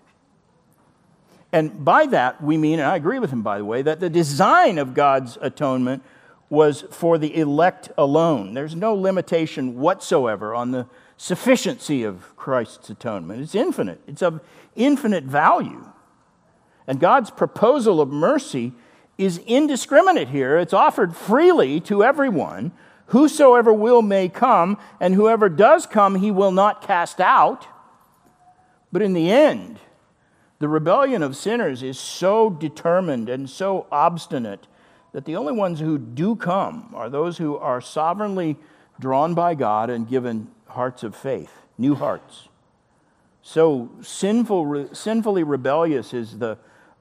And 1.51 1.85
by 1.85 2.05
that, 2.07 2.43
we 2.43 2.57
mean, 2.57 2.79
and 2.79 2.87
I 2.87 2.95
agree 2.95 3.19
with 3.19 3.31
him, 3.31 3.41
by 3.41 3.57
the 3.57 3.65
way, 3.65 3.81
that 3.81 3.99
the 3.99 4.09
design 4.09 4.77
of 4.77 4.93
God's 4.93 5.37
atonement 5.41 6.03
was 6.49 6.85
for 6.91 7.17
the 7.17 7.35
elect 7.35 7.91
alone. 7.97 8.53
There's 8.53 8.75
no 8.75 8.93
limitation 8.93 9.77
whatsoever 9.77 10.55
on 10.55 10.71
the 10.71 10.87
sufficiency 11.17 12.03
of 12.03 12.35
Christ's 12.35 12.89
atonement. 12.89 13.41
It's 13.41 13.55
infinite, 13.55 14.01
it's 14.07 14.21
of 14.21 14.41
infinite 14.75 15.25
value. 15.25 15.85
And 16.85 16.99
God's 16.99 17.31
proposal 17.31 17.99
of 17.99 18.09
mercy 18.09 18.73
is 19.17 19.39
indiscriminate 19.39 20.29
here. 20.29 20.57
It's 20.57 20.73
offered 20.73 21.15
freely 21.15 21.79
to 21.81 22.03
everyone. 22.03 22.71
Whosoever 23.07 23.71
will 23.71 24.01
may 24.01 24.29
come, 24.29 24.77
and 24.99 25.13
whoever 25.13 25.49
does 25.49 25.85
come, 25.85 26.15
he 26.15 26.29
will 26.29 26.51
not 26.51 26.85
cast 26.85 27.19
out. 27.19 27.67
But 28.91 29.01
in 29.01 29.13
the 29.13 29.31
end, 29.31 29.79
the 30.59 30.67
rebellion 30.67 31.23
of 31.23 31.35
sinners 31.35 31.83
is 31.83 31.99
so 31.99 32.49
determined 32.49 33.29
and 33.29 33.49
so 33.49 33.87
obstinate 33.91 34.67
that 35.13 35.25
the 35.25 35.35
only 35.35 35.53
ones 35.53 35.79
who 35.79 35.97
do 35.97 36.35
come 36.35 36.91
are 36.93 37.09
those 37.09 37.37
who 37.37 37.57
are 37.57 37.81
sovereignly 37.81 38.57
drawn 38.99 39.33
by 39.33 39.55
God 39.55 39.89
and 39.89 40.07
given 40.07 40.47
hearts 40.67 41.03
of 41.03 41.15
faith, 41.15 41.51
new 41.77 41.95
hearts. 41.95 42.49
So 43.41 43.89
sinful, 44.01 44.89
sinfully 44.93 45.43
rebellious 45.43 46.13
is 46.13 46.39
the 46.39 46.57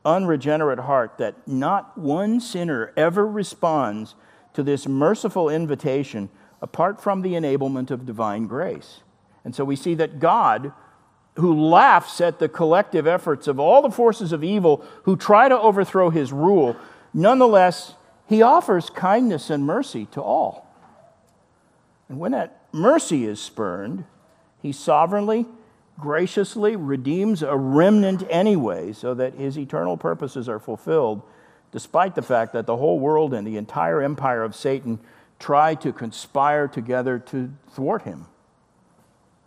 unregenerate 0.07 0.79
heart 0.79 1.19
that 1.19 1.47
not 1.47 1.99
one 1.99 2.41
sinner 2.41 2.93
ever 2.97 3.27
responds 3.27 4.15
to 4.55 4.63
this 4.63 4.87
merciful 4.89 5.51
invitation 5.51 6.31
apart 6.63 7.03
from 7.03 7.21
the 7.21 7.35
enablement 7.35 7.91
of 7.91 8.07
divine 8.07 8.47
grace. 8.47 9.01
And 9.45 9.55
so 9.55 9.65
we 9.65 9.77
see 9.77 9.95
that 9.97 10.19
God, 10.19 10.73
who 11.35 11.69
laughs 11.69 12.21
at 12.21 12.39
the 12.39 12.49
collective 12.49 13.07
efforts 13.07 13.47
of 13.47 13.61
all 13.61 13.83
the 13.83 13.91
forces 13.91 14.33
of 14.33 14.43
evil 14.43 14.85
who 15.03 15.17
try 15.17 15.49
to 15.49 15.59
overthrow 15.59 16.09
his 16.09 16.33
rule, 16.33 16.77
nonetheless, 17.13 17.95
he 18.27 18.43
offers 18.43 18.89
kindness 18.89 19.51
and 19.51 19.65
mercy 19.65 20.07
to 20.07 20.23
all. 20.23 20.67
And 22.09 22.19
when 22.19 22.33
that 22.33 22.63
mercy 22.73 23.27
is 23.27 23.41
spurned, 23.41 24.05
he 24.63 24.73
sovereignly, 24.73 25.47
graciously 25.99 26.77
redeems 26.77 27.43
a 27.43 27.57
remnant 27.57 28.25
anyway 28.29 28.93
so 28.93 29.15
that 29.15 29.35
his 29.35 29.59
eternal 29.59 29.97
purposes 29.97 30.49
are 30.49 30.59
fulfilled, 30.59 31.23
despite 31.73 32.15
the 32.15 32.23
fact 32.23 32.53
that 32.53 32.67
the 32.67 32.77
whole 32.77 32.99
world 32.99 33.33
and 33.33 33.47
the 33.47 33.57
entire 33.57 34.03
empire 34.03 34.43
of 34.43 34.55
Satan 34.55 34.99
try 35.39 35.75
to 35.75 35.93
conspire 35.93 36.69
together 36.69 37.19
to 37.19 37.53
thwart 37.71 38.03
him. 38.03 38.27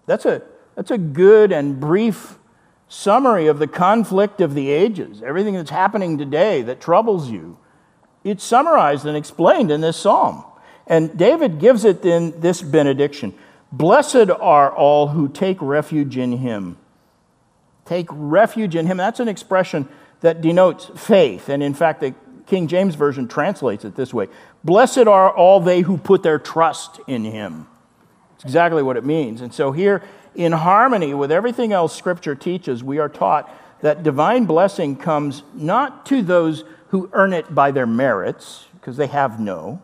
That's 0.06 0.26
a, 0.26 0.42
that's 0.76 0.92
a 0.92 0.98
good 0.98 1.52
and 1.52 1.80
brief 1.80 2.38
summary 2.88 3.48
of 3.48 3.60
the 3.60 3.68
conflict 3.68 4.42
of 4.42 4.56
the 4.56 4.70
ages, 4.70 5.22
everything 5.22 5.54
that's 5.54 5.70
happening 5.70 6.18
today 6.18 6.64
that 6.64 6.82
troubles 6.82 7.30
you. 7.30 7.58
It's 8.24 8.44
summarized 8.44 9.06
and 9.06 9.16
explained 9.16 9.72
in 9.72 9.82
this 9.82 9.98
psalm. 9.98 10.44
And 10.88 11.16
David 11.16 11.60
gives 11.60 11.86
it 11.86 12.04
in 12.04 12.42
this 12.42 12.62
benediction 12.64 13.36
Blessed 13.72 14.30
are 14.30 14.74
all 14.74 15.10
who 15.10 15.28
take 15.28 15.58
refuge 15.62 16.18
in 16.18 16.34
him. 16.34 16.78
Take 17.86 18.08
refuge 18.12 18.76
in 18.76 18.88
him. 18.88 18.98
That's 18.98 19.20
an 19.20 19.28
expression 19.28 19.88
that 20.22 20.42
denotes 20.42 20.86
faith. 20.96 21.50
And 21.50 21.62
in 21.62 21.74
fact, 21.74 22.02
the 22.02 22.14
King 22.48 22.68
James 22.68 22.96
Version 22.96 23.28
translates 23.28 23.86
it 23.86 23.96
this 23.96 24.14
way 24.14 24.28
Blessed 24.64 25.08
are 25.08 25.32
all 25.32 25.60
they 25.60 25.82
who 25.82 25.98
put 25.98 26.24
their 26.24 26.40
trust 26.40 27.00
in 27.08 27.24
him. 27.24 27.68
It's 28.36 28.44
exactly 28.44 28.82
what 28.82 28.98
it 28.98 29.06
means. 29.06 29.42
And 29.42 29.54
so, 29.54 29.72
here, 29.72 30.04
in 30.34 30.52
harmony 30.52 31.14
with 31.14 31.32
everything 31.32 31.74
else 31.74 31.96
Scripture 31.96 32.36
teaches, 32.36 32.84
we 32.84 32.98
are 32.98 33.10
taught 33.10 33.50
that 33.82 34.04
divine 34.04 34.46
blessing 34.46 34.96
comes 34.96 35.44
not 35.54 36.06
to 36.08 36.22
those 36.22 36.64
who 36.90 37.10
earn 37.14 37.34
it 37.34 37.54
by 37.54 37.72
their 37.72 37.86
merits, 37.86 38.66
because 38.74 38.98
they 38.98 39.08
have 39.08 39.40
no, 39.40 39.82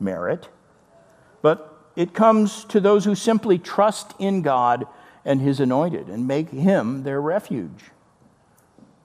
merit, 0.00 0.48
but 1.42 1.67
it 1.98 2.14
comes 2.14 2.64
to 2.66 2.78
those 2.78 3.04
who 3.04 3.16
simply 3.16 3.58
trust 3.58 4.14
in 4.20 4.40
God 4.40 4.86
and 5.24 5.40
His 5.40 5.58
anointed 5.58 6.06
and 6.06 6.28
make 6.28 6.48
Him 6.48 7.02
their 7.02 7.20
refuge. 7.20 7.86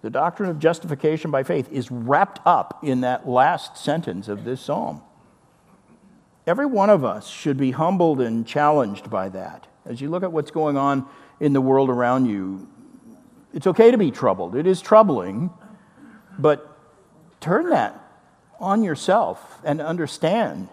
The 0.04 0.12
doctrine 0.12 0.48
of 0.52 0.60
justification 0.60 1.32
by 1.32 1.42
faith 1.42 1.68
is 1.72 1.90
wrapped 1.90 2.40
up 2.46 2.84
in 2.84 3.02
that 3.02 3.28
last 3.28 3.78
sentence 3.78 4.28
of 4.28 4.44
this 4.44 4.62
psalm. 4.62 5.02
Every 6.46 6.68
one 6.68 6.92
of 6.92 7.04
us 7.04 7.28
should 7.28 7.58
be 7.58 7.72
humbled 7.72 8.22
and 8.22 8.46
challenged 8.46 9.10
by 9.10 9.30
that. 9.30 9.66
As 9.88 10.00
you 10.00 10.12
look 10.12 10.22
at 10.22 10.32
what's 10.32 10.52
going 10.52 10.78
on 10.78 11.08
in 11.40 11.54
the 11.54 11.62
world 11.62 11.90
around 11.90 12.28
you, 12.28 12.68
it's 13.56 13.66
okay 13.66 13.90
to 13.90 13.98
be 13.98 14.12
troubled. 14.12 14.56
It 14.56 14.68
is 14.68 14.82
troubling, 14.82 15.50
but 16.38 16.78
turn 17.42 17.72
that 17.72 18.00
on 18.60 18.84
yourself 18.84 19.60
and 19.64 19.82
understand 19.82 20.70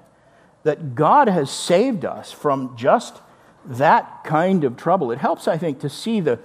that 0.63 0.95
God 0.95 1.29
has 1.29 1.51
saved 1.51 2.05
us 2.05 2.33
from 2.33 2.77
just 2.77 3.21
that 3.65 4.25
kind 4.25 4.65
of 4.65 4.77
trouble. 4.77 5.11
It 5.11 5.19
helps, 5.19 5.49
I 5.49 5.59
think, 5.59 5.81
to 5.81 5.89
see 5.89 6.21
the 6.21 6.39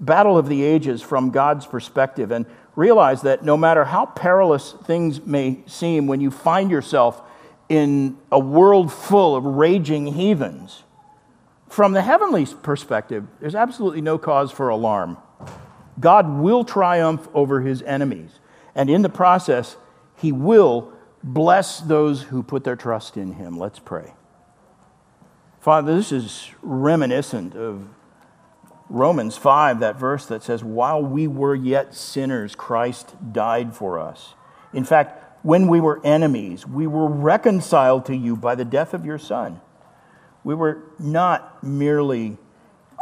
battle 0.00 0.38
of 0.38 0.48
the 0.48 0.62
ages 0.62 1.02
from 1.02 1.30
God's 1.30 1.66
perspective 1.66 2.30
and 2.30 2.46
realize 2.76 3.22
that 3.22 3.44
no 3.44 3.56
matter 3.56 3.84
how 3.84 4.06
perilous 4.06 4.72
things 4.84 5.24
may 5.24 5.58
seem 5.66 6.06
when 6.06 6.20
you 6.20 6.30
find 6.30 6.70
yourself 6.70 7.20
in 7.68 8.16
a 8.30 8.38
world 8.38 8.92
full 8.92 9.34
of 9.34 9.44
raging 9.44 10.06
heathens, 10.06 10.84
from 11.68 11.92
the 11.92 12.02
heavenly 12.02 12.46
perspective, 12.46 13.26
there's 13.40 13.54
absolutely 13.54 14.00
no 14.00 14.16
cause 14.16 14.50
for 14.50 14.68
alarm. 14.68 15.18
God 16.00 16.38
will 16.38 16.64
triumph 16.64 17.28
over 17.34 17.60
his 17.60 17.82
enemies, 17.82 18.30
and 18.74 18.88
in 18.88 19.02
the 19.02 19.08
process, 19.08 19.76
he 20.16 20.32
will 20.32 20.92
bless 21.22 21.80
those 21.80 22.22
who 22.22 22.42
put 22.42 22.64
their 22.64 22.76
trust 22.76 23.16
in 23.16 23.32
him. 23.34 23.58
Let's 23.58 23.78
pray. 23.78 24.14
Father, 25.60 25.94
this 25.94 26.12
is 26.12 26.50
reminiscent 26.62 27.54
of 27.54 27.88
Romans 28.88 29.36
5, 29.36 29.80
that 29.80 29.96
verse 29.96 30.26
that 30.26 30.42
says, 30.42 30.64
While 30.64 31.02
we 31.02 31.26
were 31.26 31.54
yet 31.54 31.94
sinners, 31.94 32.54
Christ 32.54 33.14
died 33.32 33.74
for 33.74 33.98
us. 33.98 34.34
In 34.72 34.84
fact, 34.84 35.44
when 35.44 35.68
we 35.68 35.80
were 35.80 36.00
enemies, 36.04 36.66
we 36.66 36.86
were 36.86 37.06
reconciled 37.06 38.06
to 38.06 38.16
you 38.16 38.36
by 38.36 38.54
the 38.54 38.64
death 38.64 38.94
of 38.94 39.04
your 39.04 39.18
Son. 39.18 39.60
We 40.42 40.54
were 40.54 40.82
not 40.98 41.62
merely 41.62 42.38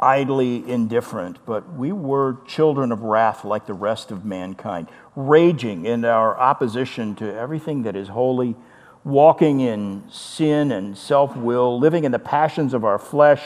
idly 0.03 0.69
indifferent, 0.69 1.39
but 1.47 1.73
we 1.75 1.93
were 1.93 2.39
children 2.47 2.93
of 2.93 3.03
wrath 3.03 3.45
like 3.45 3.67
the 3.67 3.75
rest 3.75 4.11
of 4.11 4.25
mankind, 4.25 4.89
raging 5.17 5.87
in 5.87 6.05
our 6.05 6.39
opposition 6.39 7.15
to 7.17 7.35
everything 7.35 7.83
that 7.83 7.97
is 7.97 8.09
holy, 8.09 8.55
walking 9.03 9.61
in 9.61 10.05
sin 10.11 10.71
and 10.71 10.97
self 10.97 11.35
will, 11.37 11.79
living 11.81 12.05
in 12.05 12.13
the 12.13 12.19
passions 12.19 12.75
of 12.75 12.85
our 12.85 12.99
flesh, 12.99 13.43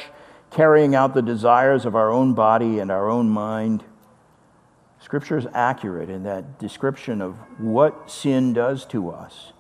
carrying 0.51 0.95
out 0.95 1.15
the 1.15 1.23
desires 1.23 1.87
of 1.87 1.95
our 1.95 2.11
own 2.11 2.35
body 2.35 2.81
and 2.81 2.91
our 2.91 3.09
own 3.09 3.31
mind. 3.31 3.85
Scripture 5.01 5.39
is 5.39 5.47
accurate 5.55 6.11
in 6.11 6.25
that 6.25 6.59
description 6.59 7.23
of 7.23 7.35
what 7.59 8.11
sin 8.11 8.53
does 8.53 8.85
to 8.87 9.09
us. 9.11 9.53